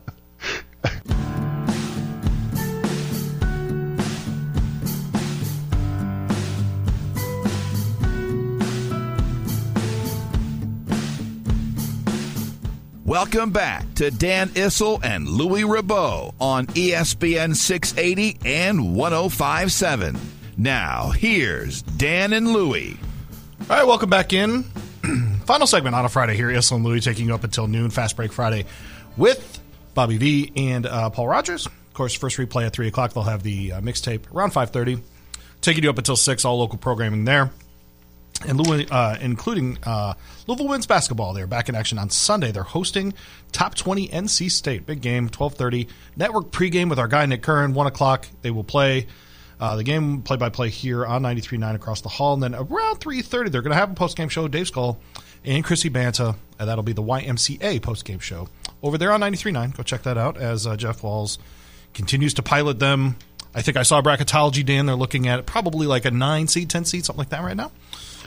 Welcome 13.08 13.51
back 13.51 13.93
to 13.95 14.12
Dan 14.12 14.49
Issel 14.49 14.99
and 15.01 15.30
Louis 15.30 15.62
Rabot 15.62 16.34
on 16.41 16.68
ESPN 16.68 17.55
680 17.55 18.38
and 18.43 18.97
1057. 18.97 20.20
Now, 20.58 21.12
here's 21.12 21.84
Dan 21.84 22.34
and 22.34 22.49
Louie. 22.49 22.99
all 23.62 23.78
right. 23.78 23.88
Welcome 23.88 24.10
back 24.10 24.34
in. 24.34 24.64
Final 25.45 25.68
segment 25.68 25.95
on 25.95 26.03
a 26.03 26.10
Friday 26.10 26.36
here. 26.36 26.49
Issel 26.49 26.76
and 26.76 26.86
Louie 26.86 26.99
taking 26.99 27.28
you 27.30 27.34
up 27.34 27.45
until 27.45 27.68
noon. 27.68 27.91
Fast 27.91 28.18
break 28.18 28.34
Friday 28.34 28.66
with 29.16 29.62
Bobby 29.93 30.18
V 30.18 30.51
and 30.58 30.86
uh, 30.86 31.10
Paul 31.10 31.30
Rogers. 31.30 31.66
Of 31.66 31.93
course, 31.93 32.14
first 32.14 32.36
replay 32.36 32.66
at 32.66 32.74
three 32.74 32.89
o'clock. 32.89 33.14
They'll 33.14 33.24
have 33.24 33.41
the 33.41 33.72
uh, 33.72 33.80
mixtape 33.80 34.30
around 34.36 34.51
five 34.51 34.72
thirty, 34.72 35.01
taking 35.62 35.86
you 35.86 35.89
up 35.89 35.97
until 35.97 36.18
six. 36.18 36.43
All 36.43 36.60
local 36.60 36.78
programming 36.78 37.24
there, 37.24 37.51
and 38.46 38.92
uh, 38.92 39.18
including 39.20 39.78
uh, 39.84 40.14
Louisville 40.46 40.68
women's 40.68 40.86
basketball. 40.86 41.34
They're 41.34 41.48
back 41.48 41.70
in 41.70 41.76
action 41.76 41.98
on 41.98 42.10
Sunday. 42.10 42.52
They're 42.52 42.64
hosting 42.64 43.14
top 43.52 43.76
twenty 43.76 44.08
NC 44.08 44.52
State. 44.52 44.86
Big 44.86 45.02
game, 45.02 45.30
twelve 45.30 45.56
thirty. 45.56 45.88
Network 46.16 46.52
pregame 46.52 46.90
with 46.90 47.00
our 47.00 47.08
guy 47.08 47.26
Nick 47.26 47.42
Curran. 47.42 47.74
One 47.74 47.88
o'clock. 47.88 48.28
They 48.42 48.52
will 48.52 48.64
play. 48.64 49.08
Uh, 49.60 49.76
the 49.76 49.84
game 49.84 50.22
play 50.22 50.38
by 50.38 50.50
play 50.50 50.70
here 50.70 51.04
on 51.04 51.24
93.9 51.24 51.74
across 51.74 52.02
the 52.02 52.10
hall. 52.10 52.36
And 52.36 52.44
then 52.44 52.54
around 52.54 53.00
3.30, 53.00 53.52
they're 53.52 53.64
going 53.64 53.72
to 53.72 53.76
have 53.76 53.90
a 53.90 53.96
post 53.96 54.16
game 54.16 54.30
show. 54.30 54.48
Dave 54.48 54.68
Skull 54.68 55.00
and 55.44 55.64
Chrissy 55.64 55.90
Banta. 55.90 56.36
And 56.60 56.70
that'll 56.70 56.84
be 56.84 56.94
the 56.94 57.02
YMCA 57.02 57.82
post 57.82 58.06
game 58.06 58.20
show 58.20 58.50
over 58.84 58.98
there 58.98 59.12
on 59.12 59.22
93.9. 59.22 59.76
Go 59.76 59.82
check 59.82 60.04
that 60.04 60.18
out 60.18 60.38
as 60.38 60.68
uh, 60.68 60.76
Jeff 60.76 61.02
Walz 61.02 61.40
continues 61.94 62.36
to 62.36 62.44
pilot 62.44 62.80
them. 62.80 63.16
I 63.56 63.62
think 63.64 63.78
I 63.78 63.84
saw 63.84 64.02
bracketology, 64.02 64.64
Dan. 64.64 64.86
They're 64.86 64.96
looking 64.96 65.28
at 65.28 65.46
probably 65.48 65.88
like 65.88 66.06
a 66.06 66.12
9 66.12 66.48
seed, 66.48 66.70
10 66.70 66.86
seed, 66.86 67.06
something 67.06 67.20
like 67.20 67.30
that 67.30 67.42
right 67.42 67.58
now. 67.58 67.72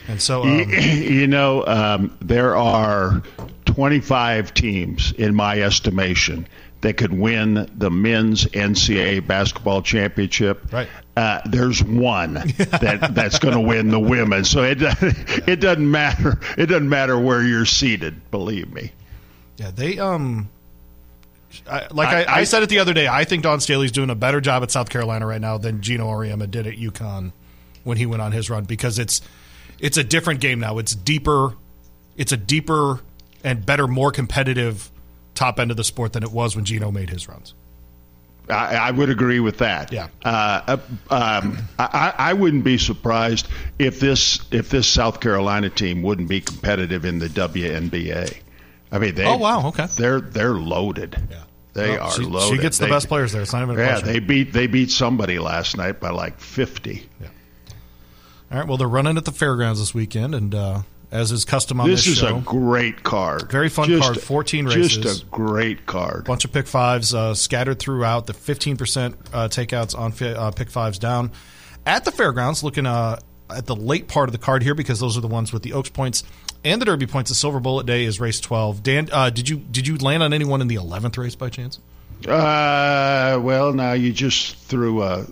And 0.09 0.20
so, 0.20 0.42
um, 0.42 0.70
you 0.70 1.26
know, 1.26 1.66
um, 1.66 2.16
there 2.20 2.57
are 2.57 3.22
25 3.66 4.55
teams 4.55 5.12
in 5.12 5.34
my 5.34 5.61
estimation 5.61 6.46
that 6.80 6.96
could 6.96 7.12
win 7.12 7.70
the 7.76 7.90
men's 7.90 8.46
NCAA 8.46 9.26
basketball 9.26 9.82
championship. 9.82 10.72
Right. 10.72 10.88
Uh, 11.16 11.40
there's 11.46 11.82
one 11.82 12.34
that 12.34 13.11
that's 13.14 13.38
going 13.38 13.55
to 13.55 13.61
win 13.61 13.90
the 13.90 14.01
women. 14.01 14.44
So 14.44 14.62
it 14.62 14.78
it 15.46 15.61
doesn't 15.61 15.90
matter. 15.90 16.40
It 16.57 16.66
doesn't 16.66 16.88
matter 16.88 17.18
where 17.18 17.42
you're 17.42 17.66
seated. 17.66 18.30
Believe 18.30 18.72
me. 18.72 18.92
Yeah, 19.57 19.70
they 19.70 19.98
um. 19.98 20.48
I, 21.68 21.88
like 21.90 22.09
I, 22.09 22.22
I, 22.22 22.36
I, 22.38 22.44
said 22.44 22.62
it 22.62 22.68
the 22.68 22.78
other 22.78 22.94
day, 22.94 23.09
I 23.09 23.24
think 23.24 23.42
Dawn 23.42 23.59
Staley's 23.59 23.90
doing 23.90 24.09
a 24.09 24.14
better 24.14 24.40
job 24.40 24.62
at 24.62 24.70
South 24.70 24.88
Carolina 24.88 25.26
right 25.26 25.40
now 25.40 25.59
than 25.59 25.80
Geno 25.80 26.07
Auriemma 26.07 26.48
did 26.48 26.68
at 26.68 26.74
UConn 26.74 27.32
when 27.82 27.96
he 27.96 28.07
went 28.07 28.22
on 28.22 28.30
his 28.30 28.48
run 28.48 28.64
because 28.64 29.01
it's 29.01 29.20
it's 29.81 29.97
a 29.97 30.05
different 30.05 30.41
game 30.41 30.61
now. 30.61 30.78
It's 30.78 30.95
deeper, 30.95 31.55
it's 32.16 32.33
a 32.33 32.37
deeper 32.37 33.01
and 33.43 33.64
better, 33.64 33.87
more 33.87 34.12
competitive 34.12 34.91
top 35.35 35.59
end 35.59 35.70
of 35.70 35.76
the 35.76 35.85
sport 35.85 36.12
than 36.12 36.22
it 36.22 36.31
was 36.31 36.55
when 36.55 36.64
Geno 36.64 36.91
made 36.91 37.11
his 37.11 37.28
runs. 37.28 37.55
I, 38.49 38.76
I 38.76 38.91
would 38.91 39.11
agree 39.11 39.41
with 39.41 39.59
that. 39.59 39.93
Yeah. 39.93 40.09
Uh, 40.24 40.78
um, 41.09 41.59
I, 41.78 42.12
I 42.16 42.33
wouldn't 42.33 42.64
be 42.64 42.78
surprised 42.78 43.49
if 43.78 44.01
this 44.01 44.41
if 44.51 44.70
this 44.70 44.89
South 44.89 45.20
Carolina 45.20 45.70
team 45.70 46.03
wouldn't 46.03 46.28
be 46.28 46.41
competitive 46.41 47.05
in 47.05 47.18
the 47.20 47.28
WNBA. 47.28 48.37
I 48.93 48.99
mean, 48.99 49.14
they. 49.14 49.24
Oh 49.24 49.37
wow, 49.37 49.68
okay. 49.68 49.87
They're 49.87 50.20
they're 50.20 50.55
loaded. 50.55 51.16
Yeah. 51.31 51.45
They 51.72 51.97
are 51.97 52.11
she, 52.11 52.22
loaded. 52.22 52.57
She 52.57 52.62
gets 52.62 52.78
the 52.78 52.87
they, 52.87 52.91
best 52.91 53.09
players 53.09 53.33
there. 53.33 53.43
It's 53.43 53.53
not 53.53 53.62
even 53.62 53.76
a 53.76 53.78
yeah, 53.78 53.91
question. 53.91 54.09
they 54.12 54.18
beat 54.18 54.53
they 54.53 54.66
beat 54.66 54.91
somebody 54.91 55.39
last 55.39 55.76
night 55.76 56.01
by 56.01 56.11
like 56.11 56.41
fifty. 56.41 57.09
Yeah. 57.20 57.28
All 58.51 58.59
right. 58.59 58.66
Well, 58.66 58.76
they're 58.76 58.88
running 58.88 59.16
at 59.16 59.24
the 59.24 59.32
fairgrounds 59.32 59.78
this 59.78 59.94
weekend, 59.94 60.34
and 60.34 60.55
uh, 60.55 60.82
as 61.11 61.32
is 61.32 61.44
custom 61.44 61.80
on 61.80 61.88
this, 61.88 62.05
this, 62.05 62.14
is 62.14 62.18
show, 62.18 62.38
a 62.38 62.40
great 62.40 63.03
card. 63.03 63.51
Very 63.51 63.68
fun 63.68 63.88
just, 63.88 64.03
card. 64.03 64.20
Fourteen 64.20 64.66
races. 64.66 64.98
Just 64.98 65.22
a 65.22 65.26
great 65.26 65.86
card. 65.86 66.24
Bunch 66.24 66.44
of 66.44 66.53
pick 66.53 66.66
fives 66.66 67.14
uh, 67.14 67.34
scattered 67.34 67.78
throughout. 67.78 68.26
The 68.26 68.34
fifteen 68.34 68.76
percent 68.76 69.16
uh, 69.32 69.48
takeouts 69.48 69.96
on 69.96 70.12
fi- 70.12 70.34
uh, 70.34 70.51
pick 70.51 70.70
fives 70.70 70.98
down 70.98 71.30
at 71.86 72.05
the 72.05 72.11
fairgrounds. 72.11 72.64
Looking 72.64 72.86
uh, 72.86 73.20
at 73.48 73.66
the 73.66 73.76
late 73.76 74.09
part 74.09 74.28
of 74.28 74.32
the 74.32 74.38
card 74.38 74.62
here 74.62 74.74
because 74.74 75.01
those 75.01 75.16
are 75.16 75.20
the 75.20 75.28
ones 75.28 75.53
with 75.53 75.62
the 75.62 75.72
Oaks 75.72 75.90
points 75.90 76.24
and 76.64 76.80
the 76.80 76.86
Derby 76.86 77.07
points. 77.07 77.30
The 77.30 77.36
Silver 77.36 77.61
Bullet 77.61 77.86
Day 77.86 78.05
is 78.05 78.20
race 78.20 78.40
twelve. 78.40 78.82
Dan, 78.82 79.09
uh, 79.12 79.30
did 79.30 79.48
you 79.48 79.59
did 79.59 79.86
you 79.86 79.96
land 79.96 80.22
on 80.22 80.32
anyone 80.32 80.61
in 80.61 80.68
the 80.68 80.76
eleventh 80.76 81.18
race 81.18 81.34
by 81.34 81.51
chance? 81.51 81.78
Uh, 82.26 83.40
well, 83.42 83.72
now 83.72 83.92
you 83.92 84.12
just 84.12 84.57
threw 84.57 85.03
a 85.03 85.26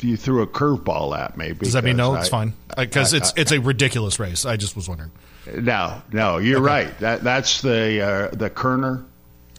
you 0.00 0.16
threw 0.16 0.42
a 0.42 0.46
curveball 0.46 1.16
at 1.18 1.36
me. 1.36 1.52
Does 1.52 1.72
that 1.72 1.84
mean 1.84 1.96
no? 1.96 2.14
I, 2.14 2.20
it's 2.20 2.28
fine 2.28 2.54
because 2.76 3.12
it's 3.12 3.32
it's 3.36 3.52
a 3.52 3.60
ridiculous 3.60 4.18
race. 4.18 4.44
I 4.44 4.56
just 4.56 4.76
was 4.76 4.88
wondering. 4.88 5.10
No, 5.56 6.02
no, 6.12 6.38
you're 6.38 6.58
okay. 6.58 6.66
right. 6.66 6.98
That 7.00 7.24
that's 7.24 7.62
the 7.62 8.00
uh, 8.00 8.28
the 8.36 8.50
Kerner. 8.50 9.04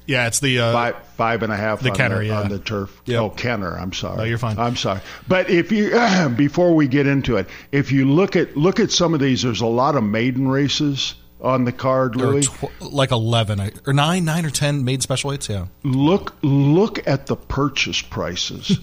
Yeah, 0.06 0.28
it's 0.28 0.40
the 0.42 0.60
uh, 0.60 0.74
five, 0.74 1.08
five 1.16 1.44
and 1.44 1.54
a 1.54 1.56
half 1.56 1.80
the 1.80 1.92
on, 1.92 1.96
Kenner, 1.96 2.20
the, 2.20 2.26
yeah. 2.26 2.42
on 2.42 2.50
the 2.50 2.60
turf. 2.60 3.02
Yep. 3.06 3.22
Oh, 3.22 3.30
Kenner. 3.30 3.78
I'm 3.78 3.94
sorry. 3.94 4.18
No, 4.18 4.24
you're 4.24 4.38
fine. 4.38 4.60
I'm 4.60 4.76
sorry. 4.76 5.00
But 5.28 5.50
if 5.50 5.72
you 5.72 5.92
before 6.36 6.76
we 6.76 6.88
get 6.88 7.08
into 7.08 7.38
it, 7.38 7.48
if 7.72 7.92
you 7.92 8.06
look 8.06 8.36
at 8.36 8.58
look 8.58 8.80
at 8.80 8.92
some 8.92 9.14
of 9.14 9.20
these, 9.20 9.44
there's 9.44 9.62
a 9.62 9.66
lot 9.66 9.96
of 9.96 10.04
maiden 10.04 10.48
races 10.48 11.16
on 11.44 11.66
the 11.66 11.72
card, 11.72 12.16
Louis. 12.16 12.48
Tw- 12.48 12.82
like 12.82 13.12
eleven 13.12 13.72
or 13.86 13.94
nine, 13.94 14.26
nine 14.26 14.46
or 14.46 14.50
ten 14.50 14.84
made 14.84 15.04
special 15.04 15.30
weights. 15.30 15.50
Yeah. 15.50 15.68
Look, 15.84 16.36
look 16.42 17.06
at 17.08 17.28
the 17.28 17.36
purchase 17.36 18.02
prices 18.02 18.80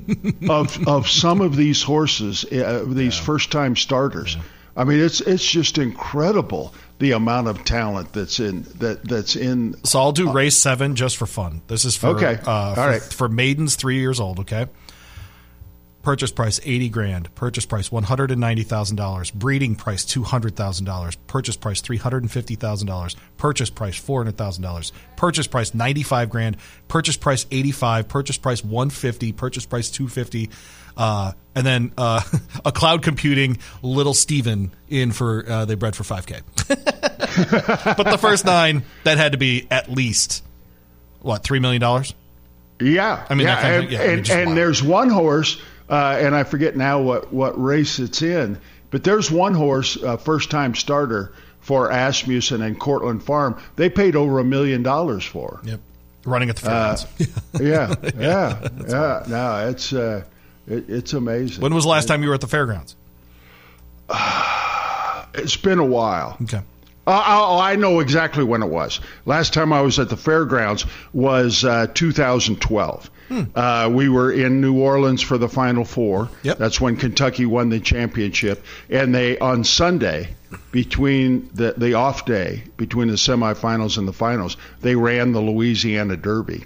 of 0.48 0.88
of 0.88 1.08
some 1.08 1.40
of 1.40 1.56
these 1.56 1.82
horses, 1.82 2.44
uh, 2.44 2.84
these 2.86 3.18
yeah. 3.18 3.24
first 3.24 3.50
time 3.50 3.76
starters. 3.76 4.36
Yeah. 4.36 4.42
I 4.76 4.84
mean, 4.84 5.00
it's 5.00 5.20
it's 5.20 5.48
just 5.48 5.78
incredible 5.78 6.74
the 6.98 7.12
amount 7.12 7.48
of 7.48 7.64
talent 7.64 8.12
that's 8.12 8.40
in 8.40 8.62
that 8.78 9.04
that's 9.04 9.36
in. 9.36 9.76
So 9.84 10.00
I'll 10.00 10.12
do 10.12 10.32
race 10.32 10.56
seven 10.56 10.96
just 10.96 11.16
for 11.16 11.26
fun. 11.26 11.62
This 11.66 11.84
is 11.84 11.96
for 11.96 12.08
okay. 12.08 12.38
Uh, 12.46 12.50
All 12.50 12.74
for, 12.74 12.80
right. 12.80 13.02
for 13.02 13.28
maidens 13.28 13.76
three 13.76 13.98
years 13.98 14.20
old. 14.20 14.40
Okay. 14.40 14.66
Purchase 16.04 16.30
price 16.30 16.60
eighty 16.64 16.90
grand. 16.90 17.34
Purchase 17.34 17.64
price 17.64 17.90
one 17.90 18.02
hundred 18.02 18.30
and 18.30 18.38
ninety 18.38 18.62
thousand 18.62 18.96
dollars. 18.96 19.30
Breeding 19.30 19.74
price 19.74 20.04
two 20.04 20.22
hundred 20.22 20.54
thousand 20.54 20.84
dollars. 20.84 21.16
Purchase 21.26 21.56
price 21.56 21.80
three 21.80 21.96
hundred 21.96 22.22
and 22.22 22.30
fifty 22.30 22.56
thousand 22.56 22.88
dollars. 22.88 23.16
Purchase 23.38 23.70
price 23.70 23.96
four 23.96 24.20
hundred 24.20 24.36
thousand 24.36 24.62
dollars. 24.62 24.92
Purchase 25.16 25.46
price 25.46 25.72
ninety 25.72 26.02
five 26.02 26.28
grand. 26.28 26.58
Purchase 26.88 27.16
price 27.16 27.46
eighty 27.50 27.72
five. 27.72 28.06
Purchase 28.06 28.36
price 28.36 28.62
one 28.62 28.90
fifty. 28.90 29.32
Purchase 29.32 29.64
price 29.64 29.90
two 29.90 30.06
fifty. 30.06 30.50
Uh, 30.94 31.32
and 31.54 31.66
then 31.66 31.92
uh, 31.96 32.20
a 32.66 32.70
cloud 32.70 33.02
computing 33.02 33.56
little 33.82 34.14
Steven 34.14 34.72
in 34.90 35.10
for 35.10 35.48
uh, 35.48 35.64
they 35.64 35.74
bred 35.74 35.96
for 35.96 36.04
five 36.04 36.26
k. 36.26 36.40
but 36.68 38.04
the 38.04 38.18
first 38.20 38.44
nine 38.44 38.82
that 39.04 39.16
had 39.16 39.32
to 39.32 39.38
be 39.38 39.66
at 39.70 39.90
least 39.90 40.44
what 41.20 41.42
three 41.42 41.60
million 41.60 41.80
dollars. 41.80 42.14
Yeah, 42.80 43.24
I 43.30 43.34
mean, 43.34 43.46
yeah, 43.46 43.62
kind 43.62 43.84
of, 43.84 43.90
yeah, 43.90 44.02
and, 44.02 44.30
I 44.30 44.36
mean, 44.36 44.48
and 44.48 44.56
there's 44.56 44.82
one 44.82 45.08
horse, 45.08 45.62
uh, 45.88 46.18
and 46.20 46.34
I 46.34 46.44
forget 46.44 46.76
now 46.76 47.00
what, 47.00 47.32
what 47.32 47.60
race 47.62 47.98
it's 47.98 48.22
in, 48.22 48.58
but 48.90 49.04
there's 49.04 49.30
one 49.30 49.54
horse, 49.54 50.02
uh, 50.02 50.16
first 50.16 50.50
time 50.50 50.74
starter 50.74 51.32
for 51.60 51.90
Asmussen 51.90 52.62
and 52.62 52.78
Courtlandt 52.78 53.22
Farm. 53.22 53.60
They 53.76 53.88
paid 53.88 54.16
over 54.16 54.38
a 54.38 54.44
million 54.44 54.82
dollars 54.82 55.24
for. 55.24 55.60
Yep, 55.64 55.80
running 56.24 56.50
at 56.50 56.56
the 56.56 56.62
fairgrounds. 56.62 57.04
Uh, 57.04 57.58
yeah, 57.60 57.94
yeah, 58.18 58.68
yeah. 58.88 59.24
No, 59.26 59.68
it's 59.68 59.92
uh, 59.92 60.24
it, 60.66 60.88
it's 60.88 61.12
amazing. 61.12 61.62
When 61.62 61.74
was 61.74 61.84
the 61.84 61.90
last 61.90 62.06
time 62.06 62.22
you 62.22 62.28
were 62.28 62.34
at 62.34 62.40
the 62.40 62.46
fairgrounds? 62.46 62.96
it's 65.34 65.56
been 65.56 65.78
a 65.78 65.84
while. 65.84 66.36
Okay. 66.42 66.60
Uh, 67.06 67.22
oh, 67.26 67.58
I 67.58 67.76
know 67.76 68.00
exactly 68.00 68.44
when 68.44 68.62
it 68.62 68.68
was. 68.68 69.00
Last 69.26 69.52
time 69.52 69.72
I 69.74 69.82
was 69.82 69.98
at 69.98 70.08
the 70.08 70.16
fairgrounds 70.16 70.86
was 71.12 71.62
uh, 71.62 71.86
2012. 71.92 73.10
Hmm. 73.28 73.42
Uh, 73.54 73.90
we 73.92 74.08
were 74.08 74.30
in 74.30 74.60
New 74.60 74.78
Orleans 74.80 75.22
for 75.22 75.38
the 75.38 75.48
Final 75.48 75.84
Four. 75.84 76.28
Yep. 76.42 76.58
That's 76.58 76.80
when 76.80 76.96
Kentucky 76.96 77.46
won 77.46 77.70
the 77.70 77.80
championship. 77.80 78.64
And 78.90 79.14
they 79.14 79.38
on 79.38 79.64
Sunday, 79.64 80.34
between 80.72 81.48
the 81.54 81.74
the 81.76 81.94
off 81.94 82.26
day 82.26 82.64
between 82.76 83.08
the 83.08 83.14
semifinals 83.14 83.96
and 83.98 84.06
the 84.06 84.12
finals, 84.12 84.56
they 84.80 84.94
ran 84.94 85.32
the 85.32 85.40
Louisiana 85.40 86.16
Derby. 86.16 86.64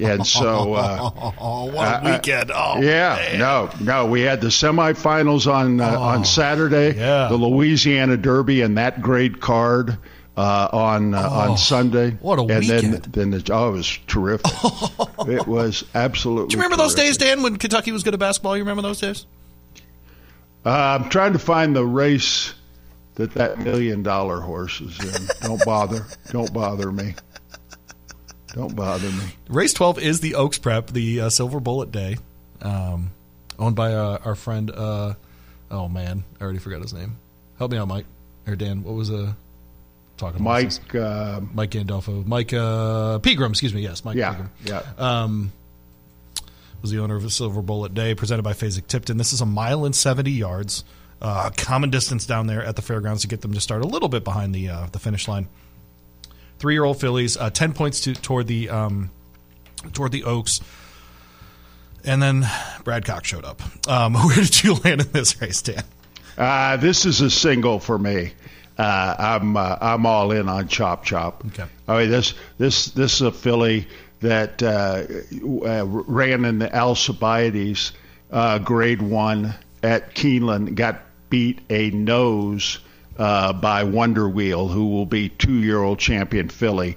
And 0.00 0.26
so, 0.26 0.74
uh, 0.74 1.10
oh, 1.38 1.66
what 1.72 2.02
a 2.04 2.12
weekend! 2.12 2.50
Oh, 2.52 2.80
yeah, 2.80 3.14
man. 3.16 3.38
no, 3.38 3.70
no, 3.80 4.06
we 4.06 4.22
had 4.22 4.40
the 4.40 4.48
semifinals 4.48 5.46
on 5.52 5.80
uh, 5.80 5.94
Oh, 5.96 6.02
on 6.02 6.24
Saturday, 6.24 6.96
yeah. 6.96 7.28
the 7.28 7.36
Louisiana 7.36 8.16
Derby, 8.16 8.62
and 8.62 8.78
that 8.78 9.00
grade 9.00 9.40
card 9.40 9.96
uh, 10.36 10.68
on 10.72 11.14
uh, 11.14 11.22
Oh, 11.30 11.50
on 11.52 11.58
Sunday. 11.58 12.10
what 12.20 12.38
a 12.38 12.42
and 12.42 12.50
weekend. 12.60 12.92
then 12.94 13.30
then 13.30 13.30
the, 13.42 13.52
oh, 13.52 13.70
it 13.70 13.72
was 13.72 13.98
terrific. 14.06 14.46
it 15.28 15.46
was 15.46 15.84
absolutely. 15.94 16.48
Do 16.48 16.56
you 16.56 16.62
remember 16.62 16.76
those 16.82 16.94
days, 16.94 17.16
Dan, 17.16 17.42
when 17.42 17.56
Kentucky 17.56 17.92
was 17.92 18.02
good 18.02 18.14
at 18.14 18.20
basketball? 18.20 18.56
You 18.56 18.62
remember 18.62 18.82
those 18.82 19.00
days? 19.00 19.26
Uh, 20.64 20.98
I'm 21.00 21.08
trying 21.10 21.32
to 21.32 21.38
find 21.38 21.74
the 21.76 21.84
race 21.86 22.52
that 23.14 23.32
that 23.34 23.58
million 23.60 24.02
dollar 24.02 24.40
horse 24.40 24.80
is 24.80 24.98
in. 25.00 25.28
Don't 25.48 25.64
bother. 25.64 26.06
Don't 26.30 26.52
bother 26.52 26.90
me. 26.92 27.14
Don't 28.48 28.74
bother 28.74 29.08
me. 29.10 29.24
Race 29.48 29.72
12 29.74 29.98
is 29.98 30.20
the 30.20 30.34
Oaks 30.34 30.58
Prep, 30.58 30.88
the 30.88 31.20
uh, 31.22 31.30
Silver 31.30 31.60
Bullet 31.60 31.92
Day, 31.92 32.16
um, 32.62 33.10
owned 33.58 33.76
by 33.76 33.92
uh, 33.94 34.18
our 34.24 34.34
friend. 34.34 34.70
Uh, 34.70 35.14
oh 35.70 35.88
man, 35.88 36.24
I 36.40 36.44
already 36.44 36.58
forgot 36.58 36.80
his 36.82 36.92
name. 36.94 37.16
Help 37.58 37.70
me 37.70 37.78
out, 37.78 37.88
Mike 37.88 38.06
or 38.46 38.56
Dan. 38.56 38.82
What 38.82 38.94
was 38.94 39.10
uh, 39.10 39.32
talking 40.16 40.40
about? 40.40 40.44
Mike. 40.44 40.94
Uh, 40.94 41.40
Mike 41.54 41.70
Gandolfo, 41.70 42.24
Mike 42.26 42.52
uh, 42.52 43.18
Pegram. 43.20 43.50
Excuse 43.52 43.74
me. 43.74 43.82
Yes, 43.82 44.04
Mike 44.04 44.16
yeah, 44.16 44.30
Pegram. 44.30 44.50
yeah. 44.64 44.82
Um, 44.98 45.52
was 46.82 46.90
the 46.90 46.98
owner 46.98 47.16
of 47.16 47.24
a 47.24 47.30
Silver 47.30 47.62
Bullet 47.62 47.94
Day, 47.94 48.14
presented 48.14 48.42
by 48.42 48.52
Fasig-Tipton. 48.52 49.16
This 49.16 49.32
is 49.32 49.40
a 49.40 49.46
mile 49.46 49.84
and 49.86 49.94
70 49.96 50.30
yards. 50.30 50.84
uh, 51.22 51.50
common 51.56 51.88
distance 51.90 52.26
down 52.26 52.46
there 52.46 52.62
at 52.62 52.76
the 52.76 52.82
fairgrounds 52.82 53.22
to 53.22 53.28
get 53.28 53.40
them 53.40 53.54
to 53.54 53.60
start 53.60 53.82
a 53.82 53.86
little 53.86 54.08
bit 54.08 54.22
behind 54.24 54.54
the 54.54 54.68
uh, 54.68 54.86
the 54.92 54.98
finish 54.98 55.26
line. 55.26 55.48
Three 56.58 56.74
year 56.74 56.84
old 56.84 57.00
fillies, 57.00 57.36
uh, 57.36 57.48
ten 57.50 57.72
points 57.72 58.00
to, 58.02 58.12
toward 58.14 58.46
the 58.46 58.68
um, 58.70 59.10
toward 59.94 60.12
the 60.12 60.24
Oaks. 60.24 60.60
And 62.04 62.22
then 62.22 62.46
Brad 62.84 63.04
Cox 63.04 63.26
showed 63.28 63.44
up. 63.44 63.62
Um, 63.88 64.14
where 64.14 64.36
did 64.36 64.62
you 64.62 64.74
land 64.74 65.00
in 65.00 65.12
this 65.12 65.40
race, 65.40 65.62
Dan? 65.62 65.84
Uh, 66.38 66.76
this 66.76 67.06
is 67.06 67.20
a 67.22 67.30
single 67.30 67.80
for 67.80 67.98
me. 67.98 68.32
Uh, 68.78 69.14
I'm 69.18 69.56
uh, 69.56 69.78
I'm 69.80 70.06
all 70.06 70.32
in 70.32 70.48
on 70.48 70.68
Chop 70.68 71.04
Chop. 71.04 71.44
Okay. 71.46 71.64
I 71.88 72.00
mean 72.00 72.10
this 72.10 72.34
this 72.58 72.86
this 72.86 73.14
is 73.14 73.20
a 73.22 73.32
filly 73.32 73.88
that 74.20 74.62
uh, 74.62 75.04
uh, 75.66 75.86
ran 75.86 76.44
in 76.44 76.58
the 76.58 76.74
Alcibiades 76.74 77.92
uh, 78.30 78.58
Grade 78.58 79.02
One 79.02 79.54
at 79.82 80.14
Keeneland, 80.14 80.74
got 80.74 81.00
beat 81.30 81.60
a 81.70 81.90
nose 81.90 82.78
uh, 83.18 83.52
by 83.52 83.84
Wonder 83.84 84.28
Wheel, 84.28 84.68
who 84.68 84.88
will 84.88 85.06
be 85.06 85.28
two-year-old 85.28 85.98
champion 85.98 86.48
filly. 86.48 86.96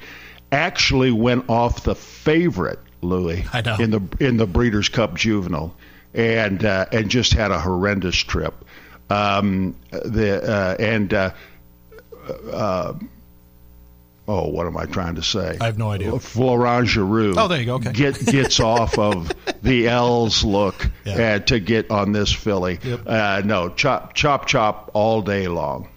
Actually 0.52 1.12
went 1.12 1.50
off 1.50 1.84
the 1.84 1.96
favorite 1.96 2.80
Louis 3.02 3.46
I 3.54 3.62
know. 3.62 3.76
in 3.78 3.92
the 3.92 4.02
in 4.20 4.38
the 4.38 4.48
Breeders' 4.48 4.90
Cup 4.90 5.16
Juvenile, 5.16 5.76
and 6.14 6.66
uh, 6.66 6.88
and 6.92 7.10
just 7.10 7.34
had 7.34 7.52
a 7.52 7.60
horrendous 7.60 8.18
trip. 8.18 8.54
Um, 9.10 9.76
the 9.92 10.44
uh, 10.44 10.76
and 10.80 11.14
uh, 11.14 11.32
uh, 12.30 12.94
oh, 14.28 14.48
what 14.50 14.68
am 14.68 14.78
I 14.78 14.86
trying 14.86 15.16
to 15.16 15.24
say? 15.24 15.58
I 15.60 15.66
have 15.66 15.78
no 15.78 15.90
idea. 15.92 16.18
Florent 16.20 16.88
Geroux. 16.88 17.36
Oh, 17.38 17.48
there 17.48 17.60
you 17.60 17.66
go. 17.66 17.76
Okay. 17.76 17.92
Get, 17.92 18.26
gets 18.26 18.60
off 18.60 18.98
of 18.98 19.32
the 19.62 19.88
L's 19.88 20.44
look 20.44 20.90
Yeah. 21.06 21.36
uh, 21.36 21.40
to 21.40 21.60
get 21.60 21.92
on 21.92 22.12
this 22.12 22.32
filly. 22.32 22.80
Yep. 22.84 23.02
Uh, 23.06 23.42
no, 23.46 23.70
chop, 23.70 24.14
chop, 24.14 24.46
chop 24.48 24.92
all 24.94 25.22
day 25.22 25.48
long. 25.48 25.90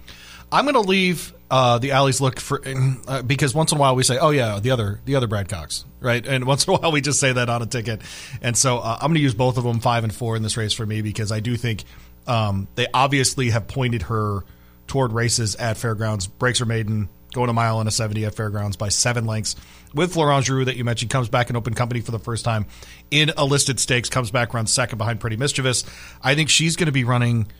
I'm 0.50 0.64
going 0.64 0.74
to 0.74 0.80
leave 0.80 1.32
uh, 1.50 1.78
the 1.78 1.92
alleys 1.92 2.20
look 2.20 2.40
for 2.40 2.62
uh, 3.08 3.22
because 3.22 3.54
once 3.54 3.72
in 3.72 3.78
a 3.78 3.80
while 3.80 3.94
we 3.94 4.02
say, 4.02 4.16
"Oh 4.18 4.30
yeah, 4.30 4.58
the 4.60 4.70
other 4.70 5.00
the 5.04 5.16
other 5.16 5.26
Brad 5.26 5.50
Cox," 5.50 5.84
right? 6.00 6.26
And 6.26 6.46
once 6.46 6.66
in 6.66 6.74
a 6.74 6.78
while 6.78 6.92
we 6.92 7.02
just 7.02 7.20
say 7.20 7.30
that 7.32 7.50
on 7.50 7.60
a 7.60 7.66
ticket. 7.66 8.00
And 8.40 8.56
so 8.56 8.78
uh, 8.78 8.96
I'm 9.00 9.08
going 9.08 9.14
to 9.16 9.20
use 9.20 9.34
both 9.34 9.58
of 9.58 9.64
them, 9.64 9.80
five 9.80 10.02
and 10.04 10.14
four, 10.14 10.34
in 10.36 10.42
this 10.42 10.56
race 10.56 10.72
for 10.72 10.84
me 10.86 11.02
because 11.02 11.30
I 11.30 11.40
do 11.40 11.56
think 11.56 11.84
um, 12.26 12.68
they 12.74 12.86
obviously 12.94 13.50
have 13.50 13.68
pointed 13.68 14.02
her 14.02 14.44
toward 14.93 15.14
races 15.14 15.57
at 15.57 15.78
fairgrounds. 15.78 16.26
Breaks 16.26 16.59
her 16.59 16.66
maiden, 16.66 17.09
going 17.32 17.49
a 17.49 17.53
mile 17.55 17.80
and 17.80 17.88
a 17.88 17.90
70 17.90 18.26
at 18.26 18.34
fairgrounds 18.34 18.76
by 18.76 18.90
seven 18.90 19.24
lengths. 19.24 19.57
With 19.95 20.12
Florent 20.12 20.45
Geroux 20.45 20.66
that 20.66 20.76
you 20.76 20.84
mentioned, 20.84 21.11
comes 21.11 21.30
back 21.30 21.49
in 21.49 21.57
open 21.57 21.72
company 21.72 22.03
for 22.03 22.11
the 22.11 22.18
first 22.18 22.45
time 22.45 22.66
in 23.11 23.32
a 23.38 23.47
listed 23.47 23.80
stakes, 23.80 24.11
comes 24.11 24.30
back 24.30 24.53
runs 24.53 24.70
second 24.70 24.99
behind 24.99 25.18
Pretty 25.18 25.38
Mischievous. 25.38 25.84
I 26.22 26.34
think 26.34 26.51
she's 26.51 26.76
going 26.76 26.86
to 26.86 26.93
be 26.93 27.05
running 27.05 27.51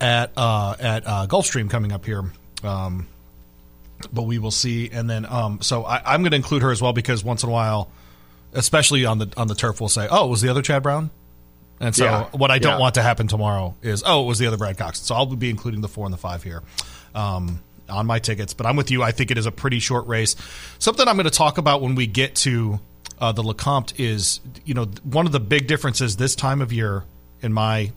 at 0.00 0.32
uh, 0.34 0.76
at 0.80 1.06
uh, 1.06 1.26
Gulfstream 1.28 1.68
coming 1.68 1.92
up 1.92 2.06
here. 2.06 2.24
Um, 2.64 3.06
but 4.10 4.22
we 4.22 4.38
will 4.38 4.50
see. 4.50 4.88
And 4.90 5.10
then, 5.10 5.26
um, 5.26 5.60
so 5.60 5.84
I, 5.84 6.14
I'm 6.14 6.22
going 6.22 6.30
to 6.30 6.36
include 6.36 6.62
her 6.62 6.70
as 6.70 6.80
well 6.80 6.94
because 6.94 7.22
once 7.22 7.42
in 7.42 7.50
a 7.50 7.52
while, 7.52 7.90
especially 8.54 9.04
on 9.04 9.18
the 9.18 9.30
on 9.36 9.46
the 9.46 9.54
turf, 9.54 9.78
we'll 9.78 9.90
say, 9.90 10.08
"Oh, 10.10 10.26
was 10.26 10.40
the 10.40 10.48
other 10.48 10.62
Chad 10.62 10.82
Brown." 10.82 11.10
And 11.80 11.94
so, 11.94 12.04
Yeah. 12.04 12.24
what 12.32 12.50
I 12.50 12.58
don't 12.58 12.72
Yeah. 12.74 12.78
want 12.78 12.94
to 12.94 13.02
happen 13.02 13.28
tomorrow 13.28 13.74
is, 13.82 14.02
"Oh, 14.06 14.22
it 14.22 14.26
was 14.26 14.38
the 14.38 14.46
other 14.46 14.56
Brad 14.56 14.78
Cox." 14.78 15.00
So 15.00 15.14
I'll 15.14 15.26
be 15.26 15.50
including 15.50 15.80
the 15.82 15.88
four 15.88 16.04
and 16.06 16.12
the 16.12 16.18
five 16.18 16.42
here. 16.42 16.62
Um, 17.14 17.60
on 17.88 18.04
my 18.04 18.18
tickets, 18.18 18.52
but 18.52 18.66
I'm 18.66 18.74
with 18.74 18.90
you. 18.90 19.04
I 19.04 19.12
think 19.12 19.30
it 19.30 19.38
is 19.38 19.46
a 19.46 19.52
pretty 19.52 19.78
short 19.78 20.08
race. 20.08 20.34
Something 20.80 21.06
I'm 21.06 21.14
going 21.14 21.22
to 21.24 21.30
talk 21.30 21.56
about 21.56 21.80
when 21.82 21.94
we 21.94 22.08
get 22.08 22.34
to 22.36 22.80
uh, 23.20 23.30
the 23.30 23.44
Lecomte 23.44 23.92
is, 23.98 24.40
you 24.64 24.74
know, 24.74 24.86
one 25.04 25.24
of 25.24 25.30
the 25.30 25.38
big 25.38 25.68
differences 25.68 26.16
this 26.16 26.34
time 26.34 26.60
of 26.60 26.72
year, 26.72 27.04
in 27.42 27.52
my 27.52 27.92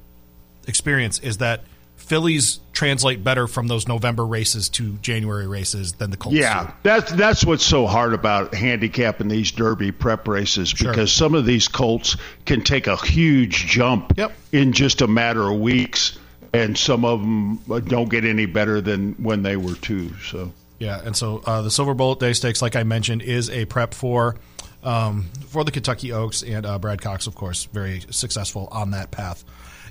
experience, 0.68 1.18
is 1.20 1.38
that 1.38 1.64
fillies 2.10 2.60
translate 2.74 3.24
better 3.24 3.48
from 3.48 3.68
those 3.68 3.88
November 3.88 4.26
races 4.26 4.68
to 4.70 4.94
January 5.02 5.48
races 5.48 5.94
than 5.94 6.10
the 6.10 6.18
Colts. 6.18 6.38
Yeah, 6.38 6.66
do. 6.66 6.74
that's 6.84 7.12
that's 7.14 7.46
what's 7.46 7.64
so 7.64 7.86
hard 7.88 8.14
about 8.14 8.54
handicapping 8.54 9.28
these 9.28 9.52
Derby 9.52 9.92
prep 9.92 10.28
races 10.28 10.74
because 10.74 11.12
some 11.12 11.36
of 11.36 11.46
these 11.46 11.68
colts 11.68 12.18
can 12.46 12.62
take 12.64 12.88
a 12.88 12.98
huge 12.98 13.68
jump 13.68 14.14
Yep. 14.18 14.34
in 14.52 14.74
just 14.74 15.02
a 15.02 15.08
matter 15.08 15.48
of 15.50 15.60
weeks, 15.60 16.18
and 16.52 16.78
some 16.78 17.06
of 17.06 17.22
them 17.22 17.58
don't 17.88 18.10
get 18.10 18.26
any 18.26 18.48
better 18.48 18.82
than 18.82 19.14
when 19.14 19.44
they 19.44 19.56
were 19.56 19.76
two. 19.76 20.12
So 20.22 20.52
Yeah, 20.80 21.00
and 21.04 21.16
so 21.16 21.42
uh, 21.46 21.62
the 21.62 21.72
Silver 21.72 21.94
Bullet 21.94 22.20
Day 22.20 22.34
Stakes, 22.34 22.62
like 22.62 22.76
I 22.76 22.84
mentioned, 22.84 23.22
is 23.22 23.50
a 23.50 23.66
prep 23.66 23.94
for 23.94 24.36
um, 24.84 25.30
for 25.50 25.64
the 25.64 25.72
Kentucky 25.72 26.12
Oaks 26.12 26.42
and 26.42 26.66
uh, 26.66 26.80
Brad 26.80 27.02
Cox, 27.02 27.28
of 27.28 27.36
course, 27.36 27.66
very 27.66 28.02
successful 28.10 28.68
on 28.72 28.92
that 28.92 29.12
path. 29.12 29.44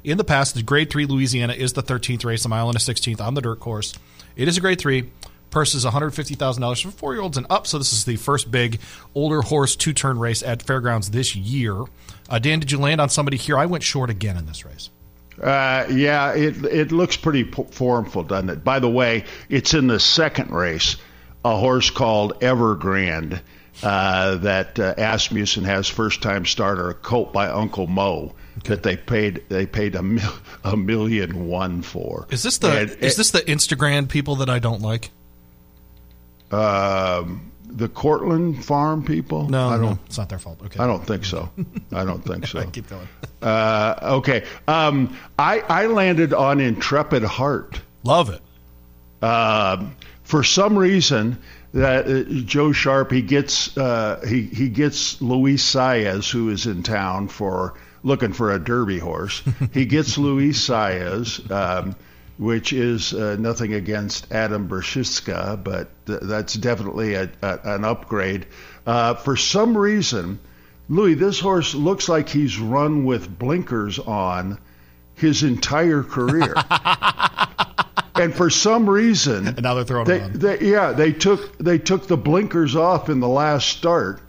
In 0.04 0.18
the 0.18 0.24
past, 0.24 0.54
the 0.54 0.62
Grade 0.62 0.90
Three 0.90 1.06
Louisiana 1.06 1.52
is 1.52 1.72
the 1.72 1.82
13th 1.82 2.24
race, 2.24 2.44
a 2.44 2.48
mile 2.48 2.68
and 2.68 2.76
a 2.76 2.80
16th 2.80 3.20
on 3.20 3.34
the 3.34 3.40
dirt 3.40 3.60
course. 3.60 3.94
It 4.36 4.48
is 4.48 4.56
a 4.56 4.60
Grade 4.60 4.78
Three. 4.80 5.10
Purse 5.50 5.74
is 5.74 5.84
$150,000 5.84 6.82
for 6.82 6.90
four 6.90 7.14
year 7.14 7.22
olds 7.22 7.36
and 7.38 7.46
up. 7.48 7.66
So, 7.66 7.78
this 7.78 7.92
is 7.92 8.04
the 8.04 8.16
first 8.16 8.50
big 8.50 8.80
older 9.14 9.42
horse 9.42 9.76
two 9.76 9.92
turn 9.92 10.18
race 10.18 10.42
at 10.42 10.62
Fairgrounds 10.62 11.10
this 11.10 11.34
year. 11.34 11.84
Uh, 12.28 12.38
Dan, 12.38 12.60
did 12.60 12.70
you 12.70 12.78
land 12.78 13.00
on 13.00 13.08
somebody 13.08 13.36
here? 13.36 13.56
I 13.56 13.66
went 13.66 13.82
short 13.82 14.10
again 14.10 14.36
in 14.36 14.46
this 14.46 14.64
race. 14.64 14.90
Uh, 15.42 15.86
yeah, 15.90 16.32
it 16.34 16.64
it 16.64 16.92
looks 16.92 17.16
pretty 17.16 17.44
p- 17.44 17.64
formful, 17.70 18.24
doesn't 18.24 18.50
it? 18.50 18.64
By 18.64 18.80
the 18.80 18.90
way, 18.90 19.24
it's 19.48 19.72
in 19.72 19.86
the 19.86 20.00
second 20.00 20.50
race, 20.50 20.96
a 21.44 21.56
horse 21.56 21.90
called 21.90 22.40
Evergrande 22.40 23.40
uh, 23.82 24.36
that 24.38 24.78
uh, 24.78 24.94
Asmussen 24.96 25.64
has 25.64 25.88
first 25.88 26.22
time 26.22 26.44
starter, 26.44 26.90
a 26.90 26.94
colt 26.94 27.32
by 27.32 27.48
Uncle 27.48 27.86
Mo 27.86 28.34
that 28.64 28.82
they 28.82 28.96
paid 28.96 29.42
they 29.48 29.66
paid 29.66 29.94
a, 29.94 30.02
mil, 30.02 30.32
a 30.64 30.76
million 30.76 31.46
one 31.48 31.82
for. 31.82 32.26
Is 32.30 32.42
this 32.42 32.58
the 32.58 32.70
And 32.70 32.90
is 33.02 33.16
this 33.16 33.30
the 33.30 33.40
Instagram 33.40 34.08
people 34.08 34.36
that 34.36 34.48
I 34.50 34.58
don't 34.58 34.80
like? 34.82 35.10
um, 36.50 37.52
the 37.66 37.88
Courtlandt 37.88 38.64
Farm 38.64 39.04
people? 39.04 39.48
No, 39.48 39.68
I 39.68 39.72
don't. 39.76 39.82
no, 39.82 39.98
it's 40.06 40.16
not 40.18 40.28
their 40.28 40.38
fault. 40.38 40.58
Okay, 40.64 40.80
I 40.80 40.86
don't 40.86 41.06
think 41.06 41.24
so. 41.24 41.50
I 41.92 42.04
don't 42.04 42.24
think 42.24 42.46
so. 42.52 42.64
keep 42.70 42.88
going. 42.88 43.06
Uh, 43.42 43.94
okay. 44.02 44.44
Um, 44.66 45.16
I, 45.38 45.60
I 45.60 45.86
landed 45.86 46.32
on 46.32 46.60
Intrepid 46.60 47.22
Heart. 47.24 47.80
Love 48.04 48.30
it. 48.30 49.24
Um, 49.24 49.94
for 50.22 50.42
some 50.44 50.78
reason, 50.78 51.38
that 51.74 52.06
uh, 52.06 52.22
Joe 52.46 52.72
Sharp 52.72 53.10
he 53.10 53.20
gets 53.20 53.76
uh, 53.76 54.24
he 54.26 54.42
he 54.42 54.68
gets 54.70 55.20
Luis 55.20 55.62
Saez 55.62 56.30
who 56.30 56.48
is 56.48 56.66
in 56.66 56.82
town 56.82 57.28
for 57.28 57.74
looking 58.02 58.32
for 58.32 58.52
a 58.52 58.58
Derby 58.58 58.98
horse. 58.98 59.42
he 59.72 59.84
gets 59.86 60.18
Luis 60.18 60.68
Saez, 60.68 61.50
um, 61.50 61.96
which 62.38 62.72
is 62.72 63.12
uh, 63.12 63.36
nothing 63.38 63.74
against 63.74 64.30
Adam 64.32 64.68
Beschizza, 64.68 65.62
but 65.62 65.88
th- 66.06 66.20
that's 66.22 66.54
definitely 66.54 67.14
a, 67.14 67.30
a, 67.42 67.58
an 67.64 67.84
upgrade. 67.84 68.46
Uh, 68.86 69.14
for 69.14 69.36
some 69.36 69.76
reason, 69.76 70.38
Louis, 70.88 71.14
this 71.14 71.40
horse 71.40 71.74
looks 71.74 72.08
like 72.08 72.28
he's 72.28 72.58
run 72.58 73.04
with 73.04 73.38
blinkers 73.38 73.98
on 73.98 74.58
his 75.14 75.42
entire 75.42 76.02
career. 76.02 76.54
and 78.14 78.34
for 78.34 78.50
some 78.50 78.88
reason, 78.88 79.48
And 79.48 79.62
now 79.62 79.74
they're 79.74 79.84
throwing 79.84 80.06
they, 80.06 80.18
they, 80.56 80.70
yeah, 80.70 80.92
they 80.92 81.12
took 81.12 81.58
they 81.58 81.78
took 81.78 82.06
the 82.06 82.16
blinkers 82.16 82.76
off 82.76 83.08
in 83.08 83.20
the 83.20 83.28
last 83.28 83.68
start, 83.68 84.22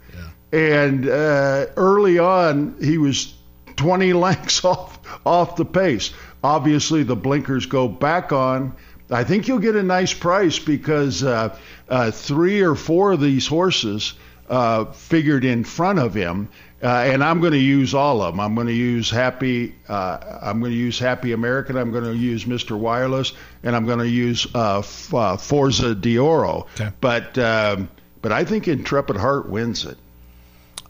and 0.52 1.08
uh, 1.08 1.66
early 1.76 2.18
on 2.18 2.76
he 2.80 2.98
was 2.98 3.34
20 3.80 4.12
lengths 4.26 4.64
off 4.64 4.98
off 5.24 5.56
the 5.56 5.64
pace. 5.64 6.12
Obviously, 6.44 7.02
the 7.02 7.16
blinkers 7.16 7.66
go 7.66 7.88
back 7.88 8.30
on. 8.32 8.74
I 9.10 9.24
think 9.24 9.48
you'll 9.48 9.58
get 9.58 9.74
a 9.74 9.82
nice 9.82 10.14
price 10.14 10.58
because 10.58 11.24
uh, 11.24 11.56
uh, 11.88 12.10
three 12.10 12.60
or 12.60 12.74
four 12.74 13.12
of 13.12 13.20
these 13.20 13.46
horses 13.46 14.14
uh, 14.48 14.84
figured 14.84 15.44
in 15.44 15.64
front 15.64 15.98
of 15.98 16.14
him, 16.14 16.48
uh, 16.82 16.86
and 16.86 17.24
I'm 17.24 17.40
going 17.40 17.52
to 17.52 17.58
use 17.58 17.94
all 17.94 18.22
of 18.22 18.34
them. 18.34 18.40
I'm 18.40 18.54
going 18.54 18.66
to 18.66 18.72
use 18.72 19.10
Happy. 19.10 19.74
Uh, 19.88 20.38
I'm 20.42 20.60
going 20.60 20.72
to 20.72 20.78
use 20.78 20.98
Happy 20.98 21.32
American. 21.32 21.76
I'm 21.76 21.90
going 21.90 22.04
to 22.04 22.16
use 22.16 22.44
Mr. 22.44 22.78
Wireless, 22.78 23.32
and 23.62 23.74
I'm 23.74 23.86
going 23.86 23.98
to 23.98 24.08
use 24.08 24.46
uh, 24.54 24.82
uh, 25.12 25.36
Forza 25.36 25.94
Di 25.94 26.18
Oro. 26.18 26.66
Okay. 26.74 26.90
But 27.00 27.36
um, 27.38 27.88
but 28.22 28.32
I 28.32 28.44
think 28.44 28.68
Intrepid 28.68 29.16
Heart 29.16 29.48
wins 29.48 29.86
it. 29.86 29.98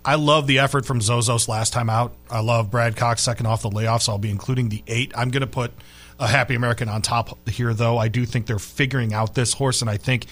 I 0.04 0.14
love 0.14 0.46
the 0.46 0.60
effort 0.60 0.86
from 0.86 1.00
Zozos 1.00 1.46
last 1.48 1.72
time 1.72 1.90
out. 1.90 2.14
I 2.30 2.40
love 2.40 2.70
Brad 2.70 2.96
Cox 2.96 3.22
second 3.22 3.46
off 3.46 3.62
the 3.62 3.70
layoffs. 3.70 4.08
I'll 4.08 4.18
be 4.18 4.30
including 4.30 4.70
the 4.70 4.82
eight. 4.86 5.12
I'm 5.14 5.30
going 5.30 5.42
to 5.42 5.46
put 5.46 5.72
a 6.18 6.26
Happy 6.26 6.54
American 6.54 6.88
on 6.88 7.02
top 7.02 7.48
here, 7.48 7.74
though. 7.74 7.98
I 7.98 8.08
do 8.08 8.24
think 8.24 8.46
they're 8.46 8.58
figuring 8.58 9.12
out 9.12 9.34
this 9.34 9.52
horse, 9.52 9.80
and 9.82 9.90
I 9.90 9.96
think 9.96 10.26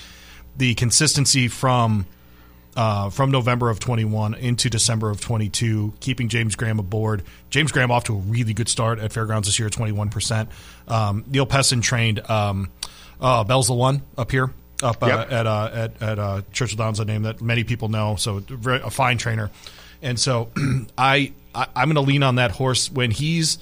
the 0.57 0.75
consistency 0.75 1.49
from 1.49 2.07
uh, 2.77 3.11
from 3.11 3.31
November 3.31 3.71
of 3.71 3.81
21 3.81 4.35
into 4.35 4.71
December 4.71 5.11
of 5.11 5.21
22, 5.21 5.95
keeping 5.99 6.29
James 6.29 6.55
Graham 6.55 6.79
aboard. 6.79 7.25
James 7.51 7.73
Graham 7.73 7.91
off 7.91 8.05
to 8.05 8.15
a 8.15 8.19
really 8.19 8.55
good 8.55 8.69
start 8.69 9.01
at 9.01 9.13
Fairgrounds 9.13 9.49
this 9.49 9.59
year, 9.59 9.69
21%. 9.69 10.47
Um, 10.87 11.25
Neil 11.27 11.45
Pessin 11.45 11.83
trained 11.83 12.21
um, 12.31 12.71
uh, 13.21 13.43
Bell's 13.43 13.67
the 13.67 13.75
one 13.75 14.03
up 14.17 14.31
here. 14.31 14.53
Up 14.83 15.03
uh, 15.03 15.07
Yep. 15.07 15.33
at 15.33 15.47
uh, 15.47 15.71
at 15.73 16.03
at 16.03 16.19
uh, 16.19 16.43
Churchill 16.53 16.77
Downs, 16.79 17.01
a 17.01 17.05
name 17.05 17.23
that 17.23 17.41
many 17.41 17.65
people 17.65 17.89
know. 17.89 18.17
So 18.17 18.43
a 18.65 18.91
fine 18.91 19.19
trainer, 19.19 19.51
and 20.03 20.19
so 20.21 20.51
I, 20.99 21.33
I 21.55 21.67
I'm 21.75 21.89
going 21.93 21.95
to 21.97 22.09
lean 22.11 22.23
on 22.23 22.37
that 22.37 22.53
horse 22.53 22.91
when 22.91 23.11
he's 23.11 23.59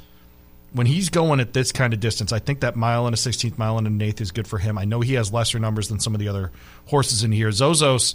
when 0.72 0.86
he's 0.86 1.08
going 1.08 1.40
at 1.40 1.54
this 1.54 1.72
kind 1.72 1.94
of 1.94 2.00
distance, 2.00 2.32
I 2.32 2.38
think 2.38 2.60
that 2.60 2.76
mile 2.76 3.06
and 3.06 3.14
a 3.14 3.16
16th 3.16 3.56
mile 3.56 3.78
and 3.78 3.86
an 3.86 4.02
eighth 4.02 4.20
is 4.20 4.30
good 4.30 4.46
for 4.46 4.58
him. 4.58 4.76
I 4.76 4.84
know 4.84 5.00
he 5.00 5.14
has 5.14 5.32
lesser 5.32 5.58
numbers 5.58 5.88
than 5.88 6.00
some 6.00 6.14
of 6.14 6.20
the 6.20 6.28
other 6.28 6.50
horses 6.86 7.24
in 7.24 7.32
here. 7.32 7.48
Zozos 7.48 8.14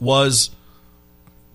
was 0.00 0.50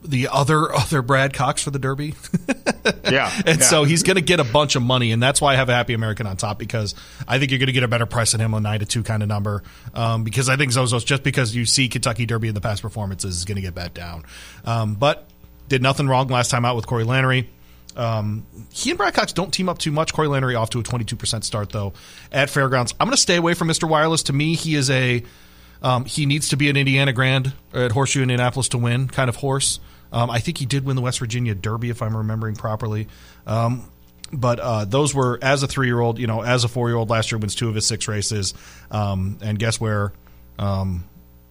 the 0.03 0.29
other 0.29 0.73
other 0.75 1.01
Brad 1.01 1.33
Cox 1.33 1.61
for 1.61 1.71
the 1.71 1.79
Derby. 1.79 2.15
yeah, 3.09 3.31
and 3.45 3.59
yeah. 3.59 3.65
so 3.65 3.83
he's 3.83 4.03
going 4.03 4.15
to 4.15 4.21
get 4.21 4.39
a 4.39 4.43
bunch 4.43 4.75
of 4.75 4.83
money, 4.83 5.11
and 5.11 5.21
that's 5.21 5.41
why 5.41 5.53
I 5.53 5.55
have 5.55 5.69
a 5.69 5.73
Happy 5.73 5.93
American 5.93 6.27
on 6.27 6.37
top 6.37 6.59
because 6.59 6.95
I 7.27 7.39
think 7.39 7.51
you're 7.51 7.59
going 7.59 7.67
to 7.67 7.73
get 7.73 7.83
a 7.83 7.87
better 7.87 8.05
price 8.05 8.31
than 8.31 8.41
him 8.41 8.53
on 8.53 8.63
nine 8.63 8.79
to 8.79 8.85
two 8.85 9.03
kind 9.03 9.23
of 9.23 9.29
number. 9.29 9.63
Um, 9.93 10.23
because 10.23 10.49
I 10.49 10.55
think 10.55 10.71
Zozos 10.71 11.05
just 11.05 11.23
because 11.23 11.55
you 11.55 11.65
see 11.65 11.89
Kentucky 11.89 12.25
Derby 12.25 12.47
in 12.47 12.55
the 12.55 12.61
past 12.61 12.81
performances 12.81 13.37
is 13.37 13.45
going 13.45 13.55
to 13.55 13.61
get 13.61 13.75
bet 13.75 13.93
down, 13.93 14.23
um, 14.65 14.95
but 14.95 15.27
did 15.69 15.81
nothing 15.81 16.07
wrong 16.07 16.27
last 16.27 16.51
time 16.51 16.65
out 16.65 16.75
with 16.75 16.87
Corey 16.87 17.03
Lanerie. 17.03 17.47
Um, 17.95 18.45
he 18.71 18.89
and 18.91 18.97
Brad 18.97 19.13
Cox 19.13 19.33
don't 19.33 19.53
team 19.53 19.69
up 19.69 19.77
too 19.77 19.91
much. 19.91 20.13
Corey 20.13 20.27
Lanerie 20.27 20.59
off 20.59 20.71
to 20.71 20.79
a 20.79 20.83
22% 20.83 21.43
start, 21.43 21.69
though, 21.71 21.93
at 22.31 22.49
Fairgrounds. 22.49 22.93
I'm 22.99 23.07
going 23.07 23.15
to 23.15 23.21
stay 23.21 23.35
away 23.35 23.53
from 23.53 23.67
Mr. 23.67 23.87
Wireless. 23.87 24.23
To 24.23 24.33
me, 24.33 24.55
he 24.55 24.75
is 24.75 24.89
a. 24.89 25.23
Um, 25.81 26.05
he 26.05 26.25
needs 26.25 26.49
to 26.49 26.57
be 26.57 26.69
an 26.69 26.77
Indiana 26.77 27.11
Grand 27.11 27.51
at 27.73 27.91
Horseshoe 27.91 28.21
Indianapolis 28.21 28.69
to 28.69 28.77
win 28.77 29.09
kind 29.09 29.29
of 29.29 29.35
horse. 29.35 29.79
Um, 30.13 30.29
I 30.29 30.39
think 30.39 30.57
he 30.57 30.65
did 30.65 30.85
win 30.85 30.95
the 30.95 31.01
West 31.01 31.19
Virginia 31.19 31.55
Derby, 31.55 31.89
if 31.89 32.01
I'm 32.01 32.15
remembering 32.15 32.55
properly. 32.55 33.07
Um, 33.45 33.89
but 34.31 34.59
uh, 34.59 34.85
those 34.85 35.13
were 35.13 35.39
as 35.41 35.63
a 35.63 35.67
three 35.67 35.87
year 35.87 35.99
old, 35.99 36.19
you 36.19 36.27
know, 36.27 36.41
as 36.41 36.63
a 36.63 36.67
four 36.67 36.87
year 36.89 36.97
old 36.97 37.09
last 37.09 37.31
year 37.31 37.39
wins 37.39 37.55
two 37.55 37.67
of 37.67 37.75
his 37.75 37.85
six 37.85 38.07
races. 38.07 38.53
Um, 38.91 39.37
and 39.41 39.59
guess 39.59 39.79
where? 39.79 40.13
Um, 40.57 41.05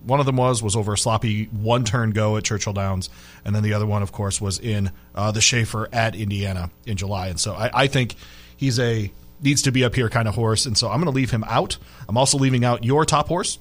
one 0.05 0.21
of 0.21 0.27
them 0.27 0.37
was 0.37 0.63
was 0.63 0.75
over 0.75 0.95
a 0.95 0.99
sloppy 0.99 1.45
one 1.47 1.85
turn 1.85 2.11
go 2.11 2.37
at 2.37 2.45
Churchill 2.45 2.73
Downs, 2.73 3.09
and 3.45 3.55
then 3.55 3.63
the 3.63 3.75
other 3.75 3.87
one, 3.87 4.03
of 4.03 4.13
course, 4.13 4.41
was 4.41 4.59
in 4.59 4.91
uh, 5.15 5.31
the 5.31 5.41
Schaefer 5.41 5.89
at 5.93 6.17
Indiana 6.17 6.71
in 6.87 6.97
July. 6.97 7.29
And 7.29 7.39
so 7.39 7.55
I, 7.55 7.71
I 7.73 7.87
think 7.87 8.17
he's 8.57 8.79
a 8.81 9.13
needs 9.41 9.63
to 9.63 9.73
be 9.73 9.85
up 9.85 9.95
here 9.95 10.09
kind 10.09 10.29
of 10.29 10.35
horse, 10.35 10.67
and 10.67 10.77
so 10.77 10.89
I'm 10.89 10.97
going 10.97 11.13
to 11.13 11.17
leave 11.17 11.31
him 11.31 11.45
out. 11.45 11.79
I'm 12.09 12.17
also 12.17 12.39
leaving 12.39 12.65
out 12.65 12.85
your 12.85 13.05
top 13.05 13.29
horse. 13.29 13.59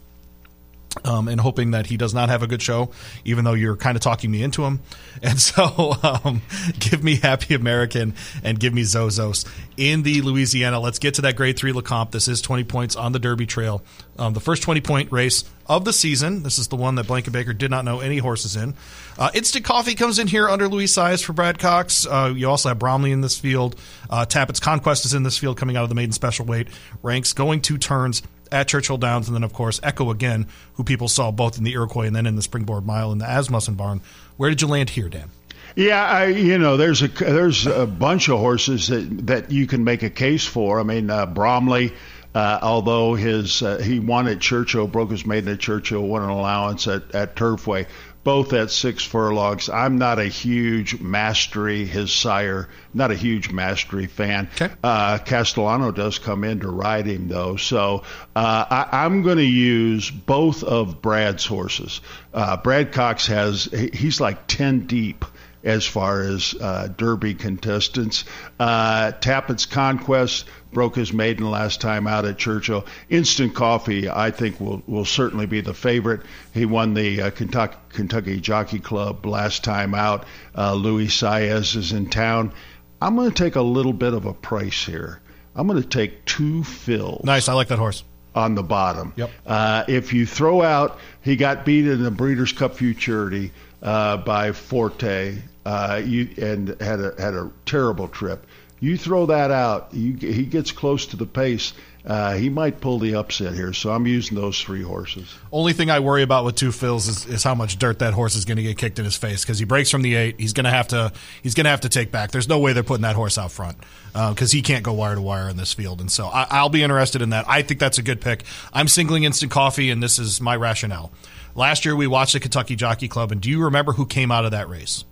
Um, 1.05 1.29
and 1.29 1.39
hoping 1.39 1.71
that 1.71 1.85
he 1.85 1.95
does 1.95 2.13
not 2.13 2.27
have 2.27 2.43
a 2.43 2.47
good 2.47 2.61
show, 2.61 2.91
even 3.23 3.45
though 3.45 3.53
you're 3.53 3.77
kind 3.77 3.95
of 3.95 4.01
talking 4.01 4.29
me 4.29 4.43
into 4.43 4.65
him. 4.65 4.81
And 5.23 5.39
so, 5.39 5.95
um, 6.03 6.41
give 6.79 7.03
me 7.03 7.15
Happy 7.15 7.53
American 7.53 8.15
and 8.43 8.59
give 8.59 8.73
me 8.73 8.81
Zozos 8.81 9.47
in 9.77 10.01
the 10.01 10.21
Louisiana. 10.21 10.79
Let's 10.79 10.97
get 10.99 11.13
to 11.15 11.21
that 11.21 11.35
Grade 11.35 11.57
Three 11.57 11.71
Lecomte. 11.71 12.11
This 12.11 12.27
is 12.27 12.41
20 12.41 12.63
points 12.63 12.95
on 12.95 13.11
the 13.11 13.19
Derby 13.19 13.45
Trail. 13.45 13.83
Um, 14.17 14.33
the 14.33 14.39
first 14.39 14.63
20 14.63 14.81
point 14.81 15.11
race 15.11 15.43
of 15.67 15.85
the 15.85 15.93
season. 15.93 16.43
This 16.43 16.59
is 16.59 16.67
the 16.67 16.75
one 16.75 16.95
that 16.95 17.07
Blanket 17.07 17.31
Baker 17.31 17.53
did 17.53 17.71
not 17.71 17.85
know 17.85 17.99
any 17.99 18.17
horses 18.17 18.55
in. 18.55 18.73
Uh, 19.17 19.29
Instant 19.33 19.63
Coffee 19.63 19.95
comes 19.95 20.19
in 20.19 20.27
here 20.27 20.49
under 20.49 20.67
Luis 20.67 20.93
Saez 20.93 21.23
for 21.23 21.33
Brad 21.33 21.59
Cox. 21.59 22.05
Uh, 22.05 22.33
you 22.35 22.49
also 22.49 22.69
have 22.69 22.79
Bromley 22.79 23.11
in 23.11 23.21
this 23.21 23.37
field. 23.37 23.75
Uh, 24.09 24.25
Conquest 24.25 25.05
is 25.05 25.13
in 25.13 25.23
this 25.23 25.37
field 25.37 25.57
coming 25.57 25.77
out 25.77 25.83
of 25.83 25.89
the 25.89 25.95
maiden 25.95 26.11
special 26.11 26.45
weight 26.45 26.67
ranks, 27.03 27.33
going 27.33 27.61
two 27.61 27.77
turns 27.77 28.21
at 28.52 28.68
Churchill 28.68 28.97
Downs, 28.97 29.28
and 29.28 29.36
then 29.36 29.43
of 29.43 29.54
course 29.54 29.80
Echo 29.84 30.12
again, 30.12 30.47
who 30.74 30.84
people 30.84 31.08
saw 31.08 31.32
both 31.32 31.58
in 31.58 31.64
the 31.64 31.74
Iroquois 31.74 32.08
and 32.08 32.16
then 32.16 32.26
in 32.26 32.36
the 32.36 32.41
Springboard 32.41 32.86
Mile 32.86 33.12
in 33.12 33.18
the 33.18 33.30
Asmussen 33.30 33.76
Barn. 33.76 34.02
Where 34.38 34.49
did 34.49 34.62
you 34.62 34.68
land 34.68 34.89
here, 34.89 35.10
Dan? 35.10 35.30
Yeah, 35.76 36.04
I, 36.04 36.26
you 36.28 36.58
know, 36.58 36.76
there's 36.76 37.02
a 37.02 37.08
there's 37.08 37.66
a 37.66 37.86
bunch 37.86 38.28
of 38.30 38.39
horses 38.39 38.88
that 38.88 39.28
that 39.28 39.52
you 39.52 39.68
can 39.68 39.84
make 39.84 40.04
a 40.04 40.10
case 40.10 40.45
for. 40.45 40.80
I 40.80 40.84
mean, 40.84 41.10
uh, 41.10 41.26
Bromley. 41.26 41.93
Uh, 42.34 42.58
although 42.62 43.14
his 43.14 43.62
uh, 43.62 43.78
he 43.80 43.99
won 43.99 44.26
at 44.30 44.39
Churchill, 44.39 44.88
broke 44.88 45.12
his 45.12 45.26
maiden 45.26 45.52
at 45.52 45.60
Churchill, 45.60 46.02
won 46.02 46.24
an 46.24 46.30
allowance 46.30 46.88
at, 46.88 47.14
at 47.14 47.36
Turfway 47.36 47.88
both 48.24 48.53
at 48.53 48.72
six 48.72 49.03
furlongs. 49.03 49.69
I'm 49.69 49.97
not 49.97 50.19
a 50.19 50.26
huge 50.26 50.99
Mastery, 50.99 51.86
his 51.86 52.13
sire, 52.13 52.69
not 52.93 53.11
a 53.11 53.15
huge 53.15 53.51
Mastery 53.51 54.05
fan. 54.05 54.49
Okay. 54.55 54.74
Uh, 54.84 55.17
Castellano 55.19 55.91
does 55.91 56.19
come 56.19 56.43
in 56.43 56.59
to 56.59 56.69
ride 56.69 57.07
him, 57.07 57.28
though. 57.28 57.55
So 57.55 58.03
uh, 58.36 58.86
I, 58.91 59.05
am 59.05 59.24
going 59.24 59.38
to 59.38 59.43
use 59.43 60.09
both 60.11 60.63
of 60.63 61.01
Brad's 61.01 61.45
horses. 61.45 62.01
Uh, 62.34 62.57
Brad 62.57 62.91
Cox 62.91 63.28
has, 63.28 63.65
he's 63.93 64.22
like 64.22 64.47
10 64.47 64.88
deep 64.88 65.26
as 65.64 65.86
far 65.86 66.22
as 66.22 66.53
uh, 66.59 66.88
Derby 66.97 67.34
contestants. 67.34 68.26
Uh, 68.59 69.12
Tapit's 69.12 69.66
Conquest 69.66 70.45
broke 70.72 70.95
his 70.95 71.14
maiden 71.14 71.49
last 71.49 71.82
time 71.82 72.07
out 72.07 72.26
at 72.26 72.38
Churchill. 72.38 72.86
Instant 73.09 73.53
Coffee, 73.53 74.09
I 74.09 74.32
think, 74.32 74.59
will 74.59 74.82
will 74.88 75.05
certainly 75.05 75.45
be 75.45 75.62
the 75.62 75.74
favorite. 75.74 76.22
He 76.53 76.66
won 76.66 76.93
the 76.93 77.22
uh, 77.22 77.30
Kentucky, 77.32 77.78
Kentucky 77.89 78.39
Jockey 78.39 78.80
Club 78.80 79.26
last 79.26 79.64
time 79.64 79.93
out. 79.93 80.26
Uh, 80.57 80.74
Luis 80.74 81.16
Saez 81.22 81.76
is 81.76 81.91
in 81.91 82.09
town. 82.09 82.53
I'm 83.01 83.16
going 83.16 83.32
to 83.32 83.43
take 83.43 83.55
a 83.55 83.62
little 83.62 83.93
bit 83.93 84.14
of 84.14 84.26
a 84.26 84.34
price 84.34 84.86
here. 84.86 85.20
I'm 85.55 85.68
going 85.68 85.82
to 85.82 85.88
take 85.88 86.24
Two 86.26 86.64
Phil's. 86.64 87.26
Nice, 87.26 87.49
I 87.49 87.53
like 87.53 87.68
that 87.70 87.80
horse 87.80 88.03
on 88.34 88.55
the 88.55 88.64
bottom. 88.64 89.14
Yep. 89.16 89.30
Uh, 89.45 89.84
if 89.88 90.14
you 90.14 90.26
throw 90.26 90.62
out, 90.62 90.99
he 91.22 91.36
got 91.36 91.66
beat 91.66 91.88
in 91.88 92.03
the 92.03 92.12
Breeders' 92.12 92.53
Cup 92.53 92.76
Futurity 92.76 93.51
uh, 93.82 94.18
by 94.18 94.51
Forte, 94.51 95.38
uh, 95.66 96.01
you 96.03 96.30
and 96.38 96.70
had 96.82 96.99
a 96.99 97.14
had 97.20 97.34
a 97.34 97.51
terrible 97.66 98.07
trip. 98.07 98.45
You 98.80 98.97
throw 98.97 99.28
that 99.28 99.51
out, 99.51 99.93
you, 99.93 100.16
he 100.16 100.43
gets 100.43 100.72
close 100.72 101.05
to 101.07 101.18
the 101.18 101.28
pace. 101.28 101.74
Uh, 102.03 102.34
he 102.34 102.49
might 102.49 102.82
pull 102.82 102.97
the 102.97 103.14
upset 103.14 103.53
here, 103.53 103.74
so 103.74 103.91
I'm 103.91 104.07
using 104.07 104.36
those 104.36 104.59
three 104.59 104.82
horses. 104.82 105.36
Only 105.51 105.74
thing 105.74 105.91
I 105.91 105.99
worry 105.99 106.24
about 106.24 106.45
with 106.45 106.55
Two 106.55 106.72
Phil's 106.72 107.07
is, 107.07 107.28
is 107.28 107.43
how 107.43 107.53
much 107.53 107.78
dirt 107.78 107.99
that 107.99 108.16
horse 108.16 108.36
is 108.36 108.43
going 108.43 108.57
to 108.57 108.64
get 108.64 108.80
kicked 108.80 108.97
in 108.97 109.05
his 109.05 109.16
face 109.16 109.43
because 109.43 109.59
he 109.59 109.66
breaks 109.66 109.91
from 109.91 110.01
the 110.01 110.16
eight. 110.16 110.39
He's 110.39 110.53
going 110.53 110.64
to 110.64 110.72
have 110.72 110.88
to 110.89 111.14
he's 111.43 111.53
going 111.53 111.66
to 111.66 111.70
have 111.70 111.82
to 111.82 111.89
take 111.89 112.12
back. 112.12 112.32
There's 112.32 112.49
no 112.49 112.57
way 112.57 112.74
they're 112.74 112.82
putting 112.82 113.03
that 113.03 113.16
horse 113.16 113.38
out 113.38 113.51
front 113.51 113.78
because 114.14 114.51
uh, 114.51 114.55
he 114.55 114.64
can't 114.64 114.84
go 114.84 114.93
wire 114.93 115.14
to 115.14 115.22
wire 115.22 115.47
in 115.47 115.57
this 115.57 115.74
field, 115.74 116.01
and 116.01 116.12
so 116.12 116.26
I, 116.26 116.64
will 116.64 116.70
be 116.70 116.82
interested 116.82 117.22
in 117.22 117.30
that. 117.30 117.45
I 117.47 117.62
think 117.62 117.80
that's 117.80 117.99
a 117.99 118.03
good 118.03 118.20
pick. 118.20 118.45
I'm 118.74 118.88
singling 118.88 119.24
instant 119.24 119.51
coffee, 119.51 119.91
and 119.91 120.01
this 120.01 120.18
is 120.18 120.41
my 120.41 120.55
rationale. 120.55 121.12
Last 121.53 121.86
year 121.86 121.95
we 121.95 122.07
watched 122.07 122.34
the 122.34 122.39
Kentucky 122.39 122.76
Jockey 122.76 123.07
Club, 123.07 123.32
and 123.32 123.39
do 123.39 123.51
you 123.51 123.64
remember 123.64 123.93
who 123.93 124.07
came 124.07 124.32
out 124.32 124.45
of 124.45 124.51
that 124.51 124.70
race? 124.70 125.03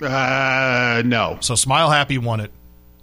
Uh, 0.00 1.02
no. 1.04 1.38
So 1.40 1.54
Smile 1.54 1.90
Happy 1.90 2.18
won 2.18 2.40
it. 2.40 2.50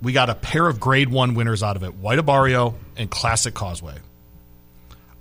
We 0.02 0.12
got 0.14 0.30
a 0.30 0.36
pair 0.36 0.68
of 0.68 0.80
grade 0.80 1.10
one 1.10 1.34
winners 1.34 1.64
out 1.64 1.76
of 1.76 1.84
it 1.84 1.96
White 1.96 2.20
Abarrio 2.20 2.76
and 2.98 3.10
Classic 3.10 3.54
Causeway. 3.54 3.96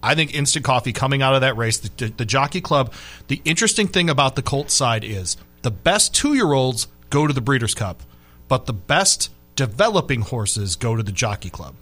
I 0.02 0.16
think 0.16 0.34
Instant 0.34 0.64
Coffee 0.64 0.92
coming 0.92 1.22
out 1.22 1.34
of 1.34 1.42
that 1.42 1.56
race, 1.56 1.78
the, 1.78 1.90
the, 1.96 2.12
the 2.12 2.24
Jockey 2.24 2.60
Club, 2.60 2.92
the 3.28 3.40
interesting 3.44 3.86
thing 3.86 4.10
about 4.10 4.34
the 4.34 4.42
Colt 4.42 4.70
side 4.70 5.04
is 5.04 5.36
the 5.62 5.70
best 5.70 6.12
two 6.12 6.34
year 6.34 6.52
olds 6.52 6.88
go 7.10 7.26
to 7.26 7.32
the 7.32 7.40
Breeders' 7.40 7.74
Cup, 7.74 8.02
but 8.48 8.66
the 8.66 8.72
best 8.72 9.30
developing 9.54 10.22
horses 10.22 10.74
go 10.74 10.96
to 10.96 11.02
the 11.02 11.12
Jockey 11.12 11.50
Club. 11.50 11.74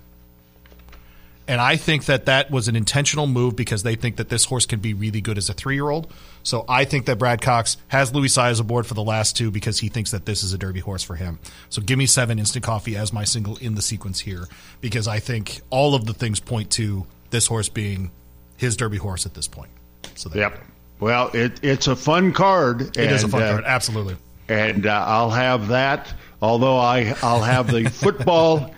And 1.51 1.61
I 1.61 1.75
think 1.75 2.05
that 2.05 2.27
that 2.27 2.53
was 2.53 2.69
an 2.69 2.77
intentional 2.77 3.27
move 3.27 3.57
because 3.57 3.83
they 3.83 3.97
think 3.97 4.19
that 4.19 4.29
this 4.29 4.45
horse 4.45 4.67
can 4.67 4.79
be 4.79 4.95
really 4.95 5.21
good 5.21 5.37
as 5.37 5.49
a 5.49 5.53
three 5.53 5.75
year 5.75 5.91
old. 5.91 6.13
So 6.45 6.65
I 6.69 6.85
think 6.85 7.07
that 7.07 7.19
Brad 7.19 7.43
Cox 7.43 7.77
has 7.89 8.15
Luis 8.15 8.37
Saez 8.37 8.61
aboard 8.61 8.87
for 8.87 8.95
the 8.95 9.03
last 9.03 9.37
two 9.37 9.51
because 9.51 9.81
he 9.81 9.89
thinks 9.89 10.13
that 10.13 10.27
this 10.27 10.45
is 10.45 10.53
a 10.53 10.59
Derby 10.59 10.79
horse 10.79 11.03
for 11.03 11.17
him. 11.17 11.41
So 11.69 11.83
give 11.83 11.99
me 11.99 12.07
seven 12.07 12.39
instant 12.39 12.65
coffee 12.65 12.97
as 12.97 13.13
my 13.13 13.25
single 13.25 13.57
in 13.57 13.75
the 13.75 13.83
sequence 13.83 14.21
here 14.21 14.47
because 14.81 15.09
I 15.09 15.19
think 15.19 15.61
all 15.71 15.97
of 15.97 16.07
the 16.07 16.15
things 16.15 16.39
point 16.39 16.71
to 16.75 17.05
this 17.31 17.49
horse 17.49 17.69
being 17.69 18.13
his 18.57 18.77
Derby 18.77 18.99
horse 18.99 19.27
at 19.27 19.35
this 19.35 19.49
point. 19.49 19.73
So 20.15 20.31
yep. 20.33 20.57
Well, 21.01 21.33
it, 21.35 21.59
it's 21.65 21.89
a 21.89 21.97
fun 21.97 22.33
card. 22.33 22.83
It 22.83 22.97
and, 22.97 23.11
is 23.11 23.25
a 23.25 23.29
fun 23.29 23.43
uh, 23.43 23.51
card, 23.51 23.65
absolutely. 23.67 24.17
And 24.49 24.87
uh, 24.87 25.05
I'll 25.05 25.31
have 25.31 25.67
that. 25.69 26.15
Although 26.41 26.79
I 26.79 27.17
I'll 27.25 27.43
have 27.43 27.73
the 27.73 27.91
football 27.91 28.73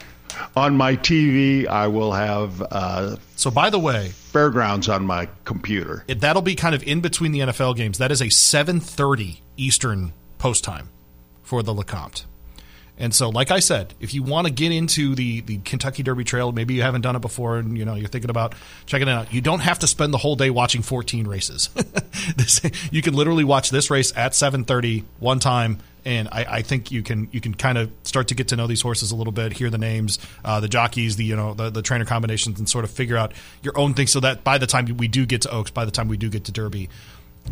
on 0.57 0.77
my 0.77 0.97
TV, 0.97 1.67
I 1.67 1.89
will 1.89 2.13
have. 2.13 2.63
Uh, 2.63 3.17
so, 3.37 3.51
by 3.51 3.71
the 3.71 3.79
way, 3.79 4.09
fairgrounds 4.09 4.89
on 4.89 5.05
my 5.05 5.29
computer. 5.45 6.05
It, 6.09 6.21
that'll 6.21 6.43
be 6.43 6.55
kind 6.55 6.75
of 6.75 6.83
in 6.83 7.01
between 7.01 7.33
the 7.33 7.41
NFL 7.41 7.77
games. 7.77 7.99
That 7.99 8.11
is 8.13 8.21
a 8.21 8.27
7:30 8.27 9.41
Eastern 9.57 10.13
post 10.39 10.65
time 10.65 10.89
for 11.43 11.63
the 11.63 11.75
Lecomte. 11.75 12.25
And 12.99 13.15
so, 13.15 13.31
like 13.31 13.51
I 13.51 13.61
said, 13.61 13.95
if 14.01 14.13
you 14.13 14.23
want 14.23 14.47
to 14.47 14.53
get 14.53 14.71
into 14.71 15.15
the, 15.15 15.41
the 15.41 15.59
Kentucky 15.59 16.03
Derby 16.03 16.25
Trail, 16.25 16.53
maybe 16.53 16.75
you 16.75 16.83
haven't 16.83 17.01
done 17.01 17.17
it 17.17 17.21
before, 17.21 17.57
and 17.57 17.77
you 17.77 17.85
know 17.85 17.95
you're 17.95 18.09
thinking 18.09 18.31
about 18.31 18.55
checking 18.87 19.09
it 19.09 19.11
out. 19.11 19.33
You 19.33 19.41
don't 19.41 19.61
have 19.61 19.79
to 19.81 19.87
spend 19.87 20.13
the 20.13 20.19
whole 20.19 20.37
day 20.37 20.51
watching 20.51 20.83
14 20.83 21.27
races. 21.27 21.69
this, 22.37 22.61
you 22.91 23.03
can 23.03 23.15
literally 23.15 23.45
watch 23.45 23.71
this 23.71 23.91
race 23.91 24.13
at 24.15 24.33
7:30 24.33 25.05
one 25.19 25.39
time, 25.41 25.79
and 26.05 26.29
I, 26.31 26.45
I, 26.49 26.63
think 26.63 26.91
you 26.91 27.03
can 27.03 27.29
you 27.33 27.41
can 27.41 27.55
kind 27.55 27.79
of 27.79 27.91
start 28.03 28.29
to 28.29 28.35
get 28.35 28.49
to 28.49 28.57
know 28.57 28.67
these 28.67 28.83
horses 28.83 29.13
a 29.13 29.17
little 29.17 29.33
bit, 29.33 29.53
hear 29.53 29.71
the 29.71 29.79
names, 29.79 30.19
uh, 30.45 30.61
the 30.61 30.69
jockeys, 30.69 31.17
the 31.17 31.25
you 31.25 31.37
know 31.37 31.55
the, 31.55 31.71
the 31.71 31.83
trainer 31.83 32.05
combinations, 32.05 32.59
and 32.59 32.69
sort 32.69 32.85
of 32.85 32.91
figure 32.91 33.17
out 33.17 33.33
your 33.63 33.79
own 33.79 33.95
thing. 33.95 34.07
So 34.07 34.21
that 34.21 34.45
by 34.45 34.59
the 34.59 34.67
time 34.67 34.87
we 34.97 35.09
do 35.09 35.27
get 35.27 35.43
to 35.43 35.51
Oaks, 35.51 35.71
by 35.71 35.85
the 35.85 35.91
time 35.91 36.09
we 36.09 36.17
do 36.17 36.29
get 36.29 36.45
to 36.45 36.53
Derby, 36.53 36.89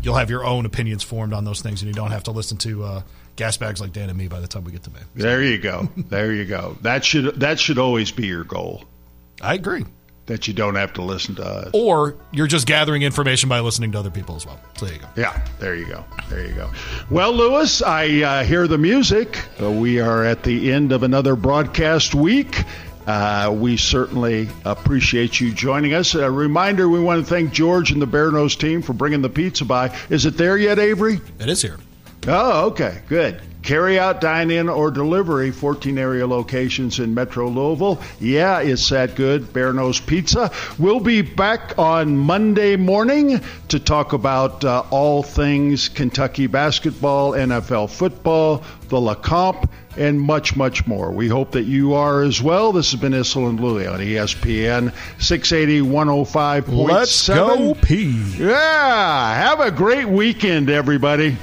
you'll 0.01 0.15
have 0.15 0.29
your 0.29 0.45
own 0.45 0.65
opinions 0.65 1.03
formed 1.03 1.33
on 1.33 1.45
those 1.45 1.61
things, 1.61 1.81
and 1.81 1.87
you 1.87 1.93
don't 1.93 2.11
have 2.11 2.23
to 2.23 2.31
listen 2.31 2.57
to 2.59 2.83
uh, 2.83 3.01
gas 3.35 3.57
bags 3.57 3.79
like 3.79 3.93
Dan 3.93 4.09
and 4.09 4.17
me 4.17 4.27
by 4.27 4.39
the 4.39 4.47
time 4.47 4.63
we 4.63 4.71
get 4.71 4.83
to 4.83 4.91
May. 4.91 4.99
So. 4.99 5.05
There 5.15 5.43
you 5.43 5.57
go. 5.57 5.89
there 5.95 6.33
you 6.33 6.45
go. 6.45 6.77
That 6.81 7.05
should 7.05 7.39
that 7.39 7.59
should 7.59 7.77
always 7.77 8.11
be 8.11 8.27
your 8.27 8.43
goal. 8.43 8.83
I 9.41 9.55
agree. 9.55 9.85
That 10.27 10.47
you 10.47 10.53
don't 10.53 10.75
have 10.75 10.93
to 10.93 11.01
listen 11.01 11.35
to 11.35 11.43
us. 11.43 11.71
Or 11.73 12.15
you're 12.31 12.47
just 12.47 12.67
gathering 12.67 13.01
information 13.01 13.49
by 13.49 13.59
listening 13.59 13.91
to 13.93 13.99
other 13.99 14.11
people 14.11 14.35
as 14.35 14.45
well. 14.45 14.59
So 14.77 14.85
there 14.85 14.95
you 14.95 15.01
go. 15.01 15.07
Yeah, 15.17 15.47
there 15.59 15.75
you 15.75 15.85
go. 15.85 16.05
There 16.29 16.45
you 16.45 16.53
go. 16.53 16.69
Well, 17.09 17.33
Lewis, 17.33 17.81
I 17.81 18.21
uh, 18.21 18.43
hear 18.43 18.67
the 18.67 18.77
music. 18.77 19.43
Uh, 19.61 19.71
we 19.71 19.99
are 19.99 20.23
at 20.23 20.43
the 20.43 20.71
end 20.71 20.91
of 20.91 21.03
another 21.03 21.35
broadcast 21.35 22.15
week. 22.15 22.63
Uh, 23.07 23.53
we 23.57 23.77
certainly 23.77 24.47
appreciate 24.63 25.41
you 25.41 25.51
joining 25.51 25.95
us. 25.95 26.13
A 26.13 26.29
reminder 26.29 26.87
we 26.87 26.99
want 26.99 27.25
to 27.25 27.29
thank 27.29 27.51
George 27.51 27.91
and 27.91 28.01
the 28.01 28.07
Bearno's 28.07 28.55
team 28.55 28.81
for 28.83 28.93
bringing 28.93 29.21
the 29.21 29.29
pizza 29.29 29.65
by. 29.65 29.97
Is 30.09 30.25
it 30.25 30.37
there 30.37 30.57
yet, 30.57 30.77
Avery? 30.77 31.19
It 31.39 31.49
is 31.49 31.61
here. 31.61 31.77
Oh, 32.27 32.67
okay, 32.67 33.01
good. 33.09 33.41
Carry 33.63 33.99
out, 33.99 34.21
dine 34.21 34.49
in, 34.49 34.69
or 34.69 34.89
delivery, 34.89 35.51
14 35.51 35.97
area 35.97 36.25
locations 36.25 36.99
in 36.99 37.13
Metro 37.13 37.47
Louisville. 37.47 38.01
Yeah, 38.19 38.59
it's 38.59 38.89
that 38.89 39.15
good. 39.15 39.43
Bearno's 39.53 39.99
Pizza. 39.99 40.51
We'll 40.79 40.99
be 40.99 41.21
back 41.21 41.77
on 41.77 42.17
Monday 42.17 42.75
morning 42.75 43.39
to 43.67 43.79
talk 43.79 44.13
about 44.13 44.65
uh, 44.65 44.83
all 44.89 45.21
things 45.21 45.89
Kentucky 45.89 46.47
basketball, 46.47 47.33
NFL 47.33 47.91
football, 47.91 48.63
the 48.89 48.97
Lecomte, 48.97 49.69
and 49.95 50.19
much, 50.19 50.55
much 50.55 50.87
more. 50.87 51.11
We 51.11 51.27
hope 51.27 51.51
that 51.51 51.63
you 51.63 51.93
are 51.93 52.23
as 52.23 52.41
well. 52.41 52.71
This 52.71 52.91
has 52.91 52.99
been 52.99 53.13
Issel 53.13 53.47
and 53.47 53.59
Louie 53.59 53.85
on 53.85 53.99
ESPN 53.99 54.93
680 55.21 55.81
105.7. 55.81 56.87
Let's 56.87 57.27
go, 57.27 57.75
P. 57.75 58.09
Yeah, 58.37 59.35
have 59.35 59.59
a 59.59 59.69
great 59.69 60.07
weekend, 60.07 60.69
everybody. 60.69 61.37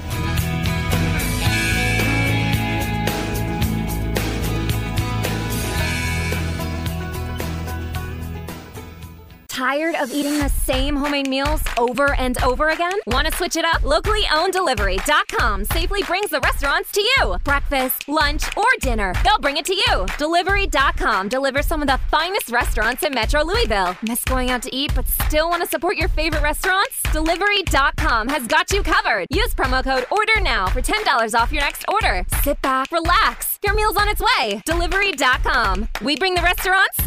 Of 9.99 10.11
eating 10.11 10.39
the 10.39 10.49
same 10.49 10.95
homemade 10.95 11.27
meals 11.27 11.61
over 11.77 12.13
and 12.15 12.41
over 12.43 12.69
again? 12.69 12.97
Want 13.07 13.27
to 13.27 13.35
switch 13.35 13.55
it 13.55 13.65
up? 13.65 13.83
Locally 13.83 14.23
owned 14.33 14.53
delivery.com 14.53 15.65
safely 15.65 16.03
brings 16.03 16.29
the 16.29 16.39
restaurants 16.39 16.91
to 16.93 17.01
you. 17.01 17.35
Breakfast, 17.43 18.07
lunch, 18.07 18.43
or 18.55 18.63
dinner, 18.79 19.13
they'll 19.23 19.39
bring 19.39 19.57
it 19.57 19.65
to 19.65 19.75
you. 19.75 20.05
Delivery.com 20.17 21.29
delivers 21.29 21.65
some 21.67 21.81
of 21.81 21.87
the 21.87 21.99
finest 22.09 22.49
restaurants 22.49 23.03
in 23.03 23.13
Metro 23.13 23.43
Louisville. 23.43 23.95
Miss 24.03 24.23
going 24.23 24.49
out 24.51 24.61
to 24.63 24.75
eat 24.75 24.93
but 24.95 25.07
still 25.07 25.49
want 25.49 25.61
to 25.63 25.69
support 25.69 25.97
your 25.97 26.09
favorite 26.09 26.41
restaurants? 26.41 27.01
Delivery.com 27.11 28.27
has 28.29 28.47
got 28.47 28.71
you 28.71 28.81
covered. 28.83 29.27
Use 29.29 29.53
promo 29.53 29.83
code 29.83 30.05
ORDER 30.11 30.41
NOW 30.41 30.67
for 30.67 30.81
$10 30.81 31.39
off 31.39 31.51
your 31.51 31.61
next 31.61 31.85
order. 31.87 32.25
Sit 32.43 32.61
back, 32.61 32.91
relax. 32.91 33.59
Your 33.63 33.73
meal's 33.75 33.97
on 33.97 34.07
its 34.07 34.21
way. 34.21 34.61
Delivery.com. 34.65 35.87
We 36.01 36.15
bring 36.15 36.35
the 36.35 36.41
restaurants 36.41 36.97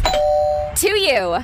to 0.81 0.89
you. 0.89 1.43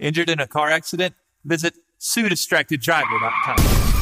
Injured 0.00 0.30
in 0.30 0.40
a 0.40 0.46
car 0.46 0.70
accident? 0.70 1.14
Visit 1.44 1.74
SueDistractedDriver.com. 2.00 3.99